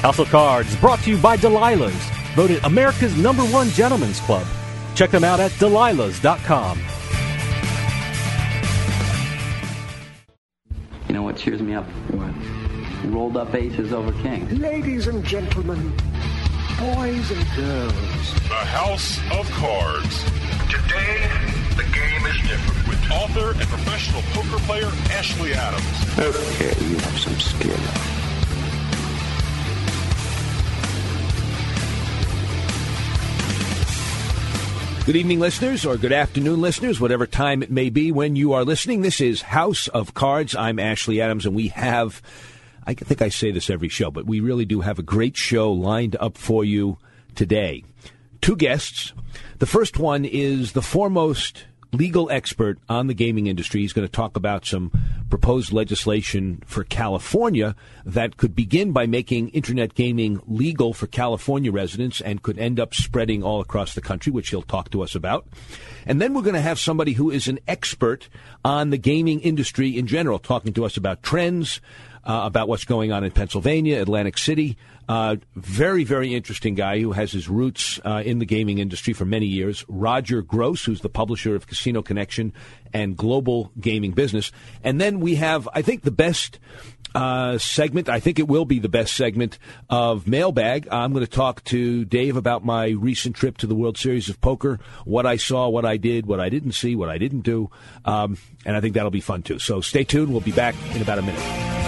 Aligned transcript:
House 0.00 0.18
of 0.18 0.30
Cards 0.30 0.74
brought 0.76 0.98
to 1.00 1.10
you 1.10 1.18
by 1.18 1.36
Delilah's, 1.36 1.92
voted 2.34 2.64
America's 2.64 3.14
number 3.18 3.42
one 3.42 3.68
gentleman's 3.68 4.18
club. 4.20 4.46
Check 4.94 5.10
them 5.10 5.24
out 5.24 5.40
at 5.40 5.50
delilahs.com. 5.52 6.80
You 11.06 11.14
know 11.14 11.22
what 11.22 11.36
cheers 11.36 11.60
me 11.60 11.74
up? 11.74 11.84
What? 12.12 12.32
Rolled 13.12 13.36
up 13.36 13.54
aces 13.54 13.92
over 13.92 14.10
kings. 14.22 14.58
Ladies 14.58 15.06
and 15.06 15.22
gentlemen, 15.22 15.90
boys 16.78 17.30
and 17.30 17.46
girls. 17.54 18.32
The 18.48 18.54
House 18.54 19.18
of 19.32 19.50
Cards. 19.50 20.24
Today, 20.70 21.28
the 21.76 21.84
game 21.92 22.24
is 22.24 22.40
different. 22.48 22.88
With 22.88 23.10
author 23.10 23.50
and 23.50 23.68
professional 23.68 24.22
poker 24.32 24.62
player 24.64 24.90
Ashley 25.10 25.52
Adams. 25.52 26.18
Okay, 26.18 26.86
you 26.86 26.96
have 26.96 27.18
some 27.18 27.38
skill. 27.38 28.19
Good 35.06 35.16
evening, 35.16 35.40
listeners, 35.40 35.86
or 35.86 35.96
good 35.96 36.12
afternoon, 36.12 36.60
listeners, 36.60 37.00
whatever 37.00 37.26
time 37.26 37.62
it 37.62 37.70
may 37.70 37.88
be 37.88 38.12
when 38.12 38.36
you 38.36 38.52
are 38.52 38.64
listening. 38.64 39.00
This 39.00 39.20
is 39.20 39.42
House 39.42 39.88
of 39.88 40.12
Cards. 40.14 40.54
I'm 40.54 40.78
Ashley 40.78 41.20
Adams, 41.22 41.46
and 41.46 41.56
we 41.56 41.68
have, 41.68 42.22
I 42.86 42.92
think 42.94 43.22
I 43.22 43.30
say 43.30 43.50
this 43.50 43.70
every 43.70 43.88
show, 43.88 44.10
but 44.10 44.26
we 44.26 44.40
really 44.40 44.66
do 44.66 44.82
have 44.82 44.98
a 44.98 45.02
great 45.02 45.38
show 45.38 45.72
lined 45.72 46.16
up 46.20 46.36
for 46.36 46.64
you 46.64 46.98
today. 47.34 47.82
Two 48.40 48.56
guests. 48.56 49.12
The 49.58 49.66
first 49.66 49.98
one 49.98 50.24
is 50.24 50.72
the 50.72 50.82
foremost 50.82 51.64
legal 51.92 52.30
expert 52.30 52.78
on 52.88 53.06
the 53.06 53.14
gaming 53.14 53.46
industry. 53.46 53.80
He's 53.80 53.92
going 53.92 54.06
to 54.06 54.12
talk 54.12 54.36
about 54.36 54.64
some 54.64 54.92
proposed 55.28 55.72
legislation 55.72 56.62
for 56.66 56.84
California 56.84 57.74
that 58.04 58.36
could 58.36 58.54
begin 58.54 58.92
by 58.92 59.06
making 59.06 59.48
internet 59.50 59.94
gaming 59.94 60.40
legal 60.46 60.92
for 60.92 61.06
California 61.06 61.72
residents 61.72 62.20
and 62.20 62.42
could 62.42 62.58
end 62.58 62.78
up 62.78 62.94
spreading 62.94 63.42
all 63.42 63.60
across 63.60 63.94
the 63.94 64.00
country, 64.00 64.32
which 64.32 64.50
he'll 64.50 64.62
talk 64.62 64.90
to 64.90 65.02
us 65.02 65.14
about. 65.14 65.46
And 66.06 66.20
then 66.20 66.34
we're 66.34 66.42
going 66.42 66.54
to 66.54 66.60
have 66.60 66.78
somebody 66.78 67.12
who 67.12 67.30
is 67.30 67.48
an 67.48 67.58
expert 67.66 68.28
on 68.64 68.90
the 68.90 68.98
gaming 68.98 69.40
industry 69.40 69.98
in 69.98 70.06
general, 70.06 70.38
talking 70.38 70.72
to 70.74 70.84
us 70.84 70.96
about 70.96 71.22
trends, 71.22 71.80
uh, 72.24 72.42
about 72.44 72.68
what's 72.68 72.84
going 72.84 73.12
on 73.12 73.24
in 73.24 73.30
Pennsylvania, 73.30 74.00
Atlantic 74.00 74.38
City. 74.38 74.76
Uh, 75.10 75.34
very, 75.56 76.04
very 76.04 76.36
interesting 76.36 76.76
guy 76.76 77.00
who 77.00 77.10
has 77.10 77.32
his 77.32 77.48
roots 77.48 77.98
uh, 78.04 78.22
in 78.24 78.38
the 78.38 78.44
gaming 78.44 78.78
industry 78.78 79.12
for 79.12 79.24
many 79.24 79.44
years. 79.44 79.84
Roger 79.88 80.40
Gros, 80.40 80.84
who's 80.84 81.00
the 81.00 81.08
publisher 81.08 81.56
of 81.56 81.66
Casino 81.66 82.00
Connection 82.00 82.52
and 82.92 83.16
Global 83.16 83.72
Gaming 83.80 84.12
Business. 84.12 84.52
And 84.84 85.00
then 85.00 85.18
we 85.18 85.34
have, 85.34 85.68
I 85.74 85.82
think, 85.82 86.02
the 86.02 86.12
best 86.12 86.60
uh, 87.12 87.58
segment. 87.58 88.08
I 88.08 88.20
think 88.20 88.38
it 88.38 88.46
will 88.46 88.64
be 88.64 88.78
the 88.78 88.88
best 88.88 89.16
segment 89.16 89.58
of 89.88 90.28
Mailbag. 90.28 90.86
I'm 90.92 91.12
going 91.12 91.26
to 91.26 91.30
talk 91.30 91.64
to 91.64 92.04
Dave 92.04 92.36
about 92.36 92.64
my 92.64 92.90
recent 92.90 93.34
trip 93.34 93.58
to 93.58 93.66
the 93.66 93.74
World 93.74 93.98
Series 93.98 94.28
of 94.28 94.40
Poker, 94.40 94.78
what 95.04 95.26
I 95.26 95.38
saw, 95.38 95.68
what 95.68 95.84
I 95.84 95.96
did, 95.96 96.26
what 96.26 96.38
I 96.38 96.50
didn't 96.50 96.72
see, 96.74 96.94
what 96.94 97.08
I 97.08 97.18
didn't 97.18 97.40
do. 97.40 97.68
Um, 98.04 98.38
and 98.64 98.76
I 98.76 98.80
think 98.80 98.94
that'll 98.94 99.10
be 99.10 99.20
fun 99.20 99.42
too. 99.42 99.58
So 99.58 99.80
stay 99.80 100.04
tuned. 100.04 100.30
We'll 100.30 100.40
be 100.40 100.52
back 100.52 100.76
in 100.94 101.02
about 101.02 101.18
a 101.18 101.22
minute. 101.22 101.79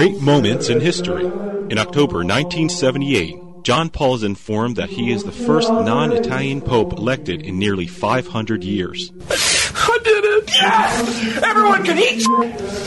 Great 0.00 0.22
moments 0.22 0.70
in 0.70 0.80
history. 0.80 1.26
In 1.26 1.76
October 1.76 2.24
1978, 2.24 3.36
John 3.64 3.90
Paul 3.90 4.14
is 4.14 4.22
informed 4.22 4.76
that 4.76 4.88
he 4.88 5.12
is 5.12 5.24
the 5.24 5.30
first 5.30 5.70
non 5.70 6.12
Italian 6.12 6.62
pope 6.62 6.94
elected 6.94 7.42
in 7.42 7.58
nearly 7.58 7.86
500 7.86 8.64
years. 8.64 9.12
I 9.28 9.98
did 10.02 10.24
it! 10.24 10.50
Yes! 10.54 11.42
Everyone 11.42 11.84
can 11.84 11.98
eat 11.98 12.24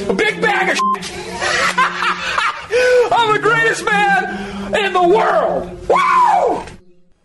a 0.10 0.14
big 0.16 0.42
bag 0.42 0.72
of 0.72 0.80
I'm 3.14 3.32
the 3.32 3.40
greatest 3.44 3.86
man 3.86 4.74
in 4.84 4.94
the 4.94 5.08
world! 5.08 5.88
Wow! 5.88 6.66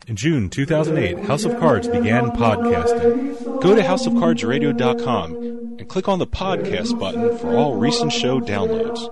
In 0.07 0.17
June 0.17 0.51
2008, 0.51 1.25
House 1.25 1.47
of 1.47 1.59
Cards 1.59 1.89
began 1.89 2.29
podcasting. 2.33 3.63
Go 3.63 3.75
to 3.75 3.81
houseofcardsradio.com 3.81 5.35
and 5.79 5.89
click 5.89 6.09
on 6.09 6.19
the 6.19 6.27
podcast 6.27 7.01
button 7.01 7.39
for 7.39 7.57
all 7.57 7.77
recent 7.77 8.13
show 8.13 8.39
downloads. 8.39 9.09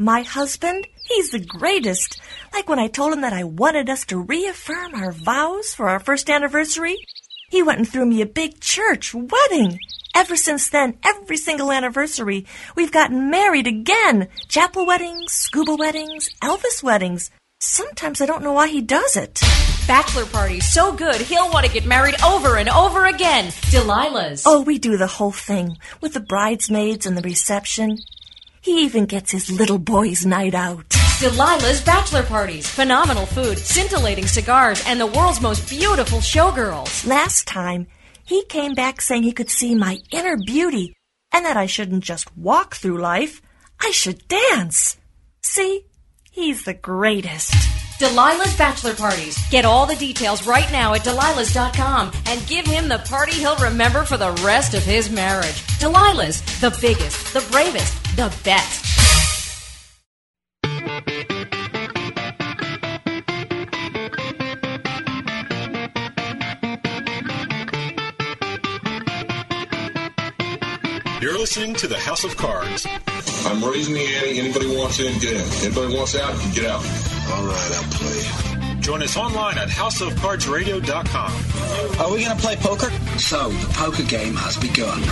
My 0.00 0.22
husband, 0.22 0.86
he's 1.08 1.30
the 1.30 1.40
greatest. 1.40 2.20
Like 2.52 2.68
when 2.68 2.78
I 2.78 2.86
told 2.86 3.12
him 3.12 3.22
that 3.22 3.32
I 3.32 3.42
wanted 3.42 3.90
us 3.90 4.04
to 4.06 4.20
reaffirm 4.20 4.94
our 4.94 5.10
vows 5.10 5.74
for 5.74 5.88
our 5.88 5.98
first 5.98 6.30
anniversary, 6.30 7.04
he 7.50 7.64
went 7.64 7.78
and 7.80 7.88
threw 7.88 8.06
me 8.06 8.22
a 8.22 8.26
big 8.26 8.60
church 8.60 9.12
wedding. 9.12 9.80
Ever 10.14 10.36
since 10.36 10.70
then, 10.70 10.98
every 11.02 11.36
single 11.36 11.72
anniversary, 11.72 12.46
we've 12.76 12.92
gotten 12.92 13.28
married 13.28 13.66
again. 13.66 14.28
Chapel 14.46 14.86
weddings, 14.86 15.32
scuba 15.32 15.74
weddings, 15.74 16.28
Elvis 16.40 16.80
weddings. 16.80 17.32
Sometimes 17.58 18.20
I 18.20 18.26
don't 18.26 18.44
know 18.44 18.52
why 18.52 18.68
he 18.68 18.80
does 18.80 19.16
it. 19.16 19.40
Bachelor 19.88 20.26
party 20.26 20.60
so 20.60 20.92
good 20.92 21.16
he'll 21.16 21.50
want 21.50 21.66
to 21.66 21.72
get 21.72 21.86
married 21.86 22.14
over 22.22 22.56
and 22.56 22.68
over 22.68 23.06
again. 23.06 23.46
Delilah's. 23.46 24.44
Oh, 24.46 24.60
we 24.60 24.78
do 24.78 24.96
the 24.96 25.08
whole 25.08 25.32
thing 25.32 25.76
with 26.00 26.14
the 26.14 26.20
bridesmaids 26.20 27.04
and 27.04 27.16
the 27.16 27.22
reception. 27.22 27.98
He 28.68 28.84
even 28.84 29.06
gets 29.06 29.32
his 29.32 29.50
little 29.50 29.78
boy's 29.78 30.26
night 30.26 30.54
out. 30.54 30.86
Delilah's 31.20 31.80
bachelor 31.80 32.22
parties. 32.22 32.68
Phenomenal 32.68 33.24
food, 33.24 33.56
scintillating 33.56 34.26
cigars, 34.26 34.84
and 34.86 35.00
the 35.00 35.06
world's 35.06 35.40
most 35.40 35.70
beautiful 35.70 36.18
showgirls. 36.18 37.06
Last 37.06 37.48
time, 37.48 37.86
he 38.26 38.44
came 38.44 38.74
back 38.74 39.00
saying 39.00 39.22
he 39.22 39.32
could 39.32 39.48
see 39.48 39.74
my 39.74 40.00
inner 40.12 40.36
beauty 40.36 40.94
and 41.32 41.46
that 41.46 41.56
I 41.56 41.64
shouldn't 41.64 42.04
just 42.04 42.36
walk 42.36 42.74
through 42.74 43.00
life, 43.00 43.40
I 43.80 43.90
should 43.90 44.28
dance. 44.28 44.98
See? 45.42 45.86
He's 46.30 46.64
the 46.64 46.74
greatest. 46.74 47.54
Delilah's 47.98 48.56
bachelor 48.56 48.94
parties. 48.94 49.36
Get 49.50 49.64
all 49.64 49.84
the 49.84 49.96
details 49.96 50.46
right 50.46 50.70
now 50.70 50.94
at 50.94 51.02
Delilah's.com 51.02 52.12
and 52.26 52.46
give 52.46 52.64
him 52.64 52.88
the 52.88 52.98
party 52.98 53.32
he'll 53.32 53.56
remember 53.56 54.04
for 54.04 54.16
the 54.16 54.30
rest 54.44 54.74
of 54.74 54.84
his 54.84 55.10
marriage. 55.10 55.66
Delilah's, 55.80 56.40
the 56.60 56.76
biggest, 56.80 57.34
the 57.34 57.44
bravest, 57.50 58.16
the 58.16 58.32
best. 58.44 58.84
You're 71.20 71.36
listening 71.36 71.74
to 71.74 71.88
the 71.88 71.98
House 71.98 72.22
of 72.22 72.36
Cards. 72.36 72.86
I'm 73.44 73.64
raising 73.64 73.94
the 73.94 74.06
ante. 74.06 74.38
Anybody 74.38 74.76
wants 74.76 75.00
in, 75.00 75.18
get 75.18 75.32
in. 75.32 75.64
Anybody 75.64 75.96
wants 75.96 76.14
out, 76.14 76.54
get 76.54 76.66
out. 76.66 77.17
All 77.30 77.44
right, 77.44 77.72
I'll 77.74 77.84
play. 77.92 78.80
Join 78.80 79.02
us 79.02 79.16
online 79.16 79.58
at 79.58 79.68
houseofcardsradio.com. 79.68 82.00
Are 82.00 82.10
we 82.12 82.24
going 82.24 82.36
to 82.36 82.42
play 82.42 82.56
poker? 82.56 82.90
So, 83.18 83.50
the 83.50 83.68
poker 83.74 84.02
game 84.04 84.34
has 84.34 84.56
begun. 84.56 85.02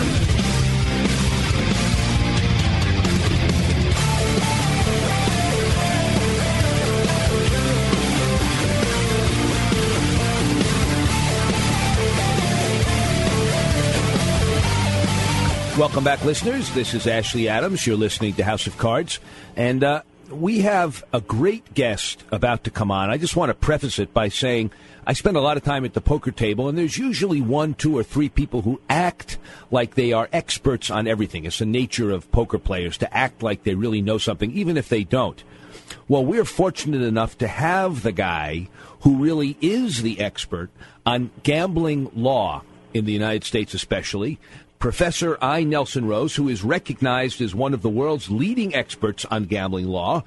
Welcome 15.79 16.05
back, 16.05 16.25
listeners. 16.25 16.73
This 16.73 16.95
is 16.95 17.07
Ashley 17.07 17.51
Adams. 17.51 17.87
You're 17.87 17.99
listening 17.99 18.33
to 18.37 18.45
House 18.45 18.67
of 18.67 18.79
Cards. 18.79 19.21
And 19.57 19.85
uh, 19.85 20.01
we 20.31 20.61
have 20.61 21.05
a 21.13 21.21
great 21.21 21.75
guest 21.75 22.25
about 22.33 22.65
to 22.65 22.71
come 22.71 22.91
on. 22.91 23.11
I 23.11 23.17
just 23.17 23.37
want 23.37 23.51
to 23.51 23.55
preface 23.55 23.99
it 23.99 24.13
by 24.13 24.29
saying 24.29 24.71
I 25.07 25.13
spend 25.13 25.37
a 25.37 25.41
lot 25.41 25.57
of 25.57 25.63
time 25.63 25.85
at 25.85 25.95
the 25.95 26.01
poker 26.01 26.31
table, 26.31 26.69
and 26.69 26.77
there's 26.77 26.99
usually 26.99 27.41
one, 27.41 27.75
two, 27.75 27.97
or 27.97 28.03
three 28.03 28.29
people 28.29 28.63
who 28.63 28.81
act 28.89 29.39
like 29.71 29.95
they 29.95 30.13
are 30.13 30.29
experts 30.33 30.91
on 30.91 31.07
everything. 31.07 31.45
It's 31.45 31.59
the 31.59 31.67
nature 31.67 32.11
of 32.11 32.31
poker 32.33 32.59
players 32.59 32.99
to 32.99 33.17
act 33.17 33.43
like 33.43 33.63
they 33.63 33.75
really 33.75 34.03
know 34.03 34.19
something, 34.19 34.51
even 34.53 34.77
if 34.77 34.89
they 34.89 35.05
don't. 35.05 35.43
Well, 36.09 36.25
we're 36.25 36.45
fortunate 36.45 37.03
enough 37.03 37.39
to 37.39 37.49
have 37.49 38.03
the 38.03 38.13
guy 38.13 38.69
who 39.01 39.17
really 39.17 39.57
is 39.61 40.03
the 40.03 40.21
expert 40.21 40.71
on 41.05 41.31
gambling 41.43 42.11
law 42.15 42.63
in 42.93 43.05
the 43.05 43.13
United 43.13 43.45
States, 43.45 43.75
especially. 43.75 44.39
Professor 44.79 45.39
I. 45.41 45.65
Nelson 45.65 46.07
Rose, 46.07 46.37
who 46.37 46.49
is 46.49 46.63
recognized 46.63 47.41
as 47.41 47.55
one 47.55 47.75
of 47.75 47.83
the 47.83 47.89
world's 47.89 48.31
leading 48.31 48.75
experts 48.75 49.25
on 49.27 49.45
gambling 49.45 49.87
law 49.87 50.23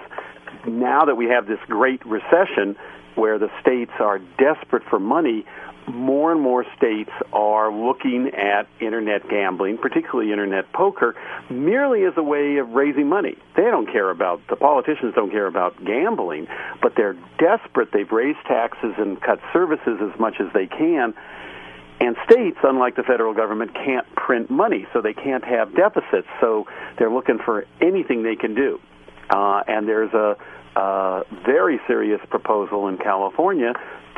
now 0.66 1.04
that 1.04 1.16
we 1.16 1.26
have 1.26 1.46
this 1.46 1.60
great 1.68 2.04
recession 2.04 2.76
where 3.18 3.38
the 3.38 3.50
states 3.60 3.92
are 3.98 4.20
desperate 4.38 4.84
for 4.88 4.98
money, 4.98 5.44
more 5.88 6.32
and 6.32 6.40
more 6.40 6.64
states 6.76 7.10
are 7.32 7.72
looking 7.72 8.30
at 8.34 8.68
internet 8.80 9.28
gambling, 9.28 9.78
particularly 9.78 10.30
internet 10.30 10.72
poker, 10.72 11.16
merely 11.50 12.04
as 12.04 12.12
a 12.16 12.22
way 12.22 12.58
of 12.58 12.68
raising 12.70 13.08
money. 13.08 13.36
They 13.56 13.64
don't 13.64 13.90
care 13.90 14.10
about, 14.10 14.40
the 14.48 14.56
politicians 14.56 15.14
don't 15.14 15.30
care 15.30 15.46
about 15.46 15.82
gambling, 15.84 16.46
but 16.82 16.92
they're 16.96 17.16
desperate. 17.38 17.88
They've 17.92 18.10
raised 18.10 18.38
taxes 18.46 18.94
and 18.98 19.20
cut 19.20 19.40
services 19.52 19.98
as 20.00 20.18
much 20.20 20.36
as 20.40 20.52
they 20.52 20.66
can. 20.66 21.14
And 22.00 22.16
states, 22.30 22.58
unlike 22.62 22.94
the 22.94 23.02
federal 23.02 23.34
government, 23.34 23.74
can't 23.74 24.06
print 24.14 24.50
money, 24.50 24.86
so 24.92 25.00
they 25.00 25.14
can't 25.14 25.44
have 25.44 25.74
deficits. 25.74 26.28
So 26.40 26.66
they're 26.96 27.10
looking 27.10 27.38
for 27.38 27.66
anything 27.80 28.22
they 28.22 28.36
can 28.36 28.54
do. 28.54 28.80
Uh, 29.30 29.62
and 29.66 29.88
there's 29.88 30.12
a, 30.14 30.36
a 30.78 31.24
very 31.44 31.80
serious 31.86 32.20
proposal 32.30 32.88
in 32.88 32.98
California 32.98 33.72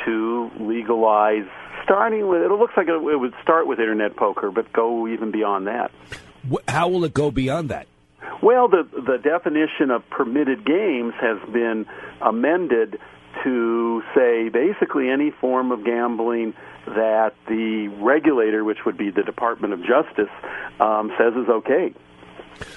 to 0.05 0.51
legalize, 0.61 1.47
starting 1.85 2.29
with, 2.29 2.43
it 2.43 2.51
looks 2.51 2.75
like 2.77 2.89
it 2.89 2.95
it 2.95 3.17
would 3.17 3.35
start 3.43 3.67
with 3.67 3.79
internet 3.79 4.17
poker, 4.17 4.51
but 4.51 4.73
go 4.73 5.09
even 5.09 5.31
beyond 5.31 5.67
that. 5.67 5.91
How 6.69 6.89
will 6.89 7.05
it 7.05 7.15
go 7.15 7.31
beyond 7.31 7.71
that? 7.71 7.87
Well, 8.43 8.69
the 8.69 8.85
the 8.93 9.19
definition 9.19 9.91
of 9.91 10.09
permitted 10.11 10.65
games 10.65 11.15
has 11.21 11.39
been 11.53 11.87
amended 12.21 12.99
to 13.45 14.03
say 14.15 14.49
basically 14.49 15.09
any 15.09 15.31
form 15.31 15.73
of 15.73 15.85
gambling 15.85 16.55
that 16.87 17.35
the 17.49 17.89
regulator, 18.01 18.65
which 18.65 18.79
would 18.85 18.97
be 18.97 19.11
the 19.11 19.23
Department 19.23 19.73
of 19.73 19.81
Justice, 19.81 20.33
um, 20.81 21.13
says 21.19 21.35
is 21.35 21.49
okay. 21.49 21.95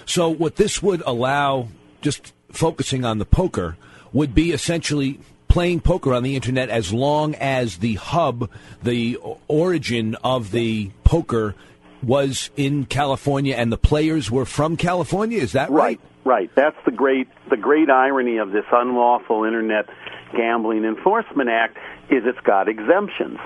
So, 0.05 0.29
what 0.29 0.55
this 0.55 0.81
would 0.83 1.01
allow, 1.05 1.69
just 2.01 2.33
focusing 2.53 3.03
on 3.03 3.17
the 3.17 3.25
poker, 3.25 3.75
would 4.13 4.33
be 4.33 4.51
essentially 4.51 5.19
playing 5.47 5.81
poker 5.81 6.13
on 6.13 6.23
the 6.23 6.35
internet 6.35 6.69
as 6.69 6.93
long 6.93 7.35
as 7.35 7.77
the 7.77 7.95
hub, 7.95 8.49
the 8.81 9.17
origin 9.47 10.15
of 10.23 10.51
the 10.51 10.89
poker 11.03 11.53
was 12.01 12.49
in 12.57 12.85
California 12.85 13.55
and 13.55 13.71
the 13.71 13.77
players 13.77 14.31
were 14.31 14.45
from 14.45 14.77
California. 14.77 15.39
Is 15.39 15.53
that 15.53 15.69
right? 15.69 15.99
Right. 16.25 16.49
That's 16.55 16.77
the 16.85 16.91
great 16.91 17.27
the 17.49 17.57
great 17.57 17.89
irony 17.89 18.37
of 18.37 18.51
this 18.51 18.65
unlawful 18.71 19.43
internet 19.43 19.89
gambling 20.35 20.85
enforcement 20.85 21.49
act 21.49 21.77
is 22.09 22.23
it's 22.25 22.39
got 22.39 22.67
exemptions. 22.67 23.37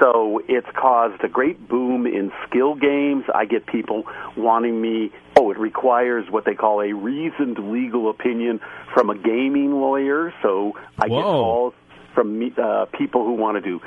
So 0.00 0.40
it's 0.48 0.66
caused 0.76 1.22
a 1.24 1.28
great 1.28 1.68
boom 1.68 2.06
in 2.06 2.30
skill 2.48 2.74
games. 2.74 3.24
I 3.34 3.44
get 3.44 3.66
people 3.66 4.04
wanting 4.36 4.80
me, 4.80 5.10
oh, 5.36 5.50
it 5.50 5.58
requires 5.58 6.30
what 6.30 6.44
they 6.44 6.54
call 6.54 6.80
a 6.80 6.92
reasoned 6.92 7.58
legal 7.72 8.08
opinion 8.08 8.60
from 8.94 9.10
a 9.10 9.16
gaming 9.16 9.72
lawyer. 9.72 10.32
So 10.42 10.74
I 10.98 11.08
get 11.08 11.22
calls 11.22 11.74
from 12.14 12.38
me, 12.38 12.52
uh, 12.56 12.86
people 12.96 13.24
who 13.24 13.32
want 13.32 13.56
to 13.56 13.60
do 13.60 13.80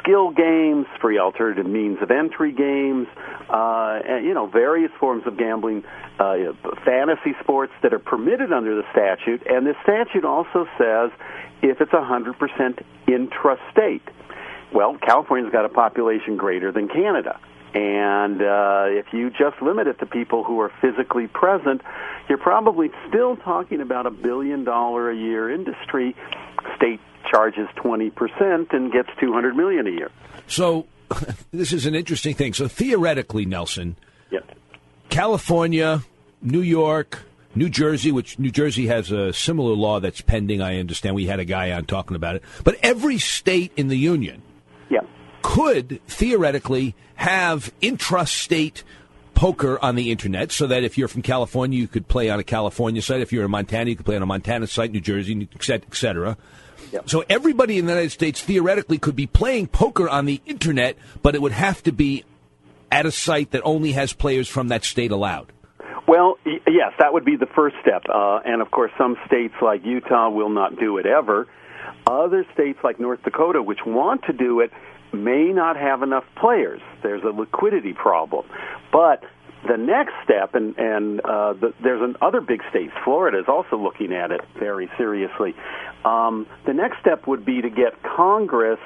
skill 0.00 0.30
games, 0.30 0.86
free 1.00 1.18
alternative 1.18 1.66
means 1.66 1.98
of 2.00 2.10
entry 2.12 2.52
games, 2.52 3.08
uh, 3.50 4.00
and, 4.06 4.24
you 4.24 4.34
know, 4.34 4.46
various 4.46 4.92
forms 5.00 5.26
of 5.26 5.36
gambling, 5.36 5.82
uh, 6.20 6.36
fantasy 6.84 7.34
sports 7.40 7.72
that 7.82 7.92
are 7.92 7.98
permitted 7.98 8.52
under 8.52 8.76
the 8.76 8.84
statute. 8.92 9.42
And 9.46 9.66
the 9.66 9.74
statute 9.82 10.24
also 10.24 10.68
says 10.78 11.10
if 11.62 11.80
it's 11.80 11.92
100% 11.92 12.82
intrastate. 13.08 14.00
Well, 14.72 14.96
California's 14.98 15.52
got 15.52 15.64
a 15.64 15.68
population 15.68 16.36
greater 16.36 16.72
than 16.72 16.88
Canada. 16.88 17.38
And 17.74 18.40
uh, 18.40 18.86
if 18.88 19.12
you 19.12 19.30
just 19.30 19.60
limit 19.60 19.86
it 19.86 19.98
to 19.98 20.06
people 20.06 20.44
who 20.44 20.60
are 20.60 20.72
physically 20.80 21.26
present, 21.26 21.82
you're 22.28 22.38
probably 22.38 22.90
still 23.08 23.36
talking 23.36 23.80
about 23.80 24.06
a 24.06 24.10
billion 24.10 24.64
dollar 24.64 25.10
a 25.10 25.16
year 25.16 25.50
industry. 25.50 26.16
State 26.76 27.00
charges 27.30 27.68
20% 27.76 28.72
and 28.72 28.92
gets 28.92 29.10
200 29.20 29.54
million 29.54 29.86
a 29.86 29.90
year. 29.90 30.10
So, 30.46 30.86
this 31.52 31.72
is 31.72 31.86
an 31.86 31.94
interesting 31.94 32.34
thing. 32.34 32.54
So, 32.54 32.66
theoretically, 32.66 33.44
Nelson. 33.44 33.96
California, 35.10 36.02
New 36.42 36.60
York, 36.60 37.24
New 37.54 37.68
Jersey, 37.68 38.12
which 38.12 38.38
New 38.38 38.50
Jersey 38.50 38.86
has 38.86 39.10
a 39.10 39.32
similar 39.32 39.74
law 39.74 40.00
that's 40.00 40.20
pending, 40.20 40.60
I 40.60 40.78
understand. 40.78 41.14
We 41.14 41.26
had 41.26 41.40
a 41.40 41.44
guy 41.44 41.72
on 41.72 41.86
talking 41.86 42.16
about 42.16 42.36
it. 42.36 42.42
But 42.64 42.76
every 42.82 43.18
state 43.18 43.72
in 43.76 43.88
the 43.88 43.96
union. 43.96 44.42
Could 45.46 46.00
theoretically 46.08 46.96
have 47.14 47.72
intrastate 47.80 48.82
poker 49.34 49.78
on 49.80 49.94
the 49.94 50.10
internet 50.10 50.50
so 50.50 50.66
that 50.66 50.82
if 50.82 50.98
you're 50.98 51.06
from 51.06 51.22
California, 51.22 51.78
you 51.78 51.86
could 51.86 52.08
play 52.08 52.28
on 52.30 52.40
a 52.40 52.42
California 52.42 53.00
site. 53.00 53.20
If 53.20 53.32
you're 53.32 53.44
in 53.44 53.50
Montana, 53.52 53.90
you 53.90 53.94
could 53.94 54.04
play 54.04 54.16
on 54.16 54.22
a 54.22 54.26
Montana 54.26 54.66
site, 54.66 54.90
New 54.90 55.00
Jersey, 55.00 55.48
et 55.54 55.62
cetera, 55.62 55.86
et 55.86 55.94
cetera. 55.94 56.36
So 57.06 57.24
everybody 57.30 57.78
in 57.78 57.86
the 57.86 57.92
United 57.92 58.10
States 58.10 58.42
theoretically 58.42 58.98
could 58.98 59.14
be 59.14 59.28
playing 59.28 59.68
poker 59.68 60.08
on 60.08 60.26
the 60.26 60.40
internet, 60.46 60.96
but 61.22 61.36
it 61.36 61.42
would 61.42 61.52
have 61.52 61.80
to 61.84 61.92
be 61.92 62.24
at 62.90 63.06
a 63.06 63.12
site 63.12 63.52
that 63.52 63.62
only 63.64 63.92
has 63.92 64.12
players 64.12 64.48
from 64.48 64.68
that 64.68 64.84
state 64.84 65.12
allowed. 65.12 65.52
Well, 66.08 66.38
y- 66.44 66.60
yes, 66.66 66.92
that 66.98 67.12
would 67.12 67.24
be 67.24 67.36
the 67.36 67.46
first 67.54 67.76
step. 67.82 68.02
Uh, 68.12 68.40
and 68.44 68.60
of 68.60 68.72
course, 68.72 68.90
some 68.98 69.16
states 69.26 69.54
like 69.62 69.84
Utah 69.84 70.28
will 70.28 70.50
not 70.50 70.76
do 70.76 70.98
it 70.98 71.06
ever. 71.06 71.46
Other 72.04 72.44
states 72.52 72.80
like 72.82 72.98
North 72.98 73.22
Dakota, 73.22 73.62
which 73.62 73.80
want 73.86 74.24
to 74.24 74.32
do 74.32 74.60
it, 74.60 74.72
may 75.16 75.52
not 75.52 75.76
have 75.76 76.02
enough 76.02 76.24
players. 76.36 76.80
There's 77.02 77.22
a 77.22 77.30
liquidity 77.30 77.92
problem. 77.92 78.46
But 78.92 79.24
the 79.66 79.76
next 79.76 80.12
step, 80.24 80.54
and, 80.54 80.76
and 80.78 81.20
uh, 81.20 81.54
the, 81.54 81.74
there's 81.82 82.02
an, 82.02 82.16
other 82.20 82.40
big 82.40 82.62
state, 82.70 82.90
Florida 83.04 83.38
is 83.38 83.46
also 83.48 83.76
looking 83.76 84.12
at 84.12 84.30
it 84.30 84.40
very 84.58 84.88
seriously. 84.96 85.54
Um, 86.04 86.46
the 86.66 86.72
next 86.72 87.00
step 87.00 87.26
would 87.26 87.44
be 87.44 87.62
to 87.62 87.70
get 87.70 88.00
Congress 88.02 88.78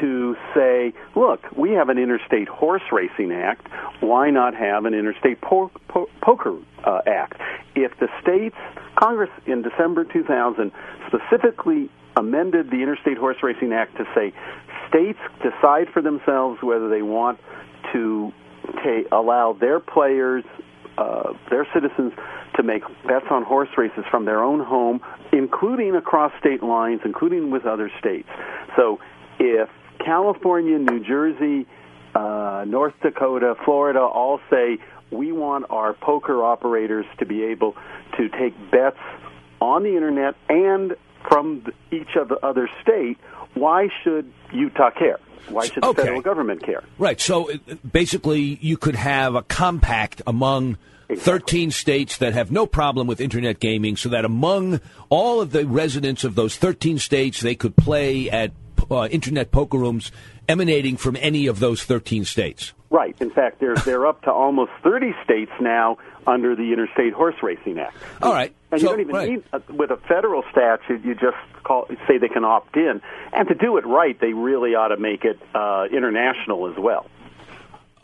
to 0.00 0.36
say, 0.54 0.92
look, 1.14 1.40
we 1.56 1.72
have 1.72 1.88
an 1.88 1.98
interstate 1.98 2.48
horse 2.48 2.82
racing 2.90 3.32
act. 3.32 3.68
Why 4.00 4.30
not 4.30 4.54
have 4.54 4.86
an 4.86 4.94
interstate 4.94 5.40
po- 5.40 5.70
po- 5.88 6.08
poker 6.20 6.56
uh, 6.84 7.00
act? 7.06 7.40
If 7.74 7.92
the 7.98 8.08
states, 8.22 8.56
Congress 8.96 9.30
in 9.46 9.62
December 9.62 10.04
2000 10.04 10.72
specifically 11.06 11.90
amended 12.16 12.70
the 12.70 12.82
Interstate 12.82 13.18
Horse 13.18 13.36
Racing 13.42 13.72
Act 13.72 13.96
to 13.96 14.04
say 14.14 14.32
states 14.88 15.18
decide 15.42 15.88
for 15.92 16.02
themselves 16.02 16.62
whether 16.62 16.88
they 16.88 17.02
want 17.02 17.38
to 17.92 18.32
allow 19.12 19.56
their 19.58 19.80
players, 19.80 20.44
uh, 20.98 21.32
their 21.50 21.66
citizens, 21.72 22.12
to 22.56 22.62
make 22.62 22.82
bets 23.06 23.26
on 23.30 23.42
horse 23.42 23.68
races 23.76 24.04
from 24.10 24.24
their 24.24 24.42
own 24.42 24.60
home, 24.60 25.00
including 25.32 25.96
across 25.96 26.32
state 26.38 26.62
lines, 26.62 27.00
including 27.04 27.50
with 27.50 27.66
other 27.66 27.90
states. 27.98 28.28
So 28.76 29.00
if 29.38 29.68
California, 30.04 30.78
New 30.78 31.04
Jersey, 31.04 31.66
uh, 32.14 32.64
North 32.66 32.94
Dakota, 33.02 33.54
Florida 33.64 34.00
all 34.00 34.40
say, 34.50 34.78
We 35.10 35.32
want 35.32 35.66
our 35.70 35.94
poker 35.94 36.44
operators 36.44 37.06
to 37.18 37.26
be 37.26 37.42
able 37.44 37.74
to 38.16 38.28
take 38.28 38.54
bets 38.70 38.98
on 39.60 39.82
the 39.82 39.94
internet 39.94 40.36
and 40.48 40.94
from 41.28 41.64
each 41.90 42.16
of 42.16 42.28
the 42.28 42.44
other 42.44 42.68
state. 42.82 43.18
Why 43.54 43.88
should 44.02 44.32
Utah 44.52 44.90
care? 44.90 45.18
Why 45.48 45.66
should 45.66 45.82
the 45.82 45.88
Okay. 45.88 46.02
federal 46.02 46.22
government 46.22 46.62
care? 46.62 46.82
Right. 46.98 47.20
So 47.20 47.50
uh, 47.50 47.56
basically, 47.90 48.58
you 48.60 48.76
could 48.76 48.94
have 48.96 49.34
a 49.34 49.42
compact 49.42 50.22
among 50.26 50.78
13 51.14 51.70
states 51.70 52.18
that 52.18 52.32
have 52.32 52.50
no 52.50 52.66
problem 52.66 53.06
with 53.06 53.20
internet 53.20 53.60
gaming, 53.60 53.96
so 53.96 54.08
that 54.08 54.24
among 54.24 54.80
all 55.10 55.40
of 55.40 55.52
the 55.52 55.66
residents 55.66 56.24
of 56.24 56.34
those 56.34 56.56
13 56.56 56.98
states, 56.98 57.40
they 57.40 57.54
could 57.54 57.76
play 57.76 58.30
at 58.30 58.52
uh, 58.90 59.06
internet 59.08 59.50
poker 59.50 59.78
rooms 59.78 60.10
emanating 60.48 60.96
from 60.96 61.16
any 61.20 61.46
of 61.46 61.60
those 61.60 61.84
13 61.84 62.24
states. 62.24 62.72
Right. 62.90 63.14
In 63.20 63.30
fact, 63.30 63.60
they're 63.60 63.74
they're 63.74 64.06
up 64.06 64.22
to 64.22 64.32
almost 64.32 64.70
30 64.82 65.14
states 65.24 65.50
now 65.60 65.98
under 66.26 66.54
the 66.54 66.72
Interstate 66.72 67.12
Horse 67.12 67.34
Racing 67.42 67.78
Act. 67.78 67.96
All 68.22 68.32
right. 68.32 68.54
And 68.74 68.82
So- 68.82 68.90
you 68.90 68.96
don't 68.96 69.00
even 69.02 69.14
right. 69.14 69.28
need 69.30 69.42
uh, 69.52 69.60
with 69.70 69.90
a 69.90 69.96
federal 70.08 70.42
statute. 70.50 71.04
You 71.04 71.14
just 71.14 71.36
call 71.62 71.86
say 72.08 72.18
they 72.18 72.28
can 72.28 72.44
opt 72.44 72.76
in, 72.76 73.00
and 73.32 73.48
to 73.48 73.54
do 73.54 73.76
it 73.76 73.86
right, 73.86 74.18
they 74.20 74.32
really 74.32 74.74
ought 74.74 74.88
to 74.88 74.96
make 74.96 75.24
it 75.24 75.38
uh, 75.54 75.86
international 75.90 76.66
as 76.70 76.76
well. 76.76 77.06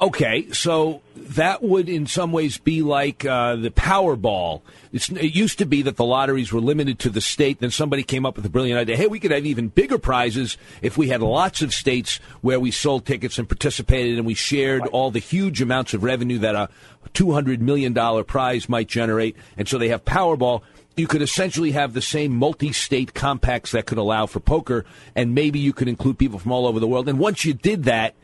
Okay, 0.03 0.51
so 0.53 1.03
that 1.15 1.63
would 1.63 1.91
in 1.91 2.07
some 2.07 2.33
ways 2.33 2.57
be 2.57 2.81
like 2.81 3.27
uh, 3.27 3.57
the 3.57 3.71
Powerball. 3.71 4.63
It's, 4.95 5.11
it 5.11 5.35
used 5.35 5.59
to 5.59 5.67
be 5.67 5.83
that 5.83 5.97
the 5.97 6.07
lotteries 6.07 6.55
were 6.55 6.61
limited 6.61 6.99
to 7.01 7.11
the 7.11 7.21
state. 7.21 7.61
Then 7.61 7.71
somebody 7.71 8.03
came 8.03 8.25
up 8.25 8.37
with 8.37 8.47
a 8.47 8.49
brilliant 8.49 8.81
idea. 8.81 8.97
Hey, 8.97 9.09
we 9.09 9.21
could 9.21 9.31
have 9.31 9.45
even 9.45 9.69
bigger 9.69 9.99
prizes 9.99 10.57
if 10.81 10.97
we 10.97 11.09
had 11.09 11.21
lots 11.21 11.61
of 11.61 11.75
states 11.75 12.19
where 12.41 12.59
we 12.59 12.71
sold 12.71 13.05
tickets 13.05 13.39
and 13.39 13.47
participated, 13.47 14.17
and 14.17 14.27
we 14.27 14.33
shared 14.33 14.87
all 14.87 15.11
the 15.11 15.19
huge 15.19 15.61
amounts 15.61 15.93
of 15.93 16.03
revenue 16.03 16.39
that 16.39 16.55
a 16.55 16.71
two 17.13 17.33
hundred 17.33 17.61
million 17.61 17.93
dollar 17.93 18.25
prize 18.25 18.71
might 18.71 18.89
generate. 18.89 19.37
And 19.59 19.69
so 19.69 19.77
they 19.77 19.89
have 19.89 20.07
Powerball. 20.07 20.63
You 20.97 21.09
could 21.09 21.23
essentially 21.23 21.73
have 21.73 21.93
the 21.93 22.03
same 22.03 22.35
multi-state 22.35 23.13
compacts 23.13 23.73
that 23.73 23.85
could 23.85 23.99
allow 23.99 24.25
for 24.25 24.41
poker, 24.41 24.87
and 25.15 25.35
maybe 25.35 25.59
you 25.59 25.75
could 25.75 25.89
include 25.89 26.17
people 26.17 26.39
from 26.39 26.53
all 26.53 26.67
over 26.67 26.81
the 26.81 26.89
world. 26.89 27.07
And 27.07 27.19
once 27.19 27.45
you 27.45 27.53
did 27.53 27.85
that 27.85 28.15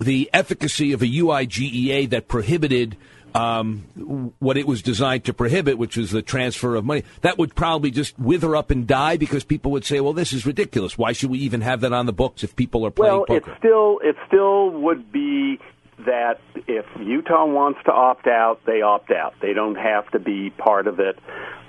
the 0.00 0.30
efficacy 0.32 0.92
of 0.92 1.02
a 1.02 1.06
UIGEA 1.06 2.10
that 2.10 2.28
prohibited 2.28 2.96
um, 3.34 4.32
what 4.38 4.56
it 4.56 4.66
was 4.66 4.82
designed 4.82 5.24
to 5.24 5.34
prohibit, 5.34 5.78
which 5.78 5.96
was 5.96 6.10
the 6.10 6.22
transfer 6.22 6.74
of 6.74 6.84
money, 6.84 7.04
that 7.20 7.38
would 7.38 7.54
probably 7.54 7.90
just 7.90 8.18
wither 8.18 8.56
up 8.56 8.70
and 8.70 8.86
die 8.86 9.16
because 9.16 9.44
people 9.44 9.72
would 9.72 9.84
say, 9.84 10.00
"Well, 10.00 10.12
this 10.12 10.32
is 10.32 10.46
ridiculous. 10.46 10.96
Why 10.96 11.12
should 11.12 11.30
we 11.30 11.38
even 11.38 11.60
have 11.60 11.82
that 11.82 11.92
on 11.92 12.06
the 12.06 12.12
books 12.12 12.42
if 12.42 12.56
people 12.56 12.86
are 12.86 12.90
playing 12.90 13.12
Well, 13.12 13.26
poker?" 13.26 13.50
it 13.52 13.58
still 13.58 14.00
it 14.02 14.16
still 14.26 14.70
would 14.70 15.12
be 15.12 15.58
that 16.06 16.40
if 16.66 16.86
Utah 17.00 17.44
wants 17.44 17.80
to 17.84 17.92
opt 17.92 18.26
out, 18.26 18.60
they 18.64 18.82
opt 18.82 19.10
out. 19.10 19.34
They 19.42 19.52
don't 19.52 19.76
have 19.76 20.10
to 20.12 20.18
be 20.18 20.50
part 20.50 20.86
of 20.86 21.00
it. 21.00 21.18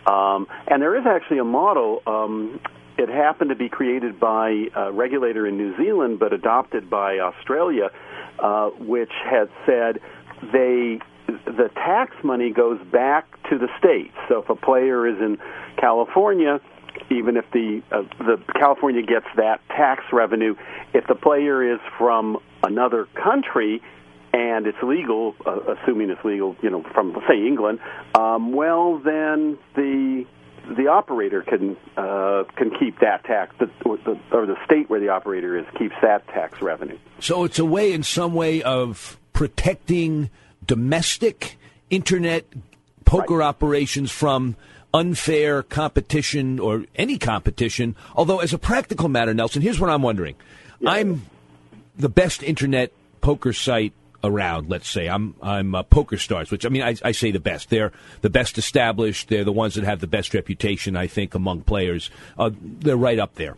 Um, 0.07 0.47
and 0.67 0.81
there 0.81 0.95
is 0.95 1.05
actually 1.05 1.39
a 1.39 1.43
model. 1.43 2.01
Um, 2.05 2.59
it 2.97 3.09
happened 3.09 3.49
to 3.49 3.55
be 3.55 3.69
created 3.69 4.19
by 4.19 4.67
a 4.75 4.91
regulator 4.91 5.47
in 5.47 5.57
New 5.57 5.75
Zealand, 5.77 6.19
but 6.19 6.33
adopted 6.33 6.89
by 6.89 7.19
Australia, 7.19 7.89
uh, 8.41 8.69
which 8.69 9.11
had 9.29 9.49
said 9.65 9.99
they 10.51 10.99
the 11.45 11.69
tax 11.75 12.15
money 12.23 12.51
goes 12.51 12.79
back 12.91 13.25
to 13.49 13.57
the 13.57 13.67
state. 13.77 14.11
So 14.27 14.39
if 14.39 14.49
a 14.49 14.55
player 14.55 15.07
is 15.07 15.17
in 15.19 15.37
California, 15.77 16.59
even 17.11 17.37
if 17.37 17.45
the 17.51 17.81
uh, 17.91 18.03
the 18.19 18.41
California 18.53 19.01
gets 19.01 19.25
that 19.35 19.61
tax 19.69 20.03
revenue, 20.11 20.55
if 20.93 21.05
the 21.07 21.15
player 21.15 21.73
is 21.73 21.79
from 21.97 22.37
another 22.63 23.07
country 23.15 23.81
and 24.33 24.67
it's 24.67 24.77
legal, 24.83 25.35
uh, 25.45 25.75
assuming 25.75 26.09
it's 26.09 26.23
legal, 26.23 26.55
you 26.61 26.69
know, 26.69 26.83
from 26.93 27.15
say 27.27 27.45
England, 27.45 27.79
um, 28.15 28.53
well 28.53 28.99
then 28.99 29.57
the 29.75 30.25
the 30.75 30.87
operator 30.87 31.41
can 31.41 31.75
uh, 31.97 32.43
can 32.55 32.71
keep 32.77 32.99
that 32.99 33.23
tax, 33.23 33.55
the, 33.59 33.69
or, 33.85 33.97
the, 33.97 34.19
or 34.31 34.45
the 34.45 34.55
state 34.65 34.89
where 34.89 34.99
the 34.99 35.09
operator 35.09 35.57
is 35.57 35.65
keeps 35.77 35.95
that 36.01 36.27
tax 36.27 36.61
revenue. 36.61 36.97
So 37.19 37.43
it's 37.43 37.59
a 37.59 37.65
way, 37.65 37.91
in 37.93 38.03
some 38.03 38.33
way, 38.33 38.61
of 38.61 39.17
protecting 39.33 40.29
domestic 40.65 41.57
internet 41.89 42.45
poker 43.05 43.41
operations 43.41 44.11
from 44.11 44.55
unfair 44.93 45.63
competition 45.63 46.59
or 46.59 46.85
any 46.95 47.17
competition. 47.17 47.95
Although, 48.15 48.39
as 48.39 48.53
a 48.53 48.57
practical 48.57 49.09
matter, 49.09 49.33
Nelson, 49.33 49.61
here's 49.61 49.79
what 49.79 49.89
I'm 49.89 50.01
wondering: 50.01 50.35
I'm 50.85 51.23
the 51.97 52.09
best 52.09 52.43
internet 52.43 52.91
poker 53.21 53.53
site 53.53 53.93
around. 54.23 54.69
Let's 54.69 54.89
say 54.89 55.07
I'm 55.07 55.35
I'm 55.41 55.75
uh, 55.75 55.83
Poker 55.83 56.17
Stars, 56.17 56.51
which 56.51 56.65
I 56.65 56.69
mean 56.69 56.83
I, 56.83 56.95
I 57.03 57.11
say 57.11 57.31
the 57.31 57.39
best. 57.39 57.69
They're 57.69 57.91
the 58.21 58.29
best 58.29 58.57
established. 58.57 59.29
They're 59.29 59.43
the 59.43 59.51
ones 59.51 59.75
that 59.75 59.83
have 59.83 59.99
the 59.99 60.07
best 60.07 60.33
reputation. 60.33 60.95
I 60.95 61.07
think 61.07 61.35
among 61.35 61.61
players, 61.61 62.09
uh, 62.37 62.51
they're 62.61 62.97
right 62.97 63.19
up 63.19 63.35
there 63.35 63.57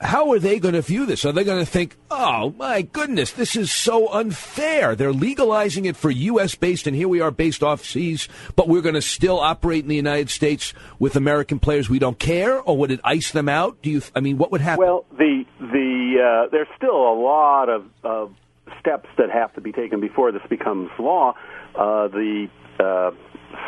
how 0.00 0.30
are 0.30 0.38
they 0.38 0.58
going 0.60 0.74
to 0.74 0.82
view 0.82 1.06
this? 1.06 1.24
Are 1.24 1.32
they 1.32 1.42
going 1.42 1.58
to 1.58 1.70
think, 1.70 1.96
oh 2.10 2.54
my 2.56 2.82
goodness, 2.82 3.32
this 3.32 3.56
is 3.56 3.72
so 3.72 4.08
unfair? 4.12 4.94
They're 4.94 5.12
legalizing 5.12 5.86
it 5.86 5.96
for 5.96 6.10
U.S. 6.10 6.54
based, 6.54 6.86
and 6.86 6.94
here 6.94 7.08
we 7.08 7.20
are 7.20 7.30
based 7.30 7.62
off 7.62 7.84
seas, 7.84 8.28
but 8.54 8.68
we're 8.68 8.80
going 8.80 8.94
to 8.94 9.02
still 9.02 9.40
operate 9.40 9.82
in 9.82 9.88
the 9.88 9.96
United 9.96 10.30
States 10.30 10.72
with 10.98 11.16
American 11.16 11.58
players. 11.58 11.90
We 11.90 11.98
don't 11.98 12.18
care, 12.18 12.60
or 12.60 12.76
would 12.76 12.92
it 12.92 13.00
ice 13.02 13.32
them 13.32 13.48
out? 13.48 13.82
Do 13.82 13.90
you? 13.90 14.02
I 14.14 14.20
mean, 14.20 14.38
what 14.38 14.52
would 14.52 14.60
happen? 14.60 14.84
Well, 14.84 15.04
the 15.10 15.44
the 15.58 16.44
uh, 16.46 16.48
there's 16.50 16.68
still 16.76 16.90
a 16.90 17.16
lot 17.20 17.68
of, 17.68 17.86
of 18.04 18.34
steps 18.80 19.08
that 19.18 19.30
have 19.30 19.52
to 19.54 19.60
be 19.60 19.72
taken 19.72 20.00
before 20.00 20.32
this 20.32 20.42
becomes 20.48 20.90
law. 20.98 21.34
Uh, 21.74 22.08
the 22.08 22.48
uh, 22.78 23.10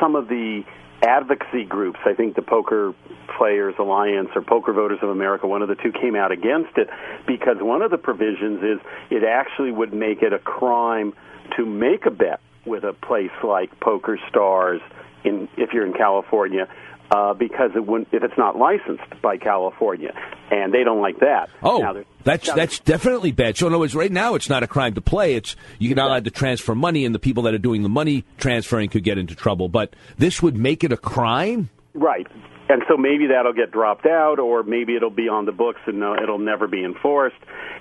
some 0.01 0.15
of 0.15 0.29
the 0.29 0.63
advocacy 1.03 1.65
groups, 1.65 1.99
I 2.05 2.15
think 2.15 2.37
the 2.37 2.43
Poker 2.43 2.95
Players 3.39 3.75
Alliance 3.79 4.29
or 4.35 4.43
Poker 4.43 4.73
Voters 4.73 4.99
of 5.03 5.09
America, 5.09 5.47
one 5.47 5.63
of 5.63 5.69
the 5.69 5.75
two 5.75 5.93
came 5.93 6.15
out 6.15 6.31
against 6.31 6.77
it 6.77 6.89
because 7.27 7.57
one 7.61 7.83
of 7.83 7.91
the 7.91 7.99
provisions 7.99 8.63
is 8.63 8.79
it 9.11 9.25
actually 9.25 9.73
would 9.73 9.95
make 9.95 10.23
it 10.23 10.33
a 10.33 10.39
crime 10.39 11.15
to 11.57 11.65
make 11.65 12.07
a 12.07 12.11
bet 12.11 12.41
with 12.67 12.85
a 12.85 12.93
place 12.93 13.31
like 13.43 13.81
Poker 13.81 14.19
Stars 14.29 14.81
in 15.25 15.49
if 15.57 15.73
you're 15.73 15.87
in 15.87 15.93
California. 15.93 16.69
Uh, 17.11 17.35
because 17.35 17.73
it 17.75 17.85
wouldn't, 17.85 18.09
if 18.13 18.23
it's 18.23 18.39
not 18.39 18.57
licensed 18.57 19.21
by 19.21 19.37
California, 19.37 20.13
and 20.51 20.73
they 20.73 20.85
don't 20.85 21.01
like 21.01 21.19
that. 21.19 21.51
Oh, 21.61 21.79
Now, 21.79 22.05
that's 22.23 22.47
now, 22.47 22.55
that's 22.55 22.79
definitely 22.79 23.33
bad. 23.33 23.57
So 23.57 23.67
in 23.67 23.73
other 23.73 23.81
words, 23.81 23.97
right 23.97 24.13
now 24.13 24.37
it's 24.37 24.49
not 24.49 24.63
a 24.63 24.69
crime 24.69 24.95
to 24.95 25.01
play. 25.01 25.35
It's 25.35 25.57
you're 25.81 25.97
not 25.97 26.07
allowed 26.07 26.25
to 26.27 26.31
transfer 26.31 26.75
money, 26.75 27.05
and 27.05 27.13
the 27.13 27.19
people 27.19 27.43
that 27.45 27.55
are 27.55 27.59
doing 27.59 27.83
the 27.83 27.89
money 27.89 28.25
transferring 28.39 28.91
could 28.91 29.03
get 29.03 29.19
into 29.19 29.35
trouble. 29.35 29.69
But 29.69 29.97
this 30.19 30.41
would 30.41 30.57
make 30.57 30.85
it 30.85 30.93
a 30.93 30.97
crime. 30.97 31.69
Right. 31.95 32.29
And 32.69 32.85
so 32.89 32.97
maybe 32.97 33.27
that'll 33.27 33.53
get 33.53 33.73
dropped 33.73 34.07
out, 34.07 34.39
or 34.39 34.63
maybe 34.63 34.95
it'll 34.95 35.11
be 35.11 35.29
on 35.29 35.45
the 35.45 35.53
books 35.53 35.81
and 35.87 35.99
no, 35.99 36.15
it'll 36.15 36.39
never 36.39 36.69
be 36.69 36.85
enforced. 36.85 37.35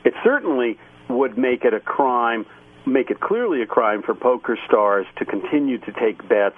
It 0.04 0.16
certainly 0.24 0.80
would 1.08 1.38
make 1.38 1.64
it 1.64 1.76
a 1.76 1.80
crime, 1.80 2.48
make 2.88 3.12
it 3.12 3.20
clearly 3.20 3.62
a 3.62 3.68
crime 3.68 4.02
for 4.02 4.16
Poker 4.16 4.58
Stars 4.66 5.06
to 5.18 5.26
continue 5.26 5.78
to 5.78 5.92
take 5.92 6.28
bets 6.28 6.58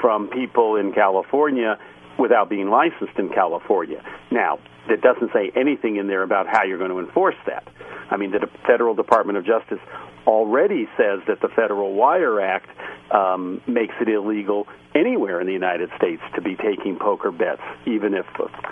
from 0.00 0.28
people 0.28 0.76
in 0.76 0.92
California 0.94 1.78
without 2.18 2.48
being 2.48 2.68
licensed 2.70 3.18
in 3.18 3.28
California. 3.28 4.02
Now, 4.30 4.58
that 4.88 5.00
doesn't 5.00 5.32
say 5.32 5.50
anything 5.56 5.96
in 5.96 6.06
there 6.06 6.22
about 6.22 6.46
how 6.46 6.64
you're 6.64 6.78
going 6.78 6.90
to 6.90 6.98
enforce 6.98 7.34
that. 7.46 7.66
I 8.10 8.16
mean, 8.16 8.30
the 8.30 8.40
De- 8.40 8.58
Federal 8.66 8.94
Department 8.94 9.38
of 9.38 9.44
Justice 9.44 9.80
already 10.26 10.86
says 10.96 11.20
that 11.26 11.40
the 11.40 11.48
Federal 11.48 11.94
Wire 11.94 12.40
Act 12.40 12.68
um, 13.12 13.60
makes 13.66 13.94
it 14.00 14.08
illegal 14.08 14.66
anywhere 14.94 15.40
in 15.40 15.46
the 15.46 15.52
United 15.52 15.90
States 15.96 16.22
to 16.34 16.40
be 16.42 16.56
taking 16.56 16.98
poker 16.98 17.30
bets, 17.30 17.62
even 17.86 18.14
if 18.14 18.26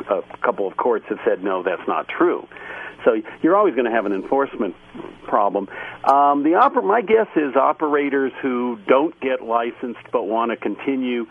a, 0.08 0.14
a 0.14 0.22
couple 0.42 0.66
of 0.66 0.76
courts 0.76 1.04
have 1.08 1.18
said 1.24 1.42
no, 1.42 1.62
that's 1.62 1.86
not 1.86 2.08
true. 2.08 2.46
So 3.04 3.20
you're 3.42 3.56
always 3.56 3.74
going 3.74 3.84
to 3.84 3.90
have 3.90 4.06
an 4.06 4.12
enforcement 4.12 4.74
problem. 5.26 5.68
Um, 6.04 6.42
the 6.42 6.58
oper- 6.60 6.84
my 6.84 7.02
guess 7.02 7.26
is 7.36 7.54
operators 7.54 8.32
who 8.40 8.78
don't 8.86 9.18
get 9.20 9.42
licensed 9.42 10.00
but 10.10 10.24
want 10.24 10.50
to 10.50 10.56
continue 10.56 11.26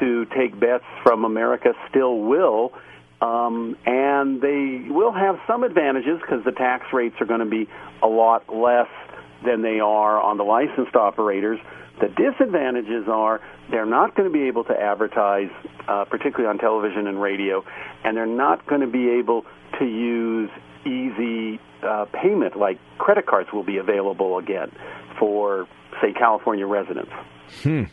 to 0.00 0.26
take 0.26 0.58
bets 0.58 0.84
from 1.02 1.24
America 1.24 1.72
still 1.90 2.18
will. 2.18 2.72
Um, 3.20 3.76
and 3.86 4.40
they 4.40 4.86
will 4.90 5.12
have 5.12 5.36
some 5.46 5.62
advantages 5.62 6.20
because 6.20 6.44
the 6.44 6.52
tax 6.52 6.86
rates 6.92 7.16
are 7.20 7.26
going 7.26 7.40
to 7.40 7.46
be 7.46 7.68
a 8.02 8.06
lot 8.06 8.54
less 8.54 8.88
than 9.44 9.62
they 9.62 9.80
are 9.80 10.20
on 10.20 10.36
the 10.36 10.44
licensed 10.44 10.94
operators. 10.94 11.58
The 12.00 12.08
disadvantages 12.08 13.08
are 13.08 13.40
they're 13.70 13.86
not 13.86 14.14
going 14.14 14.28
to 14.28 14.32
be 14.32 14.48
able 14.48 14.64
to 14.64 14.74
advertise, 14.74 15.50
uh, 15.88 16.04
particularly 16.06 16.50
on 16.50 16.58
television 16.58 17.06
and 17.06 17.20
radio, 17.20 17.64
and 18.02 18.16
they're 18.16 18.26
not 18.26 18.66
going 18.66 18.80
to 18.80 18.86
be 18.86 19.10
able 19.10 19.46
to 19.78 19.84
use 19.84 20.50
easy 20.84 21.60
uh, 21.82 22.06
payment 22.12 22.58
like 22.58 22.78
credit 22.98 23.26
cards 23.26 23.48
will 23.52 23.64
be 23.64 23.78
available 23.78 24.38
again 24.38 24.70
for, 25.18 25.66
say, 26.02 26.12
California 26.12 26.66
residents. 26.66 27.12
Hmm. 27.62 27.84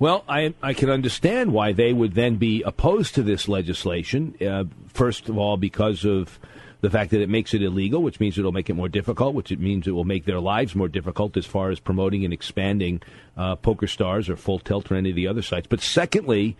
Well, 0.00 0.24
I 0.28 0.54
I 0.62 0.74
can 0.74 0.90
understand 0.90 1.52
why 1.52 1.72
they 1.72 1.92
would 1.92 2.14
then 2.14 2.36
be 2.36 2.62
opposed 2.62 3.16
to 3.16 3.22
this 3.22 3.48
legislation. 3.48 4.34
Uh, 4.40 4.64
first 4.86 5.28
of 5.28 5.36
all, 5.36 5.56
because 5.56 6.04
of 6.04 6.38
the 6.80 6.90
fact 6.90 7.10
that 7.10 7.20
it 7.20 7.28
makes 7.28 7.52
it 7.54 7.62
illegal, 7.62 8.02
which 8.02 8.20
means 8.20 8.38
it'll 8.38 8.52
make 8.52 8.70
it 8.70 8.74
more 8.74 8.88
difficult, 8.88 9.34
which 9.34 9.50
it 9.50 9.58
means 9.58 9.88
it 9.88 9.90
will 9.90 10.04
make 10.04 10.24
their 10.24 10.38
lives 10.38 10.76
more 10.76 10.86
difficult 10.86 11.36
as 11.36 11.44
far 11.44 11.70
as 11.70 11.80
promoting 11.80 12.24
and 12.24 12.32
expanding 12.32 13.02
uh, 13.36 13.56
Poker 13.56 13.88
Stars 13.88 14.28
or 14.28 14.36
Full 14.36 14.60
Tilt 14.60 14.90
or 14.92 14.94
any 14.94 15.10
of 15.10 15.16
the 15.16 15.26
other 15.26 15.42
sites. 15.42 15.66
But 15.68 15.80
secondly, 15.80 16.56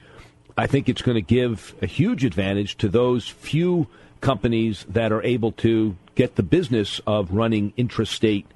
I 0.56 0.66
think 0.66 0.88
it's 0.88 1.02
going 1.02 1.14
to 1.14 1.22
give 1.22 1.76
a 1.80 1.86
huge 1.86 2.24
advantage 2.24 2.76
to 2.78 2.88
those 2.88 3.28
few 3.28 3.86
companies 4.20 4.84
that 4.88 5.12
are 5.12 5.22
able 5.22 5.52
to 5.52 5.96
get 6.16 6.34
the 6.34 6.42
business 6.42 7.00
of 7.06 7.30
running 7.30 7.72
intrastate 7.78 8.46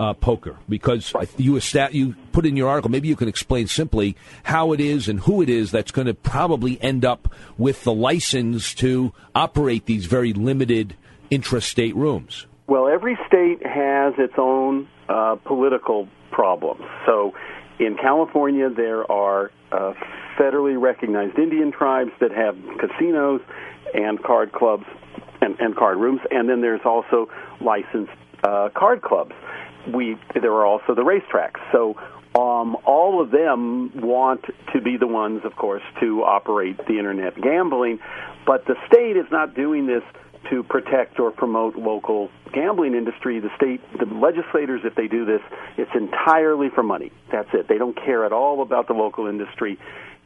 uh, 0.00 0.14
poker 0.14 0.56
because 0.66 1.12
you 1.36 1.60
you 1.92 2.14
put 2.32 2.46
in 2.46 2.56
your 2.56 2.68
article. 2.68 2.90
Maybe 2.90 3.08
you 3.08 3.16
can 3.16 3.28
explain 3.28 3.66
simply 3.66 4.16
how 4.44 4.72
it 4.72 4.80
is 4.80 5.08
and 5.08 5.20
who 5.20 5.42
it 5.42 5.50
is 5.50 5.70
that's 5.70 5.92
going 5.92 6.06
to 6.06 6.14
probably 6.14 6.80
end 6.80 7.04
up 7.04 7.32
with 7.58 7.84
the 7.84 7.92
license 7.92 8.74
to 8.76 9.12
operate 9.34 9.84
these 9.84 10.06
very 10.06 10.32
limited 10.32 10.96
intrastate 11.30 11.94
rooms. 11.94 12.46
Well, 12.66 12.88
every 12.88 13.18
state 13.26 13.64
has 13.66 14.14
its 14.16 14.32
own 14.38 14.88
uh, 15.08 15.36
political 15.44 16.08
problems. 16.30 16.82
So, 17.04 17.34
in 17.78 17.96
California, 18.00 18.70
there 18.70 19.10
are 19.10 19.50
uh, 19.70 19.92
federally 20.38 20.80
recognized 20.80 21.38
Indian 21.38 21.72
tribes 21.72 22.12
that 22.20 22.30
have 22.30 22.56
casinos 22.78 23.42
and 23.92 24.22
card 24.22 24.52
clubs 24.52 24.84
and, 25.42 25.58
and 25.60 25.76
card 25.76 25.98
rooms, 25.98 26.20
and 26.30 26.48
then 26.48 26.62
there's 26.62 26.80
also 26.86 27.28
licensed 27.60 28.12
uh, 28.44 28.70
card 28.74 29.02
clubs. 29.02 29.32
We 29.88 30.16
there 30.34 30.52
are 30.52 30.66
also 30.66 30.94
the 30.94 31.02
racetracks. 31.02 31.60
So 31.72 31.96
um, 32.38 32.76
all 32.84 33.20
of 33.20 33.30
them 33.30 33.90
want 34.00 34.44
to 34.72 34.80
be 34.80 34.96
the 34.96 35.06
ones, 35.06 35.42
of 35.44 35.56
course, 35.56 35.82
to 36.00 36.22
operate 36.22 36.78
the 36.86 36.98
internet 36.98 37.40
gambling, 37.40 37.98
but 38.46 38.66
the 38.66 38.76
state 38.86 39.16
is 39.16 39.26
not 39.32 39.54
doing 39.54 39.86
this 39.86 40.02
to 40.48 40.62
protect 40.62 41.18
or 41.18 41.30
promote 41.30 41.76
local 41.76 42.30
gambling 42.52 42.94
industry. 42.94 43.40
The 43.40 43.50
state, 43.56 43.80
the 43.98 44.06
legislators, 44.06 44.82
if 44.84 44.94
they 44.94 45.06
do 45.06 45.24
this, 45.24 45.40
it's 45.76 45.90
entirely 45.94 46.68
for 46.70 46.82
money. 46.82 47.12
That's 47.30 47.48
it. 47.52 47.68
They 47.68 47.78
don't 47.78 47.96
care 47.96 48.24
at 48.24 48.32
all 48.32 48.62
about 48.62 48.86
the 48.86 48.94
local 48.94 49.26
industry. 49.26 49.78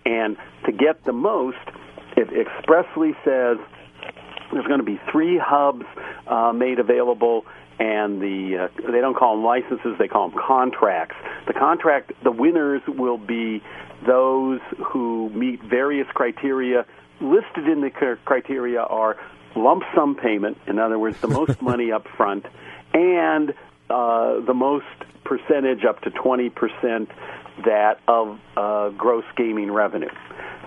And 0.04 0.36
to 0.66 0.72
get 0.72 1.04
the 1.04 1.12
most, 1.12 1.58
it 2.16 2.28
expressly 2.32 3.12
says 3.24 3.58
there's 4.52 4.66
going 4.66 4.78
to 4.78 4.84
be 4.84 5.00
three 5.10 5.38
hubs 5.38 5.84
uh, 6.26 6.52
made 6.52 6.78
available 6.78 7.44
and 7.78 8.20
the 8.20 8.68
uh, 8.68 8.90
they 8.90 9.00
don't 9.00 9.16
call 9.16 9.36
them 9.36 9.44
licenses 9.44 9.96
they 9.98 10.08
call 10.08 10.28
them 10.28 10.38
contracts. 10.46 11.16
The 11.46 11.54
contract 11.54 12.12
the 12.22 12.30
winners 12.30 12.82
will 12.86 13.18
be 13.18 13.62
those 14.06 14.60
who 14.86 15.30
meet 15.30 15.62
various 15.62 16.06
criteria. 16.14 16.86
Listed 17.20 17.68
in 17.68 17.80
the 17.80 17.90
criteria 18.24 18.82
are 18.82 19.16
lump 19.56 19.84
sum 19.94 20.16
payment 20.16 20.58
in 20.66 20.78
other 20.78 20.98
words 20.98 21.20
the 21.20 21.28
most 21.28 21.62
money 21.62 21.92
up 21.92 22.06
front 22.16 22.44
and 22.92 23.50
uh, 23.90 24.40
the 24.40 24.54
most 24.54 24.86
percentage 25.24 25.84
up 25.84 26.00
to 26.02 26.10
20% 26.10 27.08
that 27.64 28.00
of 28.08 28.38
uh, 28.56 28.90
gross 28.90 29.24
gaming 29.36 29.70
revenue 29.70 30.10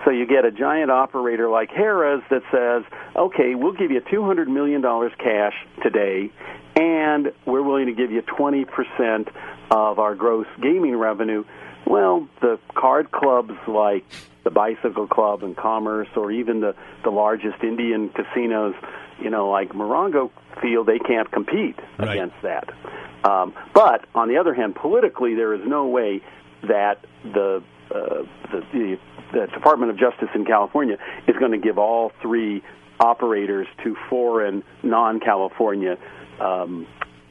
so 0.04 0.10
you 0.10 0.26
get 0.26 0.44
a 0.44 0.50
giant 0.50 0.90
operator 0.90 1.48
like 1.48 1.70
Harrah's 1.70 2.22
that 2.30 2.42
says, 2.52 2.84
okay, 3.16 3.54
we'll 3.54 3.72
give 3.72 3.90
you 3.90 4.00
$200 4.00 4.46
million 4.48 4.82
cash 5.18 5.54
today, 5.82 6.30
and 6.76 7.32
we're 7.46 7.62
willing 7.62 7.86
to 7.86 7.92
give 7.92 8.10
you 8.10 8.22
20% 8.22 9.28
of 9.70 9.98
our 9.98 10.14
gross 10.14 10.46
gaming 10.60 10.96
revenue. 10.96 11.44
Well, 11.86 12.28
the 12.40 12.58
card 12.74 13.10
clubs 13.10 13.54
like 13.66 14.04
the 14.44 14.50
Bicycle 14.50 15.06
Club 15.06 15.42
and 15.42 15.56
Commerce, 15.56 16.08
or 16.16 16.30
even 16.30 16.60
the, 16.60 16.74
the 17.04 17.10
largest 17.10 17.62
Indian 17.62 18.10
casinos, 18.10 18.74
you 19.20 19.30
know, 19.30 19.48
like 19.50 19.70
Morongo, 19.70 20.30
feel 20.62 20.84
they 20.84 20.98
can't 20.98 21.30
compete 21.30 21.78
right. 21.98 22.12
against 22.12 22.36
that. 22.42 22.70
Um, 23.24 23.54
but 23.74 24.06
on 24.14 24.28
the 24.28 24.36
other 24.36 24.54
hand, 24.54 24.74
politically, 24.74 25.34
there 25.34 25.54
is 25.54 25.60
no 25.66 25.86
way 25.86 26.22
that 26.62 27.04
the 27.24 27.62
uh, 27.90 28.22
the, 28.50 28.64
the 28.72 28.98
the 29.32 29.46
Department 29.48 29.90
of 29.90 29.98
Justice 29.98 30.30
in 30.34 30.44
California 30.44 30.96
is 31.26 31.36
going 31.36 31.52
to 31.52 31.58
give 31.58 31.78
all 31.78 32.12
three 32.22 32.62
operators 32.98 33.66
to 33.84 33.94
foreign, 34.08 34.64
non-California 34.82 35.98
um, 36.40 36.86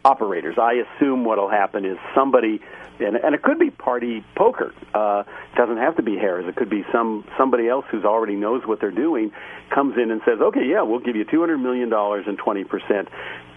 operators. 0.05 0.57
I 0.57 0.73
assume 0.73 1.25
what 1.25 1.37
will 1.37 1.49
happen 1.49 1.85
is 1.85 1.97
somebody, 2.15 2.61
and, 2.99 3.15
and 3.15 3.33
it 3.33 3.41
could 3.41 3.59
be 3.59 3.71
Party 3.71 4.23
Poker. 4.35 4.73
Uh, 4.93 5.23
it 5.51 5.57
doesn't 5.57 5.77
have 5.77 5.97
to 5.97 6.03
be 6.03 6.15
Harrah's. 6.15 6.47
It 6.47 6.55
could 6.55 6.69
be 6.69 6.85
some 6.91 7.25
somebody 7.37 7.67
else 7.67 7.85
who's 7.89 8.05
already 8.05 8.35
knows 8.35 8.61
what 8.65 8.79
they're 8.79 8.91
doing, 8.91 9.31
comes 9.73 9.97
in 9.97 10.11
and 10.11 10.21
says, 10.23 10.39
"Okay, 10.39 10.65
yeah, 10.65 10.83
we'll 10.83 10.99
give 10.99 11.15
you 11.15 11.25
two 11.25 11.39
hundred 11.39 11.57
million 11.57 11.89
dollars 11.89 12.25
and 12.27 12.37
twenty 12.37 12.63
percent." 12.63 13.09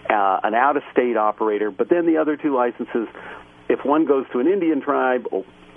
Uh, 0.09 0.41
an 0.43 0.53
out-of-state 0.53 1.15
operator, 1.15 1.71
but 1.71 1.87
then 1.87 2.05
the 2.05 2.17
other 2.17 2.35
two 2.35 2.53
licenses, 2.53 3.07
if 3.69 3.85
one 3.85 4.03
goes 4.03 4.25
to 4.33 4.39
an 4.39 4.47
Indian 4.47 4.81
tribe 4.81 5.25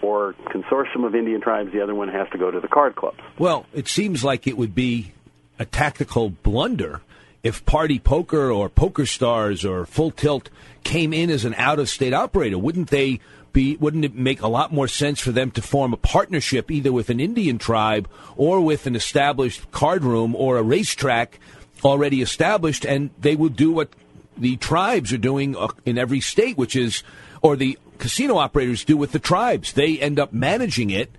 or 0.05 0.35
consortium 0.49 1.07
of 1.07 1.15
Indian 1.15 1.41
tribes. 1.41 1.73
The 1.73 1.81
other 1.81 1.95
one 1.95 2.09
has 2.09 2.29
to 2.31 2.39
go 2.39 2.51
to 2.51 2.61
the 2.61 2.69
card 2.69 2.95
clubs. 2.95 3.19
Well, 3.39 3.67
it 3.73 3.89
seems 3.89 4.23
like 4.23 4.47
it 4.47 4.59
would 4.59 4.75
be 4.75 5.13
a 5.59 5.65
tactical 5.65 6.31
blunder 6.31 7.01
if 7.43 7.65
Party 7.65 7.99
Poker 7.99 8.51
or 8.51 8.69
Poker 8.69 9.07
Stars 9.07 9.65
or 9.65 9.87
Full 9.87 10.11
Tilt 10.11 10.51
came 10.83 11.13
in 11.13 11.31
as 11.31 11.45
an 11.45 11.55
out-of-state 11.55 12.13
operator. 12.13 12.59
Wouldn't 12.59 12.91
they 12.91 13.21
be? 13.53 13.77
Wouldn't 13.77 14.05
it 14.05 14.15
make 14.15 14.43
a 14.43 14.49
lot 14.49 14.73
more 14.73 14.89
sense 14.89 15.21
for 15.21 15.33
them 15.33 15.51
to 15.53 15.63
form 15.63 15.93
a 15.93 15.97
partnership 15.97 16.71
either 16.71 16.93
with 16.93 17.09
an 17.09 17.21
Indian 17.21 17.59
tribe 17.59 18.09
or 18.37 18.61
with 18.61 18.87
an 18.87 18.97
established 18.97 19.71
card 19.71 20.05
room 20.05 20.35
or 20.35 20.59
a 20.59 20.63
racetrack 20.63 21.39
already 21.85 22.23
established, 22.23 22.85
and 22.85 23.11
they 23.21 23.37
would 23.37 23.57
do 23.57 23.73
what 23.73 23.91
the 24.37 24.57
tribes 24.57 25.13
are 25.13 25.19
doing 25.19 25.57
uh, 25.57 25.69
in 25.85 25.99
every 25.99 26.21
state, 26.21 26.57
which 26.57 26.75
is, 26.75 27.03
or 27.43 27.57
the 27.57 27.79
casino 28.05 28.37
operators 28.37 28.85
do 28.85 28.99
with 28.99 29.13
the 29.13 29.19
tribes. 29.19 29.73
They 29.73 29.99
end 29.99 30.21
up 30.21 30.31
managing 30.31 30.91
it 30.91 31.11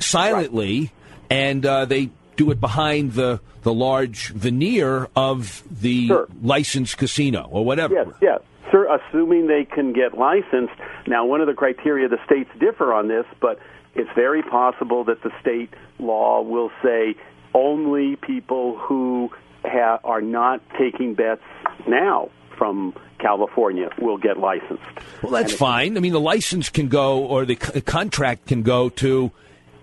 silently, 0.00 0.80
right. 0.80 0.90
and 1.30 1.64
uh, 1.64 1.84
they 1.84 2.10
do 2.34 2.50
it 2.50 2.60
behind 2.60 3.12
the 3.12 3.38
the 3.62 3.72
large 3.72 4.30
veneer 4.30 5.08
of 5.14 5.62
the 5.70 6.08
sure. 6.08 6.28
licensed 6.42 6.98
casino 6.98 7.48
or 7.52 7.64
whatever. 7.64 7.94
Yes, 7.94 8.08
yes. 8.20 8.40
Sir, 8.72 8.88
assuming 8.92 9.46
they 9.46 9.64
can 9.64 9.92
get 9.92 10.18
licensed. 10.18 10.74
Now, 11.06 11.24
one 11.24 11.40
of 11.40 11.46
the 11.46 11.54
criteria 11.54 12.08
the 12.08 12.18
states 12.26 12.50
differ 12.58 12.92
on 12.92 13.06
this, 13.06 13.26
but 13.40 13.60
it's 13.94 14.10
very 14.16 14.42
possible 14.42 15.04
that 15.04 15.22
the 15.22 15.30
state 15.40 15.70
law 16.00 16.42
will 16.42 16.72
say 16.82 17.14
only 17.54 18.16
people 18.16 18.76
who 18.76 19.30
ha- 19.64 20.00
are 20.02 20.20
not 20.20 20.60
taking 20.76 21.14
bets 21.14 21.42
now 21.86 22.28
from 22.56 22.94
California 23.18 23.90
will 23.98 24.18
get 24.18 24.38
licensed. 24.38 24.82
Well, 25.22 25.32
that's 25.32 25.52
fine. 25.52 25.96
I 25.96 26.00
mean, 26.00 26.12
the 26.12 26.20
license 26.20 26.68
can 26.68 26.88
go, 26.88 27.24
or 27.24 27.44
the 27.44 27.58
c- 27.60 27.80
contract 27.80 28.46
can 28.46 28.62
go 28.62 28.88
to 28.90 29.32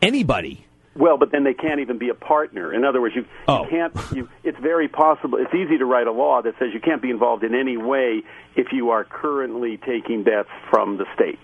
anybody. 0.02 0.66
Well, 0.96 1.18
but 1.18 1.32
then 1.32 1.44
they 1.44 1.54
can't 1.54 1.80
even 1.80 1.98
be 1.98 2.10
a 2.10 2.14
partner. 2.14 2.74
In 2.74 2.84
other 2.84 3.00
words, 3.00 3.16
you, 3.16 3.26
oh. 3.48 3.64
you 3.64 3.70
can't. 3.70 3.94
You, 4.14 4.30
it's 4.44 4.60
very 4.60 4.90
possible. 4.90 5.38
It's 5.38 5.54
easy 5.54 5.78
to 5.78 5.86
write 5.86 6.08
a 6.08 6.12
law 6.12 6.42
that 6.42 6.56
says 6.60 6.70
you 6.74 6.82
can't 6.82 7.02
be 7.02 7.10
involved 7.10 7.44
in 7.44 7.56
any 7.56 7.78
way 7.78 8.24
if 8.56 8.74
you 8.74 8.90
are 8.90 9.06
currently 9.06 9.78
taking 9.78 10.24
bets 10.24 10.50
from 10.70 10.98
the 10.98 11.06
state. 11.16 11.40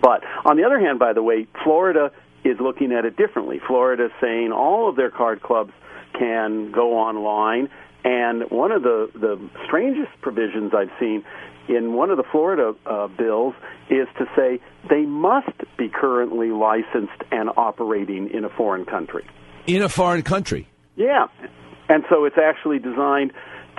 But 0.00 0.22
on 0.44 0.56
the 0.56 0.64
other 0.64 0.78
hand, 0.78 1.00
by 1.00 1.12
the 1.12 1.22
way, 1.22 1.48
Florida 1.64 2.12
is 2.44 2.58
looking 2.60 2.92
at 2.92 3.04
it 3.04 3.16
differently. 3.16 3.60
Florida 3.66 4.06
is 4.06 4.12
saying 4.20 4.52
all 4.52 4.88
of 4.88 4.96
their 4.96 5.10
card 5.10 5.42
clubs 5.42 5.72
can 6.16 6.70
go 6.70 6.96
online 6.98 7.68
and 8.04 8.50
one 8.50 8.72
of 8.72 8.82
the, 8.82 9.10
the 9.14 9.38
strangest 9.66 10.10
provisions 10.20 10.72
I've 10.74 10.90
seen 10.98 11.24
in 11.68 11.92
one 11.92 12.10
of 12.10 12.16
the 12.16 12.24
Florida 12.24 12.74
uh, 12.86 13.06
bills 13.08 13.54
is 13.88 14.08
to 14.18 14.26
say 14.36 14.60
they 14.88 15.02
must 15.02 15.52
be 15.76 15.88
currently 15.88 16.50
licensed 16.50 17.22
and 17.30 17.50
operating 17.56 18.30
in 18.30 18.44
a 18.44 18.48
foreign 18.48 18.84
country. 18.84 19.26
In 19.66 19.82
a 19.82 19.88
foreign 19.88 20.22
country? 20.22 20.68
Yeah. 20.96 21.28
And 21.88 22.04
so 22.08 22.24
it's 22.24 22.38
actually 22.38 22.78
designed 22.78 23.32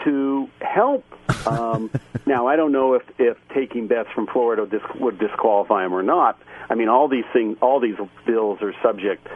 to 0.06 0.50
help. 0.62 1.06
Um, 1.48 1.90
now, 2.26 2.48
I 2.48 2.56
don't 2.56 2.72
know 2.72 2.94
if, 2.94 3.04
if 3.18 3.38
taking 3.54 3.88
bets 3.88 4.10
from 4.14 4.28
Florida 4.28 4.68
would 5.00 5.20
disqualify 5.20 5.84
them 5.84 5.94
or 5.94 6.04
not. 6.04 6.42
I 6.70 6.76
mean, 6.76 6.88
all 6.88 7.08
these 7.08 7.26
things, 7.34 7.58
all 7.62 7.80
these 7.80 7.96
bills 8.26 8.60
are 8.62 8.74
subject 8.82 9.28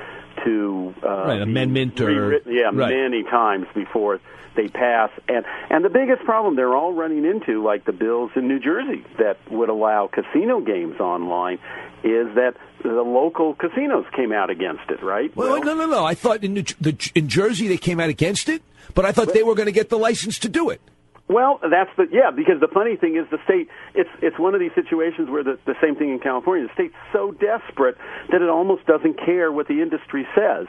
to 0.43 0.93
uh, 1.03 1.07
right, 1.07 1.41
amendment 1.41 1.99
or 1.99 2.39
yeah, 2.49 2.65
right. 2.73 2.93
many 2.93 3.23
times 3.23 3.67
before 3.73 4.19
they 4.55 4.67
pass. 4.67 5.09
And 5.27 5.45
and 5.69 5.83
the 5.83 5.89
biggest 5.89 6.23
problem 6.23 6.55
they're 6.55 6.75
all 6.75 6.93
running 6.93 7.25
into, 7.25 7.63
like 7.63 7.85
the 7.85 7.93
bills 7.93 8.31
in 8.35 8.47
New 8.47 8.59
Jersey 8.59 9.03
that 9.17 9.37
would 9.51 9.69
allow 9.69 10.07
casino 10.07 10.61
games 10.61 10.99
online, 10.99 11.59
is 12.03 12.33
that 12.35 12.55
the 12.83 13.01
local 13.01 13.55
casinos 13.55 14.05
came 14.15 14.31
out 14.31 14.49
against 14.49 14.89
it. 14.89 15.03
Right? 15.03 15.35
Well, 15.35 15.51
well 15.51 15.63
no, 15.63 15.75
no, 15.75 15.85
no. 15.85 16.05
I 16.05 16.13
thought 16.13 16.43
in 16.43 16.53
New, 16.53 16.63
the, 16.79 17.11
in 17.15 17.27
Jersey 17.27 17.67
they 17.67 17.77
came 17.77 17.99
out 17.99 18.09
against 18.09 18.49
it, 18.49 18.61
but 18.93 19.05
I 19.05 19.11
thought 19.11 19.33
they 19.33 19.43
were 19.43 19.55
going 19.55 19.67
to 19.67 19.71
get 19.71 19.89
the 19.89 19.97
license 19.97 20.39
to 20.39 20.49
do 20.49 20.69
it. 20.69 20.81
Well, 21.27 21.59
that's 21.59 21.89
the 21.97 22.05
yeah. 22.11 22.29
Because 22.29 22.59
the 22.61 22.67
funny 22.67 22.97
thing 22.97 23.15
is, 23.15 23.25
the 23.31 23.39
state 23.45 23.67
it's 23.95 24.09
it's 24.21 24.37
one 24.37 24.53
of 24.53 24.59
these 24.59 24.73
situations 24.75 25.29
where 25.29 25.43
the 25.43 25.57
the 25.65 25.73
same 25.81 25.95
thing 25.95 26.11
in 26.11 26.19
California. 26.19 26.67
The 26.67 26.73
state's 26.73 26.95
so 27.11 27.31
desperate 27.31 27.97
that 28.31 28.41
it 28.43 28.49
almost 28.49 28.85
doesn't 28.85 29.17
care 29.25 29.51
what 29.51 29.67
the 29.67 29.81
industry 29.81 30.27
says, 30.35 30.67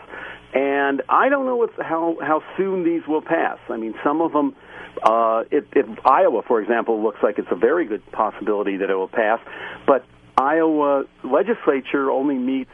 and 0.54 1.02
I 1.10 1.28
don't 1.28 1.44
know 1.44 1.56
what's, 1.56 1.76
how 1.78 2.16
how 2.22 2.42
soon 2.56 2.84
these 2.84 3.02
will 3.06 3.20
pass. 3.20 3.58
I 3.68 3.76
mean, 3.76 3.94
some 4.02 4.20
of 4.20 4.32
them. 4.32 4.56
Uh, 5.02 5.44
it, 5.50 5.66
it, 5.74 5.84
Iowa, 6.06 6.40
for 6.48 6.58
example, 6.58 7.02
looks 7.02 7.18
like 7.22 7.38
it's 7.38 7.50
a 7.50 7.56
very 7.56 7.84
good 7.84 8.00
possibility 8.12 8.78
that 8.78 8.88
it 8.88 8.94
will 8.94 9.08
pass, 9.08 9.40
but 9.86 10.06
Iowa 10.38 11.04
legislature 11.22 12.10
only 12.10 12.36
meets 12.36 12.70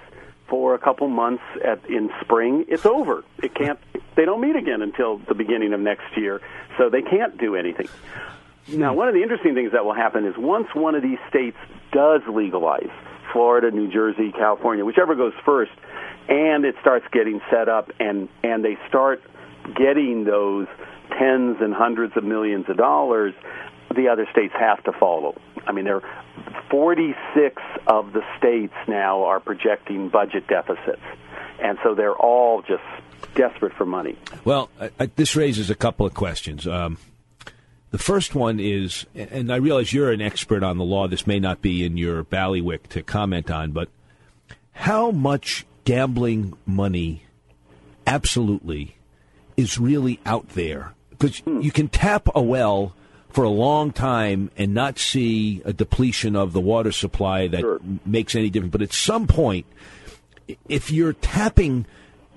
for 0.53 0.75
a 0.75 0.79
couple 0.79 1.09
months 1.09 1.43
at 1.65 1.83
in 1.89 2.11
spring. 2.21 2.67
It's 2.69 2.85
over. 2.85 3.25
It 3.43 3.55
can't. 3.55 3.79
They 4.17 4.27
don't 4.27 4.43
meet 4.43 4.55
again 4.55 4.83
until 4.83 5.17
the 5.17 5.35
beginning 5.35 5.73
of 5.73 5.81
next 5.81 6.15
year, 6.15 6.43
so 6.77 6.91
they 6.91 7.01
can't 7.01 7.39
do 7.39 7.57
anything. 7.57 7.89
Now, 8.69 8.93
one 8.93 9.09
of 9.09 9.15
the 9.15 9.23
interesting 9.23 9.55
things 9.55 9.73
that 9.73 9.87
will 9.87 9.95
happen 9.95 10.27
is 10.27 10.35
once 10.37 10.67
one 10.75 10.95
of 10.95 11.03
these 11.03 11.17
states 11.31 11.57
does 11.91 12.21
legalize, 12.31 12.91
Florida, 13.33 13.71
New 13.71 13.91
Jersey, 13.91 14.31
California, 14.31 14.85
whichever 14.85 15.15
goes 15.15 15.33
first, 15.43 15.73
and 16.29 16.67
it 16.67 16.75
starts 16.83 17.07
getting 17.13 17.41
set 17.51 17.71
up, 17.71 17.91
and 17.99 18.29
and 18.45 18.63
they 18.63 18.77
start 18.89 19.23
getting 19.75 20.25
those 20.25 20.67
tens 21.19 21.57
and 21.63 21.73
hundreds 21.73 22.15
of 22.15 22.25
millions 22.25 22.67
of 22.69 22.77
dollars, 22.77 23.33
the 23.97 24.09
other 24.09 24.29
states 24.31 24.53
have 24.59 24.85
to 24.85 24.93
follow. 24.93 25.35
I 25.67 25.73
mean, 25.73 25.85
there 25.85 25.97
are 25.97 26.25
46 26.71 27.63
of 27.87 28.13
the 28.13 28.23
states 28.39 28.75
now 28.89 29.25
are 29.25 29.41
projecting 29.41 30.09
budget 30.09 30.47
deficits, 30.47 31.03
and 31.61 31.79
so 31.83 31.95
they're 31.95 32.17
all 32.17 32.63
just 32.63 32.83
desperate 33.35 33.73
for 33.75 33.87
money. 33.87 34.17
Well, 34.45 34.71
I, 34.81 35.07
this 35.07 35.37
raises 35.37 35.71
a 35.71 35.75
couple 35.75 36.07
of 36.07 36.15
questions. 36.15 36.67
Um, 36.67 36.99
the 37.91 37.99
first 37.99 38.35
one 38.35 38.59
is, 38.59 39.07
and 39.15 39.53
I 39.53 39.57
realize 39.57 39.93
you're 39.93 40.11
an 40.11 40.23
expert 40.23 40.63
on 40.63 40.79
the 40.79 40.85
law. 40.85 41.09
This 41.09 41.27
may 41.27 41.39
not 41.39 41.61
be 41.61 41.85
in 41.85 41.97
your 41.97 42.25
ballywick 42.25 42.89
to 42.89 43.03
comment 43.03 43.51
on, 43.51 43.73
but 43.73 43.89
how 44.73 45.11
much 45.11 45.67
gambling 45.85 46.57
money 46.65 47.25
absolutely 48.07 48.97
is 49.57 49.79
really 49.79 50.21
out 50.25 50.49
there? 50.51 50.95
Because 51.11 51.41
hmm. 51.41 51.61
you 51.61 51.71
can 51.71 51.89
tap 51.89 52.29
a 52.35 52.43
well 52.43 52.95
for 53.33 53.45
a 53.45 53.51
long 53.51 53.93
time 53.93 54.51
and 54.57 54.75
not 54.75 54.99
see 54.99 55.63
a 55.65 55.73
depletion 55.73 56.37
of 56.37 56.53
the 56.53 56.61
water 56.61 56.93
supply 56.93 57.49
that 57.49 57.61
sure. 57.61 57.81
makes 58.05 58.35
any 58.35 58.51
difference. 58.51 58.73
But 58.73 58.83
at 58.83 58.93
some 58.93 59.27
point, 59.27 59.67
if 60.69 60.91
you're 60.91 61.15
tapping 61.15 61.87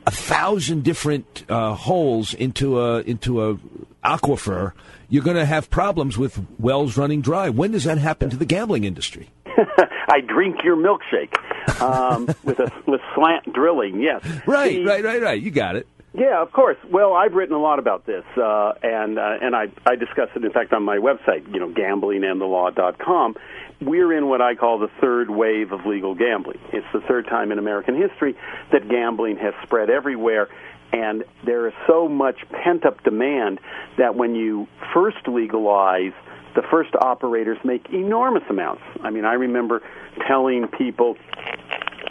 a 0.08 0.12
thousand 0.12 0.84
different 0.84 1.44
uh, 1.50 1.74
holes 1.74 2.34
into 2.34 2.80
a 2.80 3.02
into 3.02 3.44
a 3.44 3.58
aquifer, 4.04 4.74
you're 5.10 5.24
going 5.24 5.38
to 5.38 5.46
have 5.46 5.70
problems 5.70 6.18
with 6.18 6.40
wells 6.60 6.98
running 6.98 7.22
dry. 7.22 7.50
When 7.50 7.72
does 7.72 7.84
that 7.86 7.98
happen 7.98 8.30
to 8.30 8.38
the 8.38 8.46
gambling 8.46 8.84
industry? 8.84 9.30
I 10.08 10.22
drink 10.22 10.64
your 10.64 10.76
milkshake 10.76 11.36
um, 11.82 12.28
with 12.44 12.60
a 12.60 12.72
with 12.86 13.02
slant 13.16 13.52
drilling. 13.54 14.02
Yes, 14.02 14.24
right, 14.46 14.76
the, 14.76 14.86
right, 14.86 15.04
right, 15.04 15.22
right. 15.22 15.42
You 15.42 15.52
got 15.52 15.76
it. 15.76 15.88
Yeah, 16.18 16.42
of 16.42 16.54
course. 16.54 16.78
Well, 16.90 17.14
I've 17.14 17.34
written 17.34 17.56
a 17.56 17.60
lot 17.60 17.78
about 17.78 18.06
this, 18.06 18.24
uh, 18.38 18.74
and 18.82 19.20
uh, 19.20 19.38
and 19.42 19.54
I 19.54 19.66
I 19.86 19.96
discuss 19.96 20.30
it 20.34 20.46
in 20.46 20.52
fact 20.52 20.72
on 20.72 20.84
my 20.84 20.98
website, 20.98 21.54
you 21.54 21.60
know, 21.60 21.68
gamblingandthelaw.com. 21.68 23.36
We're 23.82 24.14
in 24.14 24.30
what 24.30 24.42
I 24.42 24.56
call 24.56 24.80
the 24.80 24.90
third 25.02 25.30
wave 25.30 25.74
of 25.74 25.86
legal 25.86 26.16
gambling. 26.16 26.60
It's 26.72 26.88
the 26.94 27.02
third 27.02 27.26
time 27.26 27.52
in 27.52 27.60
American 27.60 27.98
history 27.98 28.38
that 28.72 28.88
gambling 28.88 29.36
has 29.38 29.54
spread 29.64 29.90
everywhere, 29.90 30.48
and 30.94 31.26
there 31.46 31.68
is 31.68 31.74
so 31.86 32.08
much 32.08 32.38
pent 32.64 32.86
up 32.86 33.04
demand 33.04 33.60
that 33.98 34.16
when 34.16 34.36
you 34.36 34.68
first 34.94 35.28
legalize, 35.28 36.14
the 36.56 36.64
first 36.72 36.92
operators 36.96 37.58
make 37.66 37.90
enormous 37.92 38.44
amounts. 38.50 38.84
I 39.02 39.10
mean, 39.10 39.26
I 39.26 39.34
remember 39.34 39.82
telling 40.26 40.70
people 40.70 41.18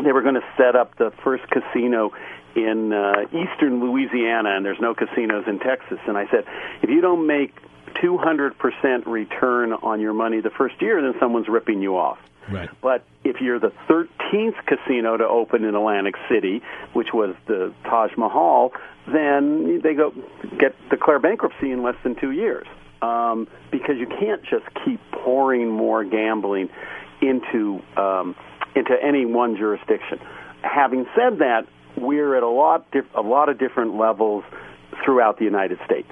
they 0.02 0.12
were 0.12 0.22
going 0.22 0.35
to 0.35 0.44
set 0.57 0.76
up 0.76 0.96
the 0.96 1.12
first 1.22 1.44
casino 1.50 2.12
in 2.57 2.92
uh, 2.92 3.24
eastern 3.33 3.80
Louisiana, 3.80 4.57
and 4.57 4.64
there's 4.64 4.80
no 4.80 4.94
casinos 4.94 5.44
in 5.46 5.59
Texas. 5.59 5.98
And 6.07 6.16
I 6.16 6.26
said, 6.30 6.44
if 6.83 6.90
you 6.90 7.00
don't 7.00 7.26
make 7.26 7.54
200% 8.02 9.07
return 9.07 9.72
on 9.72 10.00
your 10.00 10.12
money 10.12 10.40
the 10.40 10.50
first 10.50 10.80
year, 10.80 11.00
then 11.02 11.14
someone's 11.20 11.48
ripping 11.48 11.83
you 11.83 11.96
off. 11.96 12.18
Right. 12.50 12.68
But 12.83 13.04
if 13.24 13.40
you're 13.40 13.59
the 13.59 13.72
13th 13.88 14.66
casino 14.66 15.16
to 15.16 15.26
open 15.26 15.64
in 15.64 15.74
Atlantic 15.74 16.14
City, 16.28 16.62
which 16.92 17.09
was 17.12 17.35
the 17.46 17.72
Taj 17.85 18.12
Mahal, 18.16 18.72
then 19.07 19.80
they 19.83 19.94
go 19.94 20.12
get 20.59 20.74
declare 20.90 21.18
bankruptcy 21.18 21.70
in 21.70 21.83
less 21.83 21.96
than 22.02 22.14
two 22.16 22.30
years 22.30 22.66
um, 23.02 23.48
because 23.70 23.96
you 23.98 24.07
can't 24.07 24.42
just 24.42 24.64
keep 24.85 25.00
pouring 25.11 25.70
more 25.70 26.04
gambling 26.04 26.68
into 27.20 27.83
um, 27.96 28.35
into 28.74 28.92
any 29.02 29.24
one 29.24 29.56
jurisdiction. 29.56 30.18
Having 30.62 31.06
said 31.14 31.38
that, 31.38 31.66
we're 31.96 32.37
at 32.37 32.42
a 32.42 32.48
lot 32.48 32.87
a 33.14 33.20
lot 33.20 33.48
of 33.48 33.58
different 33.58 33.96
levels 33.96 34.44
throughout 35.04 35.38
the 35.38 35.44
United 35.44 35.78
States. 35.84 36.10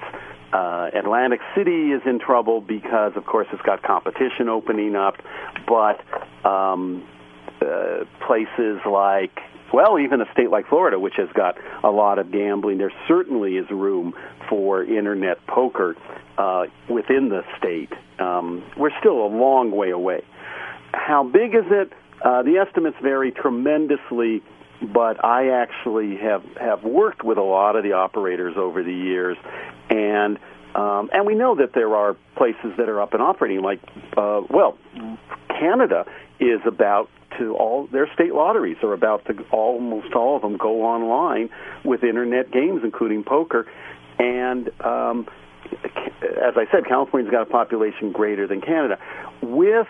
Uh, 0.53 0.89
Atlantic 0.93 1.39
City 1.55 1.91
is 1.91 2.01
in 2.05 2.19
trouble 2.19 2.61
because, 2.61 3.13
of 3.15 3.25
course, 3.25 3.47
it's 3.51 3.61
got 3.63 3.81
competition 3.81 4.49
opening 4.49 4.95
up, 4.95 5.15
but 5.67 5.99
um, 6.47 7.03
uh, 7.59 8.05
places 8.27 8.79
like 8.85 9.39
well, 9.73 9.97
even 9.99 10.21
a 10.21 10.31
state 10.31 10.51
like 10.51 10.67
Florida, 10.67 10.99
which 10.99 11.15
has 11.17 11.29
got 11.33 11.57
a 11.83 11.89
lot 11.89 12.19
of 12.19 12.31
gambling, 12.31 12.77
there 12.77 12.93
certainly 13.07 13.57
is 13.57 13.65
room 13.71 14.13
for 14.47 14.83
internet 14.83 15.45
poker 15.47 15.95
uh, 16.37 16.65
within 16.87 17.29
the 17.29 17.41
state. 17.57 17.89
Um, 18.19 18.63
we're 18.77 18.95
still 18.99 19.25
a 19.25 19.31
long 19.35 19.71
way 19.71 19.89
away. 19.89 20.21
How 20.93 21.23
big 21.23 21.55
is 21.55 21.65
it? 21.71 21.91
Uh, 22.23 22.41
the 22.43 22.57
estimates 22.57 22.97
vary 23.01 23.31
tremendously 23.31 24.41
but 24.91 25.23
I 25.23 25.49
actually 25.49 26.17
have 26.17 26.43
have 26.59 26.83
worked 26.83 27.23
with 27.23 27.37
a 27.37 27.43
lot 27.43 27.75
of 27.75 27.83
the 27.83 27.93
operators 27.93 28.55
over 28.57 28.83
the 28.83 28.93
years, 28.93 29.37
and 29.89 30.37
um, 30.75 31.09
and 31.13 31.25
we 31.25 31.35
know 31.35 31.55
that 31.55 31.73
there 31.73 31.95
are 31.95 32.15
places 32.35 32.73
that 32.77 32.89
are 32.89 32.99
up 33.01 33.13
and 33.13 33.21
operating. 33.21 33.61
Like, 33.61 33.79
uh, 34.17 34.41
well, 34.49 34.77
Canada 35.47 36.05
is 36.39 36.59
about 36.65 37.09
to 37.37 37.55
all 37.55 37.87
their 37.87 38.11
state 38.13 38.33
lotteries 38.33 38.77
are 38.83 38.93
about 38.93 39.25
to 39.25 39.45
almost 39.51 40.13
all 40.13 40.35
of 40.35 40.41
them 40.41 40.57
go 40.57 40.83
online 40.83 41.49
with 41.85 42.03
internet 42.03 42.51
games, 42.51 42.81
including 42.83 43.23
poker, 43.23 43.67
and 44.19 44.69
um, 44.81 45.27
as 46.21 46.55
I 46.57 46.65
said, 46.71 46.85
California's 46.87 47.31
got 47.31 47.43
a 47.43 47.51
population 47.51 48.11
greater 48.11 48.47
than 48.47 48.61
Canada. 48.61 48.99
With 49.41 49.87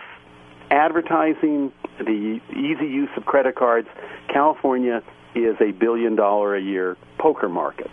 advertising, 0.70 1.72
the 1.98 2.40
easy 2.50 2.86
use 2.86 3.10
of 3.16 3.24
credit 3.24 3.54
cards, 3.54 3.88
California 4.32 5.02
is 5.34 5.56
a 5.60 5.72
billion 5.72 6.16
dollar 6.16 6.54
a 6.54 6.60
year 6.60 6.96
poker 7.18 7.48
market 7.48 7.92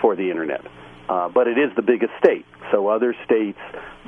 for 0.00 0.16
the 0.16 0.30
internet. 0.30 0.62
Uh, 1.08 1.28
but 1.28 1.46
it 1.46 1.58
is 1.58 1.74
the 1.76 1.82
biggest 1.82 2.12
state, 2.18 2.46
so 2.70 2.88
other 2.88 3.14
states 3.24 3.58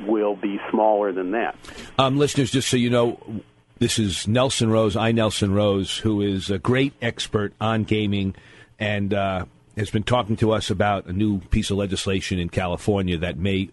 will 0.06 0.36
be 0.36 0.60
smaller 0.70 1.12
than 1.12 1.32
that. 1.32 1.56
Um, 1.98 2.16
listeners, 2.16 2.50
just 2.50 2.68
so 2.68 2.76
you 2.76 2.88
know, 2.88 3.18
this 3.78 3.98
is 3.98 4.28
Nelson 4.28 4.70
Rose, 4.70 4.96
I 4.96 5.12
Nelson 5.12 5.52
Rose, 5.52 5.98
who 5.98 6.22
is 6.22 6.50
a 6.50 6.58
great 6.58 6.94
expert 7.02 7.52
on 7.60 7.84
gaming 7.84 8.34
and 8.78 9.12
uh, 9.12 9.44
has 9.76 9.90
been 9.90 10.04
talking 10.04 10.36
to 10.36 10.52
us 10.52 10.70
about 10.70 11.06
a 11.06 11.12
new 11.12 11.40
piece 11.40 11.70
of 11.70 11.76
legislation 11.76 12.38
in 12.38 12.48
California 12.48 13.18
that 13.18 13.36
may 13.36 13.70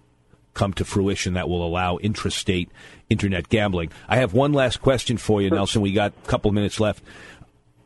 come 0.54 0.74
to 0.74 0.86
fruition 0.86 1.34
that 1.34 1.50
will 1.50 1.66
allow 1.66 1.98
intrastate 1.98 2.70
internet 3.10 3.50
gambling. 3.50 3.92
I 4.08 4.18
have 4.18 4.34
one 4.34 4.54
last 4.54 4.82
question 4.82 5.18
for 5.18 5.42
you, 5.42 5.50
Nelson. 5.50 5.82
We 5.82 5.94
got 5.94 6.14
a 6.24 6.28
couple 6.28 6.50
of 6.50 6.56
minutes 6.56 6.80
left. 6.80 7.04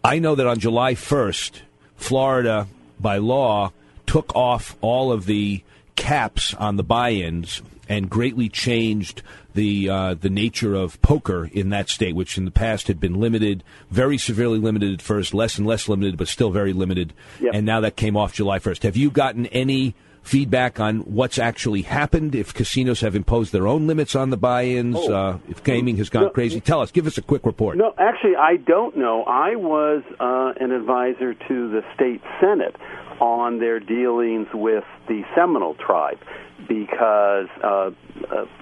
I 0.03 0.19
know 0.19 0.35
that 0.35 0.45
on 0.45 0.59
July 0.59 0.93
1st, 0.93 1.61
Florida, 1.95 2.67
by 2.99 3.17
law, 3.17 3.71
took 4.05 4.35
off 4.35 4.75
all 4.81 5.11
of 5.11 5.25
the 5.25 5.63
caps 5.95 6.53
on 6.53 6.75
the 6.75 6.83
buy-ins 6.83 7.61
and 7.87 8.09
greatly 8.09 8.49
changed 8.49 9.21
the 9.53 9.89
uh, 9.89 10.13
the 10.15 10.29
nature 10.29 10.75
of 10.75 11.01
poker 11.01 11.49
in 11.53 11.69
that 11.69 11.89
state, 11.89 12.15
which 12.15 12.37
in 12.37 12.45
the 12.45 12.51
past 12.51 12.87
had 12.87 12.99
been 12.99 13.19
limited, 13.19 13.63
very 13.89 14.17
severely 14.17 14.59
limited 14.59 14.93
at 14.93 15.01
first, 15.01 15.33
less 15.33 15.57
and 15.57 15.65
less 15.65 15.87
limited, 15.87 16.17
but 16.17 16.27
still 16.27 16.51
very 16.51 16.73
limited. 16.73 17.13
Yep. 17.39 17.53
And 17.53 17.65
now 17.65 17.79
that 17.81 17.95
came 17.95 18.17
off 18.17 18.33
July 18.33 18.59
1st. 18.59 18.83
Have 18.83 18.97
you 18.97 19.09
gotten 19.09 19.45
any 19.47 19.95
feedback 20.25 20.79
on 20.79 21.01
what's 21.01 21.37
actually 21.37 21.83
happened, 21.83 22.35
if 22.35 22.53
casinos 22.53 23.01
have 23.01 23.15
imposed 23.15 23.51
their 23.51 23.67
own 23.67 23.87
limits 23.87 24.15
on 24.15 24.31
the 24.31 24.37
buy-ins, 24.37 24.97
oh. 24.97 25.13
uh, 25.13 25.37
if 25.47 25.63
gaming 25.63 25.97
has 25.97 26.09
gone 26.09 26.23
no, 26.23 26.29
crazy. 26.29 26.59
Tell 26.59 26.81
us. 26.81 26.91
Give 26.91 27.07
us 27.07 27.17
a 27.17 27.21
quick 27.21 27.45
report. 27.45 27.77
No, 27.77 27.93
actually, 27.97 28.35
I 28.35 28.57
don't 28.57 28.97
know. 28.97 29.23
I 29.23 29.55
was 29.55 30.03
uh, 30.19 30.53
an 30.59 30.71
advisor 30.71 31.33
to 31.33 31.69
the 31.69 31.81
state 31.93 32.21
senate 32.41 32.75
on 33.19 33.59
their 33.59 33.79
dealings 33.79 34.47
with 34.53 34.83
the 35.07 35.23
Seminole 35.35 35.75
tribe 35.75 36.19
because 36.67 37.47
uh, 37.63 37.67
uh, 37.67 37.91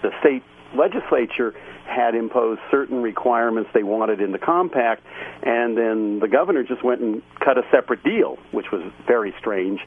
the 0.01 0.11
state 0.19 0.43
legislature 0.75 1.55
had 1.85 2.15
imposed 2.15 2.61
certain 2.71 3.01
requirements 3.01 3.69
they 3.73 3.83
wanted 3.83 4.21
in 4.21 4.31
the 4.31 4.39
compact, 4.39 5.03
and 5.43 5.77
then 5.77 6.19
the 6.19 6.27
governor 6.27 6.63
just 6.63 6.83
went 6.83 7.01
and 7.01 7.21
cut 7.39 7.57
a 7.57 7.63
separate 7.71 8.03
deal, 8.03 8.37
which 8.51 8.71
was 8.71 8.81
very 9.05 9.33
strange. 9.39 9.79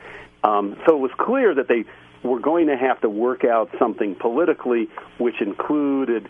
Um, 0.46 0.76
so 0.87 0.96
it 0.96 1.00
was 1.00 1.11
clear 1.18 1.54
that 1.54 1.68
they 1.68 1.85
were 2.22 2.40
going 2.40 2.68
to 2.68 2.76
have 2.76 3.00
to 3.00 3.09
work 3.09 3.44
out 3.44 3.70
something 3.78 4.14
politically, 4.14 4.88
which 5.18 5.40
included 5.40 6.28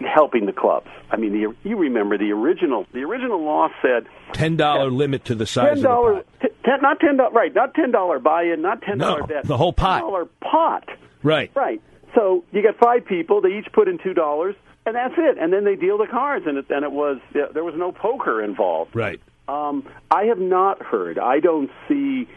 helping 0.00 0.46
the 0.46 0.52
clubs. 0.52 0.88
I 1.10 1.16
mean, 1.16 1.32
the, 1.32 1.54
you 1.68 1.76
remember 1.76 2.18
the 2.18 2.32
original 2.32 2.86
the 2.92 3.00
original 3.00 3.42
law 3.42 3.68
said 3.80 4.06
ten 4.32 4.56
dollar 4.56 4.90
limit 4.90 5.26
to 5.26 5.34
the 5.34 5.46
size 5.46 5.74
ten 5.74 5.82
dollars, 5.82 6.18
of 6.18 6.40
the 6.40 6.48
pot. 6.64 6.82
not 6.82 7.00
ten 7.00 7.16
dollars, 7.16 7.34
right? 7.34 7.54
Not 7.54 7.74
ten 7.74 7.90
dollar 7.90 8.18
buy-in, 8.18 8.62
not 8.62 8.82
ten 8.82 8.98
dollar 8.98 9.20
no, 9.20 9.26
bet. 9.26 9.44
The 9.44 9.56
whole 9.56 9.72
pot. 9.72 10.00
Dollar 10.00 10.26
pot. 10.40 10.88
Right. 11.22 11.50
Right. 11.54 11.80
So 12.14 12.44
you 12.52 12.62
get 12.62 12.78
five 12.78 13.06
people. 13.06 13.40
They 13.40 13.58
each 13.58 13.72
put 13.72 13.88
in 13.88 13.98
two 13.98 14.14
dollars, 14.14 14.56
and 14.84 14.96
that's 14.96 15.14
it. 15.16 15.38
And 15.38 15.52
then 15.52 15.64
they 15.64 15.76
deal 15.76 15.98
the 15.98 16.06
cards, 16.06 16.46
and 16.46 16.58
it, 16.58 16.66
and 16.70 16.84
it 16.84 16.92
was 16.92 17.18
there 17.32 17.64
was 17.64 17.74
no 17.76 17.92
poker 17.92 18.42
involved. 18.42 18.94
Right. 18.94 19.20
Um, 19.48 19.86
I 20.10 20.24
have 20.24 20.38
not 20.38 20.82
heard. 20.82 21.18
I 21.18 21.40
don't 21.40 21.70
see. 21.88 22.28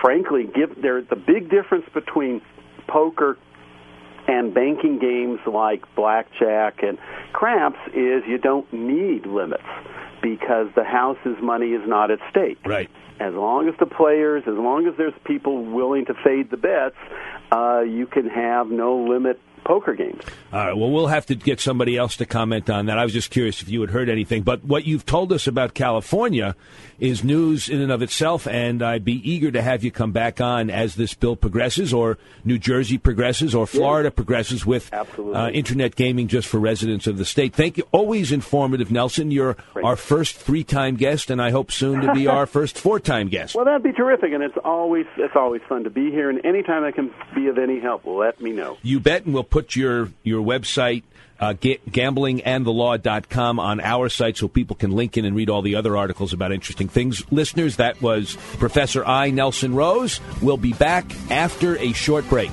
Frankly, 0.00 0.44
give 0.44 0.80
there 0.80 1.02
the 1.02 1.16
big 1.16 1.50
difference 1.50 1.84
between 1.92 2.40
poker 2.86 3.36
and 4.26 4.52
banking 4.52 4.98
games 4.98 5.40
like 5.46 5.82
blackjack 5.94 6.82
and 6.82 6.98
craps 7.32 7.78
is 7.88 8.22
you 8.26 8.38
don't 8.38 8.70
need 8.72 9.26
limits 9.26 9.62
because 10.22 10.68
the 10.74 10.84
house's 10.84 11.36
money 11.42 11.68
is 11.68 11.82
not 11.86 12.10
at 12.10 12.18
stake. 12.30 12.58
Right. 12.64 12.90
As 13.20 13.34
long 13.34 13.68
as 13.68 13.74
the 13.80 13.86
players, 13.86 14.44
as 14.46 14.54
long 14.54 14.86
as 14.86 14.94
there's 14.96 15.14
people 15.24 15.64
willing 15.64 16.06
to 16.06 16.14
fade 16.22 16.50
the 16.50 16.56
bets, 16.56 16.96
uh, 17.50 17.80
you 17.80 18.06
can 18.06 18.28
have 18.28 18.68
no 18.68 18.96
limit 18.96 19.40
poker 19.68 19.94
games. 19.94 20.24
All 20.50 20.66
right. 20.66 20.74
Well, 20.74 20.90
we'll 20.90 21.08
have 21.08 21.26
to 21.26 21.34
get 21.34 21.60
somebody 21.60 21.98
else 21.98 22.16
to 22.16 22.26
comment 22.26 22.70
on 22.70 22.86
that. 22.86 22.98
I 22.98 23.04
was 23.04 23.12
just 23.12 23.30
curious 23.30 23.60
if 23.60 23.68
you 23.68 23.82
had 23.82 23.90
heard 23.90 24.08
anything. 24.08 24.42
But 24.42 24.64
what 24.64 24.86
you've 24.86 25.04
told 25.04 25.30
us 25.30 25.46
about 25.46 25.74
California 25.74 26.56
is 26.98 27.22
news 27.22 27.68
in 27.68 27.80
and 27.80 27.92
of 27.92 28.02
itself, 28.02 28.48
and 28.48 28.82
I'd 28.82 29.04
be 29.04 29.30
eager 29.30 29.50
to 29.52 29.62
have 29.62 29.84
you 29.84 29.90
come 29.90 30.10
back 30.10 30.40
on 30.40 30.70
as 30.70 30.96
this 30.96 31.14
bill 31.14 31.36
progresses, 31.36 31.92
or 31.92 32.18
New 32.44 32.58
Jersey 32.58 32.98
progresses, 32.98 33.54
or 33.54 33.66
Florida 33.66 34.08
yeah. 34.08 34.16
progresses 34.16 34.64
with 34.64 34.92
uh, 34.92 35.50
internet 35.52 35.94
gaming 35.94 36.28
just 36.28 36.48
for 36.48 36.58
residents 36.58 37.06
of 37.06 37.18
the 37.18 37.24
state. 37.26 37.54
Thank 37.54 37.76
you. 37.76 37.86
Always 37.92 38.32
informative, 38.32 38.90
Nelson. 38.90 39.30
You're 39.30 39.56
Great. 39.74 39.84
our 39.84 39.96
first 39.96 40.36
three-time 40.36 40.96
guest, 40.96 41.30
and 41.30 41.42
I 41.42 41.50
hope 41.50 41.70
soon 41.70 42.00
to 42.00 42.12
be 42.14 42.26
our 42.26 42.46
first 42.46 42.78
four-time 42.78 43.28
guest. 43.28 43.54
Well, 43.54 43.66
that'd 43.66 43.82
be 43.82 43.92
terrific, 43.92 44.32
and 44.32 44.42
it's 44.42 44.56
always 44.64 45.06
it's 45.18 45.36
always 45.36 45.60
fun 45.68 45.84
to 45.84 45.90
be 45.90 46.10
here. 46.10 46.30
And 46.30 46.44
anytime 46.44 46.84
I 46.84 46.90
can 46.90 47.12
be 47.34 47.48
of 47.48 47.58
any 47.58 47.80
help, 47.80 48.06
let 48.06 48.40
me 48.40 48.52
know. 48.52 48.78
You 48.82 48.98
bet, 48.98 49.24
and 49.24 49.34
we'll 49.34 49.44
put 49.44 49.57
your 49.76 50.10
your 50.22 50.44
website 50.44 51.02
uh, 51.40 51.52
ga- 51.52 51.80
gamblingandthelaw.com 51.90 53.60
on 53.60 53.80
our 53.80 54.08
site 54.08 54.36
so 54.36 54.48
people 54.48 54.76
can 54.76 54.92
link 54.92 55.16
in 55.16 55.24
and 55.24 55.36
read 55.36 55.50
all 55.50 55.62
the 55.62 55.76
other 55.76 55.96
articles 55.96 56.32
about 56.32 56.52
interesting 56.52 56.88
things. 56.88 57.22
Listeners, 57.30 57.76
that 57.76 58.00
was 58.02 58.36
Professor 58.58 59.04
I. 59.04 59.30
Nelson 59.30 59.74
Rose. 59.74 60.20
We'll 60.42 60.56
be 60.56 60.72
back 60.72 61.04
after 61.30 61.76
a 61.78 61.92
short 61.92 62.28
break. 62.28 62.50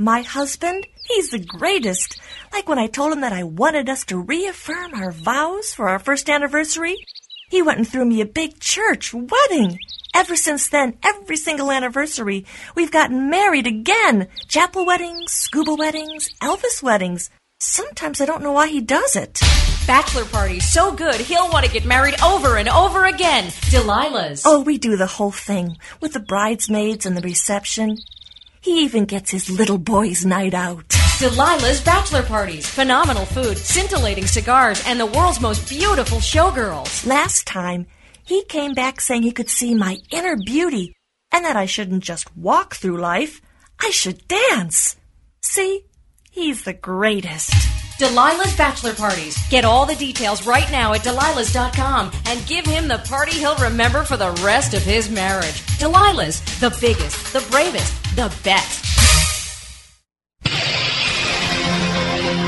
My 0.00 0.22
husband, 0.22 0.86
he's 1.08 1.30
the 1.30 1.38
greatest. 1.38 2.18
Like 2.54 2.66
when 2.66 2.78
I 2.78 2.86
told 2.86 3.12
him 3.12 3.20
that 3.20 3.34
I 3.34 3.44
wanted 3.44 3.90
us 3.90 4.06
to 4.06 4.18
reaffirm 4.18 4.94
our 4.94 5.10
vows 5.10 5.74
for 5.74 5.90
our 5.90 5.98
first 5.98 6.30
anniversary. 6.30 6.96
He 7.50 7.62
went 7.62 7.78
and 7.78 7.88
threw 7.88 8.04
me 8.04 8.20
a 8.20 8.26
big 8.26 8.60
church 8.60 9.12
wedding. 9.12 9.80
Ever 10.14 10.36
since 10.36 10.68
then, 10.68 10.96
every 11.02 11.36
single 11.36 11.72
anniversary, 11.72 12.46
we've 12.76 12.92
gotten 12.92 13.28
married 13.28 13.66
again. 13.66 14.28
Chapel 14.46 14.86
weddings, 14.86 15.32
scuba 15.32 15.74
weddings, 15.74 16.30
Elvis 16.40 16.80
weddings. 16.80 17.28
Sometimes 17.58 18.20
I 18.20 18.24
don't 18.24 18.44
know 18.44 18.52
why 18.52 18.68
he 18.68 18.80
does 18.80 19.16
it. 19.16 19.40
Bachelor 19.84 20.26
party 20.26 20.60
so 20.60 20.94
good 20.94 21.16
he'll 21.16 21.50
want 21.50 21.66
to 21.66 21.72
get 21.72 21.84
married 21.84 22.14
over 22.22 22.56
and 22.56 22.68
over 22.68 23.06
again. 23.06 23.46
Delilah's. 23.68 24.42
Oh, 24.46 24.60
we 24.60 24.78
do 24.78 24.96
the 24.96 25.06
whole 25.06 25.32
thing 25.32 25.76
with 26.00 26.12
the 26.12 26.20
bridesmaids 26.20 27.04
and 27.04 27.16
the 27.16 27.20
reception. 27.20 27.98
He 28.62 28.84
even 28.84 29.06
gets 29.06 29.30
his 29.30 29.48
little 29.48 29.78
boy's 29.78 30.24
night 30.26 30.54
out. 30.54 30.88
Delilah's 31.18 31.80
bachelor 31.80 32.22
parties, 32.22 32.68
phenomenal 32.68 33.24
food, 33.24 33.56
scintillating 33.56 34.26
cigars, 34.26 34.82
and 34.86 35.00
the 35.00 35.06
world's 35.06 35.40
most 35.40 35.68
beautiful 35.68 36.18
showgirls. 36.18 37.06
Last 37.06 37.46
time, 37.46 37.86
he 38.24 38.44
came 38.44 38.72
back 38.74 39.00
saying 39.00 39.22
he 39.22 39.32
could 39.32 39.48
see 39.48 39.74
my 39.74 39.96
inner 40.10 40.36
beauty 40.36 40.94
and 41.32 41.44
that 41.44 41.56
I 41.56 41.66
shouldn't 41.66 42.04
just 42.04 42.36
walk 42.36 42.74
through 42.74 42.98
life, 42.98 43.40
I 43.80 43.90
should 43.90 44.26
dance. 44.28 44.96
See? 45.42 45.84
He's 46.30 46.64
the 46.64 46.72
greatest. 46.72 47.52
Delilah's 48.00 48.56
bachelor 48.56 48.94
parties. 48.94 49.36
Get 49.50 49.66
all 49.66 49.84
the 49.84 49.94
details 49.94 50.46
right 50.46 50.70
now 50.72 50.94
at 50.94 51.02
Delilah's.com 51.02 52.10
and 52.24 52.46
give 52.46 52.64
him 52.64 52.88
the 52.88 52.96
party 53.06 53.32
he'll 53.32 53.56
remember 53.56 54.04
for 54.04 54.16
the 54.16 54.30
rest 54.42 54.72
of 54.72 54.82
his 54.82 55.10
marriage. 55.10 55.60
Delilah's, 55.76 56.40
the 56.60 56.74
biggest, 56.80 57.34
the 57.34 57.46
bravest, 57.50 57.92
the 58.16 58.34
best. 58.42 58.86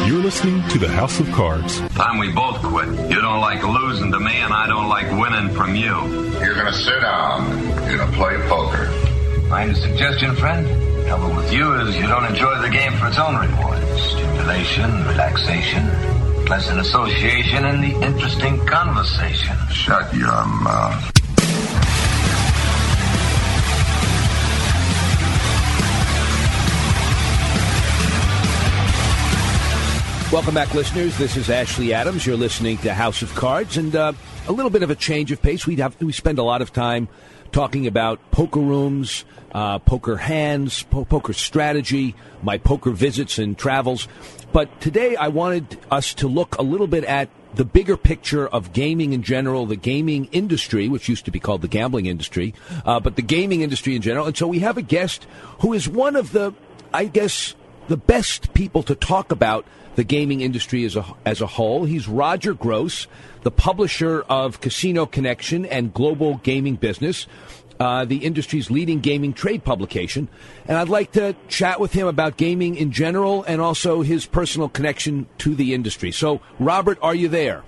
You're 0.09 0.23
listening 0.23 0.67
to 0.71 0.79
the 0.79 0.89
House 0.89 1.21
of 1.21 1.31
Cards. 1.33 1.81
Time 1.91 2.17
we 2.17 2.33
both 2.33 2.63
quit. 2.63 2.89
You 3.11 3.21
don't 3.21 3.41
like 3.43 3.63
losing 3.63 4.11
to 4.11 4.21
me, 4.21 4.35
and 4.35 4.55
I 4.55 4.67
don't 4.67 4.89
like 4.89 5.11
winning 5.11 5.55
from 5.55 5.75
you. 5.75 6.41
You're 6.41 6.55
gonna 6.55 6.73
sit 6.73 6.99
down. 7.03 7.91
You're 7.91 7.99
gonna 7.99 8.17
play 8.17 8.39
poker. 8.49 8.91
Mind 9.51 9.73
a 9.73 9.75
suggestion, 9.75 10.35
friend? 10.35 10.92
Trouble 11.13 11.37
with 11.37 11.53
you 11.53 11.75
is 11.75 11.95
you 11.95 12.07
don't 12.07 12.25
enjoy 12.25 12.63
the 12.63 12.71
game 12.71 12.95
for 12.95 13.09
its 13.09 13.19
own 13.19 13.37
rewards. 13.37 14.03
Stimulation, 14.13 14.91
relaxation, 15.05 15.87
pleasant 16.47 16.81
association, 16.81 17.67
and 17.67 17.85
the 17.85 18.07
interesting 18.07 18.65
conversation. 18.65 19.55
Shut 19.71 20.15
your 20.15 20.47
mouth. 20.47 21.13
Welcome 30.33 30.55
back, 30.55 30.73
listeners. 30.73 31.19
This 31.19 31.37
is 31.37 31.51
Ashley 31.51 31.93
Adams. 31.93 32.25
You're 32.25 32.39
listening 32.39 32.79
to 32.79 32.95
House 32.95 33.21
of 33.21 33.35
Cards, 33.35 33.77
and 33.77 33.95
uh, 33.95 34.15
a 34.49 34.53
little 34.53 34.71
bit 34.71 34.83
of 34.83 34.89
a 34.89 34.95
change 34.95 35.31
of 35.31 35.43
pace. 35.43 35.67
We 35.67 35.77
have 35.77 36.01
we 36.01 36.13
spend 36.13 36.39
a 36.39 36.43
lot 36.43 36.63
of 36.63 36.73
time 36.73 37.09
talking 37.53 37.87
about 37.87 38.19
poker 38.31 38.61
rooms, 38.61 39.25
uh, 39.53 39.79
poker 39.79 40.17
hands, 40.17 40.83
po- 40.85 41.05
poker 41.05 41.33
strategy, 41.33 42.15
my 42.43 42.59
poker 42.59 42.91
visits 42.91 43.39
and 43.39 43.57
travels. 43.57 44.09
But 44.53 44.81
today, 44.81 45.17
I 45.17 45.29
wanted 45.29 45.79
us 45.91 46.15
to 46.15 46.29
look 46.29 46.59
a 46.59 46.63
little 46.63 46.87
bit 46.87 47.05
at 47.05 47.29
the 47.55 47.65
bigger 47.65 47.97
picture 47.97 48.49
of 48.49 48.73
gaming 48.73 49.13
in 49.13 49.23
general, 49.23 49.67
the 49.67 49.77
gaming 49.77 50.27
industry, 50.33 50.89
which 50.89 51.09
used 51.09 51.27
to 51.27 51.31
be 51.31 51.39
called 51.39 51.61
the 51.61 51.69
gambling 51.69 52.07
industry, 52.07 52.55
uh, 52.85 52.99
but 52.99 53.17
the 53.17 53.23
gaming 53.23 53.61
industry 53.61 53.95
in 53.95 54.03
general. 54.03 54.27
And 54.27 54.37
so 54.37 54.47
we 54.47 54.61
have 54.61 54.79
a 54.79 54.83
guest 54.83 55.27
who 55.61 55.73
is 55.73 55.89
one 55.89 56.17
of 56.17 56.33
the, 56.33 56.55
I 56.93 57.05
guess, 57.05 57.55
the 57.89 57.97
best 57.97 58.55
people 58.55 58.83
to 58.85 58.95
talk 58.95 59.33
about 59.33 59.67
the 59.97 60.05
gaming 60.05 60.41
industry 60.41 60.85
as 60.85 60.97
a, 60.97 61.05
as 61.27 61.43
a 61.43 61.47
whole. 61.47 61.85
He's 61.85 62.09
Roger 62.09 62.55
Gros, 62.55 63.07
the 63.43 63.51
publisher 63.51 64.23
of 64.29 64.61
Casino 64.61 65.07
Connection 65.07 65.65
and 65.67 65.93
Global 65.93 66.37
Gaming 66.39 66.77
Business, 66.77 67.27
uh, 67.81 68.05
the 68.05 68.19
industry's 68.19 68.71
leading 68.71 69.01
gaming 69.01 69.33
trade 69.33 69.65
publication. 69.65 70.29
And 70.67 70.77
I'd 70.77 70.89
like 70.89 71.13
to 71.13 71.35
chat 71.49 71.81
with 71.81 71.93
him 71.93 72.07
about 72.07 72.37
gaming 72.37 72.77
in 72.77 72.93
general 72.93 73.43
and 73.45 73.61
also 73.61 74.03
his 74.03 74.27
personal 74.27 74.69
connection 74.69 75.27
to 75.39 75.55
the 75.55 75.75
industry. 75.75 76.13
So, 76.13 76.41
Robert, 76.59 76.99
are 77.03 77.15
you 77.15 77.29
there? 77.29 77.65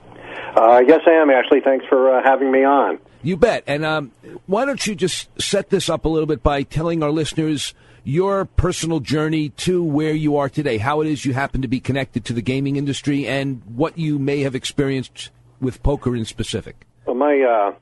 Uh, 0.56 0.80
yes, 0.86 1.00
I 1.06 1.12
am, 1.12 1.30
Ashley. 1.30 1.60
Thanks 1.60 1.84
for 1.88 2.16
uh, 2.16 2.22
having 2.24 2.52
me 2.52 2.64
on. 2.64 2.98
You 3.22 3.36
bet. 3.36 3.64
And 3.66 3.84
um, 3.84 4.12
why 4.46 4.64
don't 4.66 4.86
you 4.86 4.94
just 4.94 5.28
set 5.40 5.70
this 5.70 5.88
up 5.88 6.04
a 6.04 6.08
little 6.08 6.26
bit 6.26 6.42
by 6.42 6.62
telling 6.62 7.02
our 7.02 7.10
listeners 7.10 7.74
your 8.04 8.44
personal 8.44 9.00
journey 9.00 9.48
to 9.48 9.82
where 9.82 10.12
you 10.12 10.36
are 10.36 10.48
today, 10.48 10.78
how 10.78 11.00
it 11.00 11.08
is 11.08 11.24
you 11.24 11.32
happen 11.32 11.62
to 11.62 11.68
be 11.68 11.80
connected 11.80 12.24
to 12.26 12.34
the 12.34 12.42
gaming 12.42 12.76
industry, 12.76 13.26
and 13.26 13.62
what 13.64 13.98
you 13.98 14.18
may 14.18 14.40
have 14.40 14.54
experienced 14.54 15.30
with 15.64 15.82
poker 15.82 16.14
in 16.14 16.24
specific. 16.24 16.86
Well, 17.06 17.16
my 17.16 17.40
uh, 17.40 17.74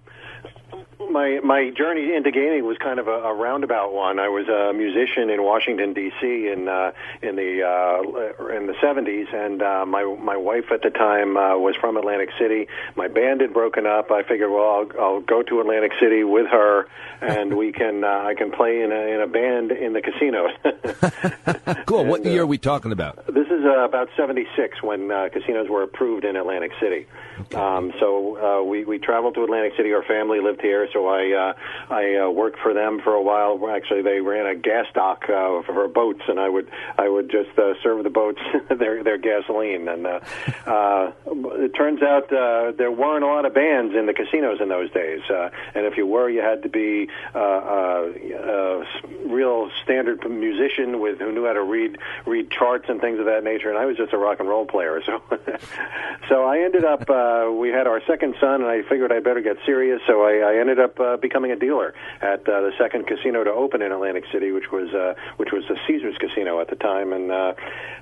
my 1.11 1.41
my 1.45 1.71
journey 1.71 2.15
into 2.15 2.31
gaming 2.31 2.65
was 2.65 2.79
kind 2.79 2.99
of 2.99 3.07
a, 3.07 3.11
a 3.11 3.35
roundabout 3.35 3.93
one. 3.93 4.19
I 4.19 4.29
was 4.29 4.49
a 4.49 4.73
musician 4.73 5.31
in 5.31 5.43
Washington 5.43 5.93
D.C. 5.93 6.49
in 6.49 6.69
uh, 6.69 6.93
in 7.23 7.37
the 7.37 7.63
uh, 7.63 8.47
in 8.57 8.67
the 8.67 8.75
seventies, 8.81 9.29
and 9.33 9.63
uh, 9.63 9.85
my 9.87 10.05
my 10.05 10.37
wife 10.37 10.73
at 10.73 10.83
the 10.83 10.91
time 10.91 11.37
uh, 11.37 11.57
was 11.59 11.77
from 11.77 11.97
Atlantic 11.97 12.31
City. 12.39 12.67
My 12.97 13.09
band 13.09 13.41
had 13.41 13.53
broken 13.53 13.87
up. 13.87 14.11
I 14.11 14.23
figured, 14.23 14.51
well, 14.51 14.89
I'll, 14.97 15.01
I'll 15.01 15.21
go 15.21 15.43
to 15.43 15.61
Atlantic 15.61 15.93
City 16.01 16.25
with 16.25 16.47
her, 16.47 16.89
and 17.21 17.57
we 17.57 17.73
can 17.73 18.05
uh, 18.05 18.25
I 18.27 18.35
can 18.35 18.51
play 18.51 18.83
in 18.83 18.93
a 18.93 19.15
in 19.15 19.21
a 19.21 19.27
band 19.27 19.73
in 19.73 19.93
the 19.93 20.03
casino. 20.03 20.49
cool. 21.87 22.01
and, 22.01 22.11
what 22.11 22.25
year 22.25 22.43
are 22.43 22.47
we 22.47 22.59
talking 22.59 22.93
about? 22.93 23.27
This 23.27 23.49
is 23.63 23.67
uh, 23.67 23.85
about 23.85 24.09
'76 24.17 24.83
when 24.83 25.11
uh, 25.11 25.29
casinos 25.33 25.69
were 25.69 25.83
approved 25.83 26.25
in 26.25 26.37
Atlantic 26.37 26.73
City. 26.81 27.07
Um, 27.55 27.93
so 27.99 28.61
uh, 28.61 28.63
we 28.65 28.85
we 28.85 28.99
traveled 28.99 29.35
to 29.35 29.45
Atlantic 29.45 29.75
City. 29.77 29.93
Our 29.93 30.03
family 30.03 30.41
lived 30.41 30.61
here, 30.61 30.89
so 30.93 31.09
I 31.09 31.33
uh, 31.33 31.93
I 31.93 32.15
uh, 32.17 32.31
worked 32.31 32.59
for 32.61 32.75
them 32.75 33.01
for 33.01 33.15
a 33.15 33.23
while. 33.23 33.59
Actually, 33.71 34.03
they 34.03 34.21
ran 34.21 34.47
a 34.47 34.55
gas 34.55 34.87
dock 34.95 35.25
uh, 35.25 35.63
for 35.63 35.89
boats, 35.89 36.23
and 36.29 36.39
I 36.39 36.49
would 36.49 36.71
I 36.99 37.09
would 37.09 37.31
just 37.31 37.59
uh, 37.59 37.75
serve 37.83 38.05
the 38.05 38.11
boats 38.11 38.41
their 38.69 39.03
their 39.03 39.19
gasoline. 39.19 39.89
And 39.89 40.07
uh, 40.07 40.21
uh, 40.67 41.13
it 41.27 41.75
turns 41.75 42.03
out 42.03 42.33
uh, 42.33 42.73
there 42.77 42.91
weren't 42.91 43.25
a 43.25 43.27
lot 43.27 43.45
of 43.45 43.55
bands 43.55 43.95
in 43.95 44.07
the 44.07 44.15
casinos 44.15 44.61
in 44.61 44.69
those 44.69 44.91
days, 44.93 45.23
uh, 45.31 45.51
and 45.75 45.87
if 45.87 45.97
you 45.97 46.07
were, 46.07 46.29
you 46.29 46.41
had 46.41 46.63
to 46.63 46.69
be 46.69 47.09
uh, 47.35 47.39
uh, 47.39 48.13
a 48.15 48.85
real 49.27 49.71
standard 49.83 50.29
musician 50.29 51.01
with 51.01 51.19
who 51.19 51.33
knew 51.33 51.47
how 51.47 51.53
to 51.53 51.63
read 51.63 51.99
read 52.27 52.51
charts 52.51 52.87
and 52.89 53.01
things 53.01 53.19
of 53.19 53.27
that 53.27 53.45
nature. 53.45 53.52
And 53.61 53.79
I 53.79 53.87
was 53.87 53.97
just 53.97 54.13
a 54.13 54.19
rock 54.19 54.41
and 54.41 54.49
roll 54.49 54.67
player, 54.67 55.01
so 55.05 55.23
so 56.29 56.45
I 56.45 56.61
ended 56.61 56.85
up. 56.85 57.09
Uh, 57.09 57.51
we 57.53 57.69
had 57.69 57.87
our 57.87 58.01
second 58.07 58.35
son, 58.41 58.63
and 58.63 58.71
I 58.71 58.83
figured 58.89 59.13
I 59.13 59.21
better 59.21 59.41
get 59.41 59.57
serious. 59.67 60.01
So 60.07 60.23
I, 60.23 60.55
I 60.55 60.61
ended 60.61 60.81
up 60.81 60.99
uh, 60.99 61.17
becoming 61.17 61.51
a 61.53 61.57
dealer 61.57 61.95
at 62.21 62.41
uh, 62.49 62.61
the 62.63 62.73
second 62.79 63.07
casino 63.07 63.45
to 63.45 63.51
open 63.51 63.83
in 63.83 63.93
Atlantic 63.93 64.25
City, 64.33 64.53
which 64.53 64.71
was 64.73 64.93
uh, 64.95 65.15
which 65.37 65.53
was 65.53 65.65
the 65.69 65.77
Caesars 65.87 66.17
Casino 66.19 66.61
at 66.61 66.69
the 66.69 66.77
time, 66.77 67.13
and 67.13 67.31
uh, 67.31 67.55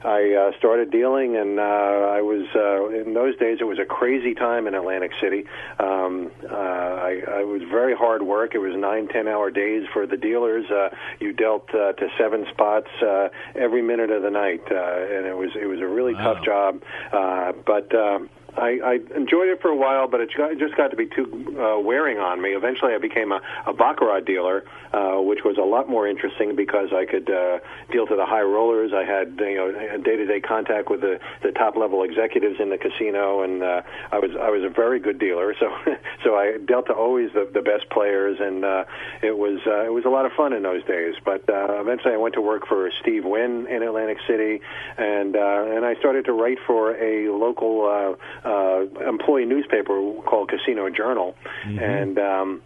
I 0.04 0.34
uh, 0.34 0.58
started 0.58 0.90
dealing. 0.90 1.36
And 1.36 1.58
uh, 1.58 1.62
I 1.62 2.22
was 2.22 2.46
uh, 2.54 2.88
in 2.88 3.14
those 3.14 3.36
days 3.38 3.58
it 3.60 3.64
was 3.64 3.78
a 3.78 3.84
crazy 3.84 4.34
time 4.34 4.66
in 4.66 4.74
Atlantic 4.74 5.12
City. 5.20 5.46
Um, 5.78 6.30
uh, 6.48 6.54
I, 6.54 7.22
I 7.28 7.44
was 7.44 7.62
very 7.70 7.96
hard 7.96 8.22
work. 8.22 8.54
It 8.54 8.58
was 8.58 8.74
nine 8.76 9.08
ten 9.08 9.28
hour 9.28 9.50
days 9.50 9.86
for 9.92 10.06
the 10.06 10.16
dealers. 10.16 10.70
Uh, 10.70 10.90
you 11.18 11.32
dealt 11.32 11.68
uh, 11.74 11.92
to 11.92 12.08
seven 12.18 12.46
spots 12.50 12.88
uh, 13.02 13.28
every 13.54 13.82
minute 13.82 14.10
of 14.10 14.22
the 14.22 14.30
night, 14.30 14.62
uh, 14.70 14.74
and 14.74 15.26
it 15.26 15.36
was 15.40 15.50
it 15.60 15.66
was 15.66 15.80
a 15.80 15.86
really 15.86 16.14
Wow. 16.14 16.34
tough 16.34 16.44
job. 16.44 16.82
Uh, 17.12 17.52
but 17.66 17.92
um, 17.94 18.28
I, 18.56 18.78
I 18.84 19.16
enjoyed 19.16 19.48
it 19.48 19.60
for 19.60 19.68
a 19.68 19.76
while, 19.76 20.08
but 20.08 20.20
it, 20.20 20.30
got, 20.36 20.56
just 20.58 20.76
got 20.76 20.90
to 20.90 20.96
be 20.96 21.06
too 21.06 21.56
uh, 21.58 21.78
wearing 21.78 22.18
on 22.18 22.40
me. 22.40 22.50
Eventually, 22.50 22.94
I 22.94 22.98
became 22.98 23.32
a, 23.32 23.40
a 23.66 23.72
baccarat 23.72 24.20
dealer, 24.20 24.64
uh, 24.92 25.20
which 25.20 25.40
was 25.44 25.56
a 25.58 25.64
lot 25.64 25.88
more 25.88 26.06
interesting 26.06 26.56
because 26.56 26.88
I 26.92 27.04
could 27.04 27.30
uh, 27.30 27.58
deal 27.92 28.06
to 28.06 28.16
the 28.16 28.26
high 28.26 28.42
rollers. 28.42 28.92
I 28.94 29.04
had 29.04 29.38
you 29.38 29.56
know 29.56 29.98
day-to-day 29.98 30.40
contact 30.40 30.90
with 30.90 31.00
the, 31.00 31.20
the 31.42 31.52
top 31.52 31.76
level 31.76 32.02
executives 32.02 32.60
in 32.60 32.70
the 32.70 32.78
casino, 32.78 33.42
and 33.42 33.62
uh, 33.62 33.82
I 34.10 34.18
was 34.18 34.30
I 34.40 34.50
was 34.50 34.64
a 34.64 34.68
very 34.68 34.98
good 34.98 35.18
dealer. 35.18 35.54
So 35.58 35.70
so 36.24 36.36
I 36.36 36.58
dealt 36.64 36.86
to 36.86 36.92
always 36.92 37.32
the, 37.32 37.48
the 37.52 37.62
best 37.62 37.88
players, 37.90 38.38
and 38.40 38.64
uh, 38.64 38.84
it 39.22 39.36
was 39.36 39.60
uh, 39.66 39.84
it 39.84 39.92
was 39.92 40.04
a 40.04 40.10
lot 40.10 40.26
of 40.26 40.32
fun 40.32 40.52
in 40.52 40.62
those 40.62 40.84
days. 40.84 41.14
But 41.24 41.48
uh, 41.48 41.80
eventually, 41.80 42.14
I 42.14 42.16
went 42.16 42.34
to 42.34 42.40
work 42.40 42.66
for 42.66 42.90
Steve 43.00 43.24
Wynn 43.24 43.66
in 43.68 43.82
Atlantic 43.82 44.18
City, 44.26 44.60
and 44.98 45.36
uh, 45.36 45.64
and 45.76 45.84
I 45.84 45.94
started 45.96 46.24
to 46.26 46.32
write 46.32 46.58
for 46.66 46.96
a 46.96 47.30
local 47.30 47.86
uh, 47.86 48.39
uh, 48.44 48.84
employee 49.08 49.46
newspaper 49.46 49.94
called 50.26 50.48
Casino 50.50 50.88
Journal, 50.90 51.34
and. 51.64 52.18
Um, 52.18 52.62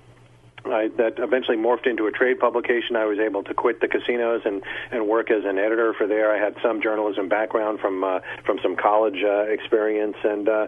I, 0.67 0.89
that 0.97 1.19
eventually 1.19 1.57
morphed 1.57 1.87
into 1.87 2.07
a 2.07 2.11
trade 2.11 2.39
publication. 2.39 2.97
I 2.97 3.05
was 3.05 3.19
able 3.19 3.43
to 3.45 3.55
quit 3.55 3.81
the 3.81 3.89
casinos 3.89 4.43
and 4.45 4.63
and 4.91 5.07
work 5.07 5.31
as 5.31 5.45
an 5.45 5.59
editor 5.59 5.95
for 5.95 6.07
there. 6.07 6.33
I 6.35 6.39
had 6.43 6.57
some 6.63 6.81
journalism 6.81 7.29
background 7.29 7.81
from 7.81 8.03
uh, 8.05 8.21
from 8.45 8.59
some 8.63 8.77
college 8.77 9.23
uh, 9.25 9.43
experience, 9.43 10.17
and 10.25 10.49
uh, 10.49 10.67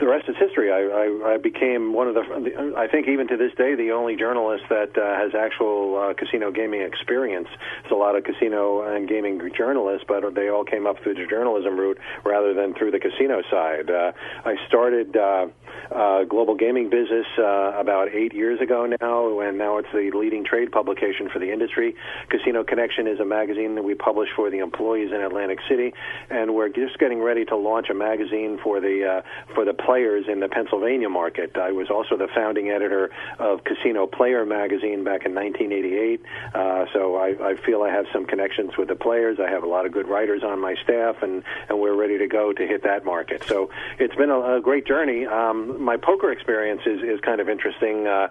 the 0.00 0.06
rest 0.06 0.28
is 0.28 0.36
history. 0.36 0.70
I, 0.70 0.80
I, 0.80 1.34
I 1.34 1.36
became 1.38 1.92
one 1.92 2.08
of 2.08 2.14
the, 2.14 2.74
I 2.76 2.88
think 2.88 3.08
even 3.08 3.28
to 3.28 3.36
this 3.36 3.52
day, 3.56 3.74
the 3.74 3.92
only 3.92 4.16
journalist 4.16 4.64
that 4.68 4.96
uh, 4.96 5.16
has 5.16 5.34
actual 5.34 5.96
uh, 5.96 6.14
casino 6.14 6.50
gaming 6.50 6.82
experience. 6.82 7.48
There's 7.82 7.92
a 7.92 7.96
lot 7.96 8.16
of 8.16 8.24
casino 8.24 8.82
and 8.82 9.08
gaming 9.08 9.40
journalists, 9.56 10.04
but 10.06 10.34
they 10.34 10.48
all 10.48 10.64
came 10.64 10.86
up 10.86 11.02
through 11.02 11.14
the 11.14 11.26
journalism 11.26 11.78
route 11.78 11.98
rather 12.24 12.54
than 12.54 12.74
through 12.74 12.90
the 12.90 13.00
casino 13.00 13.42
side. 13.50 13.90
Uh, 13.90 14.12
I 14.44 14.56
started 14.66 15.16
uh, 15.16 15.46
uh, 15.90 16.24
global 16.24 16.54
gaming 16.54 16.90
business 16.90 17.26
uh, 17.38 17.72
about 17.76 18.08
eight 18.12 18.34
years 18.34 18.60
ago 18.60 18.86
now, 19.00 19.40
and 19.40 19.58
now 19.58 19.78
it's 19.78 19.88
the 19.92 20.10
leading 20.14 20.44
trade 20.44 20.70
publication 20.70 21.28
for 21.30 21.38
the 21.38 21.52
industry. 21.52 21.94
Casino 22.28 22.64
Connection 22.64 23.06
is 23.06 23.20
a 23.20 23.24
magazine 23.24 23.74
that 23.74 23.82
we 23.82 23.94
publish 23.94 24.28
for 24.36 24.50
the 24.50 24.58
employees 24.58 25.10
in 25.12 25.20
Atlantic 25.20 25.58
City, 25.68 25.94
and 26.30 26.54
we're 26.54 26.68
just 26.68 26.98
getting 26.98 27.20
ready 27.20 27.44
to 27.46 27.56
launch 27.56 27.88
a 27.90 27.94
magazine 27.94 28.58
for 28.62 28.80
the 28.80 29.04
uh, 29.04 29.54
for 29.54 29.64
the 29.64 29.74
players 29.74 30.26
in 30.28 30.40
the 30.40 30.48
Pennsylvania 30.48 31.08
market. 31.08 31.56
I 31.56 31.72
was 31.72 31.90
also 31.90 32.16
the 32.16 32.28
founding 32.34 32.70
editor 32.70 33.10
of 33.38 33.64
Casino 33.64 34.06
Player 34.06 34.44
magazine 34.44 35.04
back 35.04 35.24
in 35.24 35.34
1988, 35.34 36.22
uh, 36.54 36.86
so 36.92 37.16
I, 37.16 37.50
I 37.50 37.56
feel 37.56 37.82
I 37.82 37.90
have 37.90 38.06
some 38.12 38.26
connections 38.26 38.76
with 38.76 38.88
the 38.88 38.96
players. 38.96 39.38
I 39.40 39.50
have 39.50 39.62
a 39.62 39.68
lot 39.68 39.86
of 39.86 39.92
good 39.92 40.08
writers 40.08 40.42
on 40.42 40.60
my 40.60 40.74
staff, 40.82 41.22
and 41.22 41.42
and 41.68 41.80
we're 41.80 41.94
ready 41.94 42.18
to 42.18 42.26
go 42.26 42.52
to 42.52 42.66
hit 42.66 42.82
that 42.84 43.04
market. 43.04 43.44
So 43.44 43.70
it's 43.98 44.14
been 44.14 44.30
a, 44.30 44.56
a 44.56 44.60
great 44.60 44.86
journey. 44.86 45.26
Um, 45.26 45.57
my 45.58 45.96
poker 45.96 46.30
experience 46.32 46.82
is, 46.86 47.02
is 47.02 47.20
kind 47.20 47.40
of 47.40 47.48
interesting. 47.48 48.06
Uh, 48.06 48.28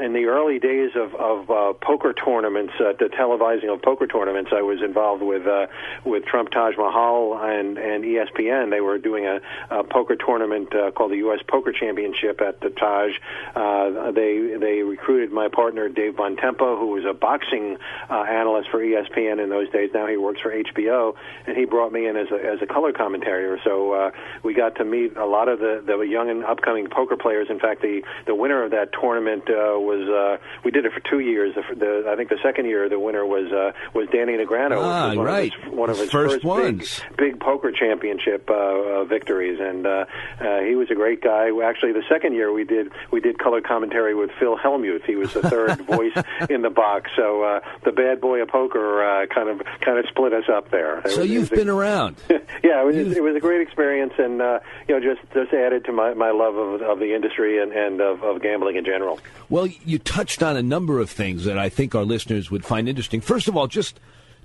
in 0.00 0.12
the 0.12 0.26
early 0.26 0.58
days 0.58 0.90
of, 0.94 1.14
of 1.14 1.50
uh, 1.50 1.72
poker 1.74 2.12
tournaments, 2.12 2.72
uh, 2.80 2.92
the 2.98 3.06
televising 3.06 3.72
of 3.72 3.82
poker 3.82 4.06
tournaments, 4.06 4.50
I 4.54 4.62
was 4.62 4.82
involved 4.82 5.22
with 5.22 5.46
uh, 5.46 5.66
with 6.04 6.24
Trump 6.24 6.50
Taj 6.50 6.76
Mahal 6.76 7.38
and, 7.42 7.78
and 7.78 8.04
ESPN. 8.04 8.70
They 8.70 8.80
were 8.80 8.98
doing 8.98 9.26
a, 9.26 9.40
a 9.70 9.84
poker 9.84 10.16
tournament 10.16 10.74
uh, 10.74 10.90
called 10.90 11.12
the 11.12 11.18
U.S. 11.18 11.40
Poker 11.46 11.72
Championship 11.72 12.40
at 12.40 12.60
the 12.60 12.70
Taj. 12.70 13.12
Uh, 13.54 14.10
they 14.12 14.56
they 14.58 14.82
recruited 14.82 15.32
my 15.32 15.48
partner 15.48 15.88
Dave 15.88 16.14
Bontempo, 16.14 16.78
who 16.78 16.88
was 16.88 17.04
a 17.04 17.14
boxing 17.14 17.76
uh, 18.08 18.22
analyst 18.22 18.70
for 18.70 18.78
ESPN 18.78 19.42
in 19.42 19.50
those 19.50 19.70
days. 19.70 19.90
Now 19.92 20.06
he 20.06 20.16
works 20.16 20.40
for 20.40 20.50
HBO, 20.50 21.14
and 21.46 21.56
he 21.56 21.64
brought 21.64 21.92
me 21.92 22.06
in 22.06 22.16
as 22.16 22.30
a, 22.30 22.44
as 22.44 22.62
a 22.62 22.66
color 22.66 22.92
commentator. 22.92 23.58
So 23.64 23.92
uh, 23.92 24.10
we 24.42 24.54
got 24.54 24.76
to 24.76 24.84
meet 24.84 25.16
a 25.16 25.26
lot 25.26 25.48
of 25.48 25.58
the, 25.58 25.82
the 25.86 25.98
young 26.00 26.30
and 26.30 26.44
upcoming 26.60 26.88
poker 26.88 27.16
players. 27.16 27.48
In 27.50 27.58
fact, 27.58 27.82
the 27.82 28.02
the 28.26 28.34
winner 28.34 28.62
of 28.62 28.70
that 28.72 28.90
tournament 28.92 29.44
uh, 29.48 29.78
was 29.78 30.08
uh, 30.08 30.42
we 30.64 30.70
did 30.70 30.84
it 30.84 30.92
for 30.92 31.00
two 31.00 31.20
years. 31.20 31.54
The, 31.54 31.74
the, 31.74 32.10
I 32.10 32.16
think 32.16 32.28
the 32.28 32.38
second 32.42 32.66
year 32.66 32.88
the 32.88 32.98
winner 32.98 33.24
was 33.24 33.50
uh, 33.52 33.72
was 33.94 34.08
Danny 34.12 34.34
Negreanu, 34.34 34.76
Ah, 34.80 35.08
was 35.08 35.16
one 35.16 35.26
right. 35.26 35.52
of 35.54 35.62
his, 35.64 35.72
one 35.72 35.90
of 35.90 35.98
his 35.98 36.10
First 36.10 36.34
first, 36.34 36.44
ones. 36.44 37.00
big 37.16 37.16
big 37.32 37.40
poker 37.40 37.72
championship 37.72 38.48
uh, 38.50 38.54
uh, 38.54 39.04
victories, 39.04 39.58
and 39.60 39.86
uh, 39.86 40.04
uh, 40.40 40.60
he 40.60 40.74
was 40.74 40.90
a 40.90 40.94
great 40.94 41.20
guy. 41.22 41.48
Actually, 41.64 41.92
the 41.92 42.04
second 42.08 42.34
year 42.34 42.52
we 42.52 42.64
did 42.64 42.92
we 43.10 43.20
did 43.20 43.38
color 43.38 43.60
commentary 43.60 44.14
with 44.14 44.30
Phil 44.38 44.56
Hellmuth. 44.58 45.04
He 45.04 45.16
was 45.16 45.32
the 45.32 45.42
third 45.42 45.80
voice 45.86 46.16
in 46.48 46.62
the 46.62 46.70
box. 46.70 47.10
So 47.16 47.42
uh, 47.42 47.60
the 47.84 47.92
bad 47.92 48.20
boy 48.20 48.42
of 48.42 48.48
poker 48.48 49.02
uh, 49.04 49.26
kind 49.26 49.48
of 49.48 49.60
kind 49.80 49.98
of 49.98 50.04
split 50.08 50.32
us 50.32 50.44
up 50.52 50.70
there. 50.70 50.98
It 51.00 51.10
So 51.12 51.20
was- 51.20 51.30
you've 51.30 51.50
was 51.50 51.58
been 51.58 51.68
around. 51.68 52.16
yeah, 52.62 52.82
it 52.82 52.86
was, 52.86 52.96
it 52.96 53.22
was 53.22 53.36
a 53.36 53.40
great 53.40 53.60
experience, 53.60 54.12
and 54.18 54.40
uh, 54.40 54.60
you 54.88 54.98
know, 54.98 55.14
just 55.14 55.26
just 55.32 55.52
added 55.52 55.84
to 55.86 55.92
my, 55.92 56.14
my 56.14 56.30
love 56.30 56.56
of, 56.56 56.82
of 56.82 56.98
the 56.98 57.14
industry 57.14 57.62
and, 57.62 57.72
and 57.72 58.00
of, 58.00 58.22
of 58.22 58.42
gambling 58.42 58.76
in 58.76 58.84
general. 58.84 59.18
Well, 59.48 59.66
you 59.66 59.98
touched 59.98 60.42
on 60.42 60.56
a 60.56 60.62
number 60.62 61.00
of 61.00 61.10
things 61.10 61.44
that 61.44 61.58
I 61.58 61.68
think 61.68 61.94
our 61.94 62.04
listeners 62.04 62.50
would 62.50 62.64
find 62.64 62.88
interesting. 62.88 63.20
First 63.20 63.48
of 63.48 63.56
all, 63.56 63.66
just 63.66 64.00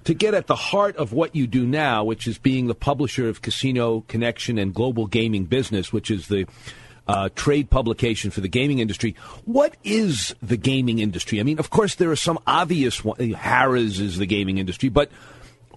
to 0.06 0.14
get 0.14 0.34
at 0.34 0.48
the 0.48 0.56
heart 0.56 0.96
of 0.98 1.14
what 1.14 1.36
you 1.36 1.48
do 1.48 1.66
now, 1.66 2.04
which 2.04 2.28
is 2.28 2.38
being 2.38 2.68
the 2.68 2.76
publisher 2.76 3.28
of 3.28 3.42
Casino 3.42 4.02
Connection 4.08 4.58
and 4.58 4.74
Global 4.74 5.08
Gaming 5.08 5.46
Business, 5.46 5.92
which 5.92 6.12
is 6.12 6.28
the 6.28 6.46
uh, 7.08 7.30
trade 7.36 7.70
publication 7.70 8.32
for 8.32 8.42
the 8.42 8.48
gaming 8.48 8.80
industry. 8.80 9.16
What 9.46 9.76
is 9.84 10.36
the 10.42 10.58
gaming 10.58 11.00
industry? 11.00 11.40
I 11.40 11.44
mean, 11.44 11.60
of 11.60 11.70
course, 11.70 11.96
there 11.96 12.12
are 12.12 12.16
some 12.16 12.40
obvious 12.48 13.04
ones. 13.04 13.20
Harrah's 13.36 14.00
is 14.00 14.18
the 14.18 14.26
gaming 14.26 14.58
industry, 14.58 14.90
but 14.90 15.10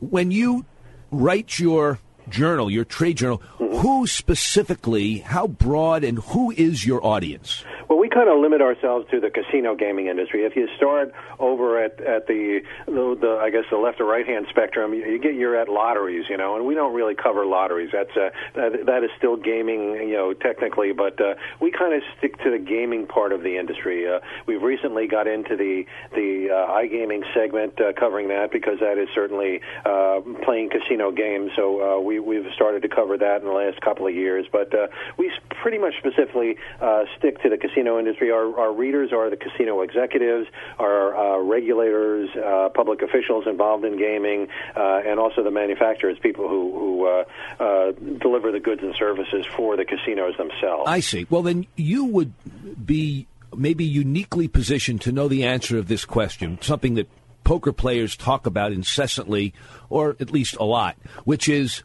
when 0.00 0.30
you 0.30 0.64
write 1.10 1.58
your 1.58 1.98
journal, 2.30 2.70
your 2.70 2.84
trade 2.84 3.16
journal, 3.16 3.42
who 3.58 4.06
specifically, 4.06 5.18
how 5.18 5.46
broad, 5.46 6.04
and 6.04 6.18
who 6.18 6.50
is 6.52 6.86
your 6.86 7.04
audience? 7.04 7.64
Well, 7.88 7.98
we 7.98 8.10
kind 8.10 8.28
of 8.28 8.38
limit 8.38 8.60
ourselves 8.60 9.06
to 9.10 9.18
the 9.18 9.30
casino 9.30 9.74
gaming 9.74 10.08
industry. 10.08 10.44
If 10.44 10.56
you 10.56 10.68
start 10.76 11.12
over 11.38 11.82
at 11.82 11.98
at 12.02 12.26
the, 12.26 12.60
the, 12.84 13.16
the 13.18 13.40
I 13.40 13.48
guess 13.48 13.64
the 13.70 13.78
left 13.78 13.98
or 14.00 14.04
right 14.04 14.26
hand 14.26 14.46
spectrum, 14.50 14.92
you, 14.92 15.06
you 15.06 15.18
get 15.18 15.34
you're 15.34 15.56
at 15.56 15.70
lotteries, 15.70 16.26
you 16.28 16.36
know, 16.36 16.56
and 16.56 16.66
we 16.66 16.74
don't 16.74 16.94
really 16.94 17.14
cover 17.14 17.46
lotteries. 17.46 17.88
That's 17.90 18.14
uh, 18.14 18.28
that, 18.54 18.84
that 18.84 19.04
is 19.04 19.10
still 19.16 19.36
gaming, 19.36 19.94
you 20.06 20.12
know, 20.12 20.34
technically, 20.34 20.92
but 20.92 21.18
uh, 21.18 21.34
we 21.60 21.70
kind 21.70 21.94
of 21.94 22.02
stick 22.18 22.36
to 22.42 22.50
the 22.50 22.58
gaming 22.58 23.06
part 23.06 23.32
of 23.32 23.42
the 23.42 23.56
industry. 23.56 24.06
Uh, 24.06 24.20
we've 24.44 24.62
recently 24.62 25.06
got 25.06 25.26
into 25.26 25.56
the 25.56 25.86
the 26.14 26.50
uh, 26.52 26.72
iGaming 26.72 27.22
segment, 27.32 27.80
uh, 27.80 27.94
covering 27.94 28.28
that 28.28 28.52
because 28.52 28.80
that 28.80 28.98
is 28.98 29.08
certainly 29.14 29.62
uh, 29.86 30.20
playing 30.42 30.68
casino 30.68 31.10
games. 31.10 31.52
So 31.56 31.96
uh, 31.96 32.00
we 32.00 32.20
we've 32.20 32.52
started 32.54 32.82
to 32.82 32.88
cover 32.88 33.16
that 33.16 33.40
in 33.40 33.46
the 33.46 33.54
last 33.54 33.80
couple 33.80 34.06
of 34.06 34.14
years, 34.14 34.44
but 34.52 34.74
uh, 34.74 34.88
we 35.16 35.32
pretty 35.62 35.78
much 35.78 35.94
specifically 35.98 36.56
uh, 36.82 37.04
stick 37.16 37.40
to 37.42 37.48
the 37.48 37.56
casino 37.56 37.77
industry. 37.86 38.30
Our, 38.30 38.58
our 38.58 38.72
readers 38.72 39.12
are 39.12 39.30
the 39.30 39.36
casino 39.36 39.82
executives, 39.82 40.48
our 40.78 41.16
uh, 41.16 41.38
regulators, 41.42 42.30
uh, 42.36 42.70
public 42.74 43.02
officials 43.02 43.46
involved 43.46 43.84
in 43.84 43.98
gaming, 43.98 44.48
uh, 44.76 45.02
and 45.06 45.20
also 45.20 45.42
the 45.42 45.50
manufacturers, 45.50 46.18
people 46.18 46.48
who, 46.48 46.72
who 46.78 47.06
uh, 47.06 47.24
uh, 47.62 47.92
deliver 47.92 48.52
the 48.52 48.60
goods 48.60 48.82
and 48.82 48.94
services 48.96 49.46
for 49.56 49.76
the 49.76 49.84
casinos 49.84 50.36
themselves. 50.36 50.84
I 50.86 51.00
see. 51.00 51.26
Well, 51.30 51.42
then 51.42 51.66
you 51.76 52.04
would 52.06 52.32
be 52.84 53.26
maybe 53.56 53.84
uniquely 53.84 54.48
positioned 54.48 55.00
to 55.02 55.12
know 55.12 55.28
the 55.28 55.44
answer 55.44 55.78
of 55.78 55.88
this 55.88 56.04
question, 56.04 56.58
something 56.60 56.94
that 56.94 57.08
poker 57.44 57.72
players 57.72 58.16
talk 58.16 58.46
about 58.46 58.72
incessantly, 58.72 59.54
or 59.88 60.16
at 60.20 60.30
least 60.30 60.56
a 60.56 60.64
lot, 60.64 60.96
which 61.24 61.48
is 61.48 61.82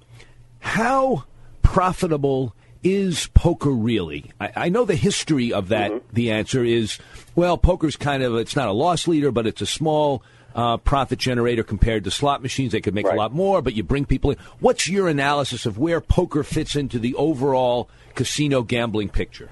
How 0.59 1.25
profitable 1.61 2.55
is 2.83 3.27
poker 3.33 3.71
really? 3.71 4.31
I, 4.39 4.51
I 4.55 4.69
know 4.69 4.85
the 4.85 4.95
history 4.95 5.53
of 5.53 5.69
that. 5.69 5.91
Mm-hmm. 5.91 6.13
The 6.13 6.31
answer 6.31 6.63
is, 6.63 6.99
well, 7.35 7.57
poker's 7.57 7.95
kind 7.95 8.23
of 8.23 8.35
it's 8.35 8.55
not 8.55 8.67
a 8.67 8.73
loss 8.73 9.07
leader, 9.07 9.31
but 9.31 9.47
it's 9.47 9.61
a 9.61 9.65
small 9.65 10.23
uh, 10.55 10.77
profit 10.77 11.19
generator 11.19 11.63
compared 11.63 12.03
to 12.03 12.11
slot 12.11 12.41
machines. 12.41 12.71
They 12.71 12.81
could 12.81 12.93
make 12.93 13.07
a 13.07 13.15
lot 13.15 13.33
more, 13.33 13.61
but 13.61 13.73
you 13.73 13.83
bring 13.83 14.05
people 14.05 14.31
in. 14.31 14.37
What's 14.59 14.87
your 14.87 15.07
analysis 15.07 15.65
of 15.65 15.77
where 15.77 16.01
poker 16.01 16.43
fits 16.43 16.75
into 16.75 16.99
the 16.99 17.15
overall 17.15 17.89
casino 18.15 18.61
gambling 18.61 19.09
picture? 19.09 19.49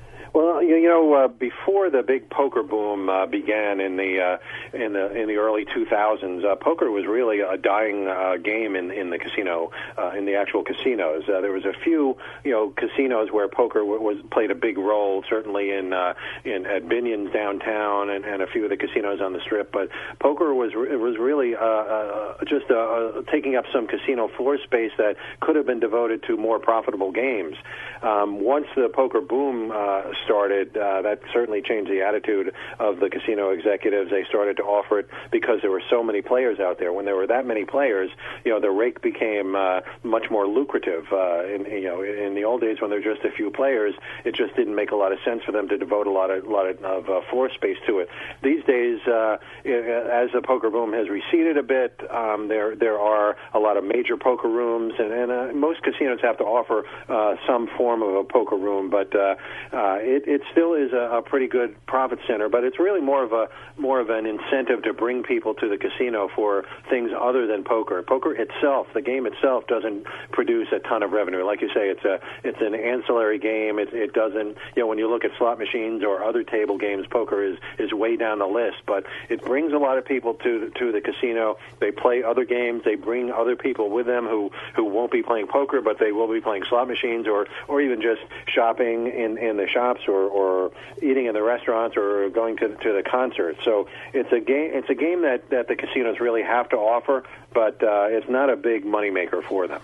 You, 0.72 0.78
you 0.78 0.88
know, 0.88 1.13
uh, 1.13 1.28
before 1.28 1.89
the 1.89 2.01
big 2.01 2.30
poker 2.30 2.63
boom 2.63 3.09
uh, 3.09 3.26
began 3.26 3.82
in 3.82 3.97
the 3.97 4.22
uh, 4.22 4.38
in 4.74 4.93
the 4.93 5.11
in 5.11 5.28
the 5.28 5.36
early 5.36 5.65
2000s, 5.65 6.45
uh, 6.45 6.55
poker 6.55 6.89
was 6.89 7.05
really 7.05 7.41
a 7.41 7.57
dying 7.57 8.07
uh, 8.07 8.38
game 8.38 8.78
in 8.78 8.89
in 8.89 9.09
the 9.09 9.19
casino 9.19 9.72
uh, 9.97 10.11
in 10.17 10.24
the 10.24 10.36
actual 10.36 10.63
casinos. 10.63 11.24
Uh, 11.28 11.41
there 11.41 11.51
was 11.51 11.65
a 11.65 11.74
few, 11.84 12.15
you 12.45 12.51
know, 12.51 12.69
casinos 12.69 13.34
where 13.34 13.49
poker 13.49 13.80
w- 13.80 14.01
was 14.01 14.15
played 14.32 14.49
a 14.49 14.55
big 14.55 14.78
role, 14.78 15.26
certainly 15.28 15.72
in 15.72 15.91
uh, 15.91 16.13
in 16.45 16.65
at 16.65 16.84
Binion's 16.88 17.34
downtown 17.34 18.09
and, 18.09 18.24
and 18.24 18.41
a 18.41 18.47
few 18.47 18.63
of 18.63 18.69
the 18.69 18.78
casinos 18.78 19.19
on 19.19 19.34
the 19.34 19.41
strip. 19.41 19.74
But 19.74 19.89
poker 20.19 20.53
was 20.53 20.74
re- 20.74 20.95
was 20.95 21.17
really 21.17 21.53
uh, 21.53 21.59
uh, 21.59 22.45
just 22.45 22.72
uh, 22.72 22.76
uh, 22.76 23.22
taking 23.30 23.57
up 23.57 23.65
some 23.74 23.88
casino 23.88 24.30
floor 24.38 24.57
space 24.57 24.93
that 24.97 25.17
could 25.41 25.57
have 25.57 25.65
been 25.65 25.82
devoted 25.82 26.24
to 26.28 26.38
more 26.38 26.59
profitable 26.59 27.11
games. 27.11 27.57
Um, 28.01 28.39
once 28.39 28.67
the 28.78 28.88
poker 28.88 29.19
boom 29.19 29.72
uh, 29.72 30.03
started, 30.24 30.61
uh, 30.70 31.01
that 31.01 31.20
certainly 31.34 31.62
changed 31.62 31.89
the 31.91 32.01
attitude 32.01 32.53
of 32.80 32.99
the 32.99 33.09
casino 33.09 33.49
executives. 33.49 34.09
They 34.12 34.24
started 34.30 34.57
to 34.57 34.64
offer 34.64 34.99
it 34.99 35.09
because 35.32 35.59
there 35.62 35.72
were 35.72 35.84
so 35.89 36.03
many 36.03 36.22
players 36.22 36.59
out 36.59 36.80
there. 36.80 36.93
When 36.93 37.05
there 37.05 37.16
were 37.16 37.28
that 37.28 37.45
many 37.45 37.66
players, 37.66 38.09
you 38.45 38.51
know, 38.51 38.59
the 38.59 38.72
rake 38.72 39.01
became 39.01 39.55
uh, 39.55 39.82
much 40.03 40.26
more 40.30 40.47
lucrative. 40.47 41.05
Uh, 41.12 41.45
in, 41.45 41.66
you 41.66 41.86
know, 41.89 42.01
in 42.01 42.36
the 42.36 42.43
old 42.43 42.62
days 42.62 42.78
when 42.82 42.89
there 42.89 42.99
were 42.99 43.16
just 43.16 43.26
a 43.26 43.32
few 43.32 43.51
players, 43.51 43.93
it 44.26 44.36
just 44.36 44.55
didn't 44.55 44.76
make 44.76 44.91
a 44.91 44.95
lot 44.95 45.12
of 45.12 45.20
sense 45.26 45.43
for 45.43 45.51
them 45.51 45.68
to 45.70 45.78
devote 45.78 46.07
a 46.07 46.12
lot 46.12 46.30
of 46.30 46.45
lot 46.45 46.68
of, 46.68 47.09
uh, 47.09 47.22
floor 47.30 47.49
space 47.53 47.78
to 47.88 47.99
it. 47.99 48.09
These 48.43 48.64
days, 48.66 48.99
uh, 49.07 49.38
as 49.66 50.30
the 50.34 50.41
poker 50.43 50.70
boom 50.70 50.93
has 50.93 51.09
receded 51.09 51.57
a 51.57 51.64
bit, 51.64 51.99
um, 52.12 52.47
there 52.47 52.76
there 52.76 52.99
are 52.99 53.36
a 53.53 53.59
lot 53.59 53.78
of 53.78 53.84
major 53.84 54.18
poker 54.18 54.49
rooms, 54.49 54.93
and, 54.97 55.12
and 55.12 55.32
uh, 55.32 55.53
most 55.53 55.82
casinos 55.84 56.20
have 56.22 56.38
to 56.38 56.43
offer 56.43 56.84
uh, 57.09 57.36
some 57.47 57.68
form 57.78 58.01
of 58.01 58.16
a 58.16 58.24
poker 58.24 58.57
room, 58.57 58.89
but 58.89 59.14
uh, 59.16 59.36
uh, 59.74 59.97
it, 59.99 60.24
it 60.28 60.41
still 60.52 60.74
is 60.74 60.92
a, 60.94 61.18
a 61.18 61.22
pretty 61.22 61.48
good 61.48 61.76
profit 61.86 62.20
center. 62.28 62.50
But 62.50 62.64
it's 62.64 62.80
really 62.80 63.02
more 63.02 63.24
of 63.24 63.34
a 63.34 63.50
more 63.78 64.00
of 64.00 64.10
an 64.10 64.26
incentive 64.26 64.84
to 64.84 64.94
bring 64.94 65.24
people 65.24 65.54
to 65.56 65.70
the 65.70 65.78
casino 65.78 66.30
for 66.36 66.66
things 66.89 67.12
other 67.18 67.48
than 67.48 67.64
poker. 67.64 68.02
Poker 68.04 68.34
itself, 68.34 68.88
the 68.94 69.02
game 69.02 69.26
itself, 69.26 69.68
doesn't 69.68 70.06
produce 70.32 70.68
a 70.72 70.80
ton 70.80 71.04
of 71.04 71.12
revenue. 71.12 71.46
Like 71.46 71.62
you 71.62 71.70
say, 71.70 71.89
it's 71.89 72.06
a 72.06 72.20
it's 72.44 72.62
an 72.62 72.76
ancillary 72.76 73.39
game. 73.39 73.80
It, 73.80 73.94
it 73.94 74.14
doesn't 74.14 74.58
you 74.76 74.84
know 74.84 74.88
when 74.88 74.98
you 74.98 75.10
look 75.10 75.26
at 75.26 75.32
slot 75.38 75.60
machines 75.60 76.04
or 76.04 76.24
other 76.24 76.44
table 76.44 76.78
games, 76.78 77.06
poker 77.08 77.44
is 77.44 77.58
is 77.78 77.94
way 77.94 78.18
down 78.18 78.39
the 78.39 78.48
list. 78.48 78.78
But 78.86 79.06
it 79.30 79.44
brings 79.44 79.74
a 79.74 79.78
lot 79.78 79.98
of 79.98 80.06
people 80.06 80.36
to 80.36 80.70
to 80.70 80.92
the 80.92 81.02
casino. 81.02 81.58
They 81.80 81.92
play 81.92 82.24
other 82.24 82.46
games. 82.46 82.84
They 82.84 82.96
bring 82.96 83.32
other 83.32 83.56
people 83.56 83.89
with 83.89 84.06
them 84.06 84.28
who 84.28 84.52
who 84.76 84.86
won't 84.86 85.12
be 85.12 85.24
playing 85.24 85.48
poker, 85.48 85.82
but 85.82 86.00
they 86.00 86.12
will 86.12 86.32
be 86.32 86.42
playing 86.42 86.64
slot 86.70 86.88
machines 86.88 87.28
or 87.28 87.48
or 87.68 87.82
even 87.82 88.02
just 88.02 88.22
shopping 88.48 89.08
in, 89.08 89.38
in 89.38 89.58
the 89.58 89.68
shops 89.68 90.02
or, 90.08 90.24
or 90.32 90.71
eating 91.01 91.25
in 91.25 91.34
the 91.34 91.43
restaurants 91.43 91.97
or 91.97 92.29
going 92.29 92.57
to, 92.57 92.69
to 92.69 92.93
the 92.93 93.03
concerts. 93.03 93.59
So 93.63 93.88
it's 94.13 94.32
a 94.32 94.39
game. 94.39 94.71
It's 94.73 94.89
a 94.89 94.95
game 94.95 95.21
that, 95.23 95.49
that 95.49 95.67
the 95.67 95.75
casinos 95.75 96.19
really 96.19 96.43
have 96.43 96.69
to 96.69 96.77
offer, 96.77 97.23
but 97.53 97.84
uh, 97.84 98.07
it's 98.09 98.29
not 98.29 98.49
a 98.49 98.55
big 98.55 98.86
moneymaker 98.86 99.43
for 99.43 99.67
them. 99.67 99.82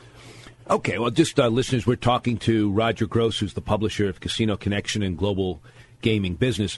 Okay, 0.70 0.98
well, 0.98 1.12
just 1.12 1.40
uh, 1.40 1.48
listeners, 1.48 1.88
we're 1.88 1.96
talking 1.96 2.38
to 2.40 2.70
Roger 2.72 3.08
Gros, 3.08 3.40
who's 3.40 3.54
the 3.54 3.62
publisher 3.62 4.10
of 4.10 4.20
Casino 4.20 4.58
Connection 4.58 5.02
and 5.02 5.18
Global 5.18 5.62
Gaming 6.02 6.36
Business. 6.36 6.78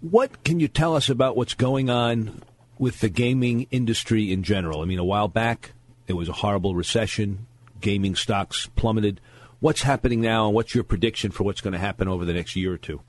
What 0.00 0.42
can 0.42 0.58
you 0.58 0.68
tell 0.68 0.96
us 0.96 1.10
about 1.10 1.36
what's 1.36 1.54
going 1.54 1.90
on 1.90 2.42
with 2.78 3.00
the 3.00 3.10
gaming 3.10 3.66
industry 3.70 4.32
in 4.32 4.42
general? 4.42 4.80
I 4.80 4.86
mean, 4.86 4.98
a 4.98 5.04
while 5.04 5.28
back, 5.28 5.72
there 6.06 6.16
was 6.16 6.30
a 6.30 6.32
horrible 6.32 6.74
recession, 6.74 7.46
gaming 7.80 8.14
stocks 8.14 8.70
plummeted. 8.74 9.20
What's 9.58 9.82
happening 9.82 10.20
now, 10.20 10.46
and 10.46 10.54
what's 10.54 10.74
your 10.74 10.84
prediction 10.84 11.30
for 11.30 11.44
what's 11.44 11.62
going 11.62 11.72
to 11.72 11.78
happen 11.78 12.08
over 12.08 12.26
the 12.26 12.34
next 12.34 12.56
year 12.56 12.74
or 12.74 12.76
two? 12.76 13.00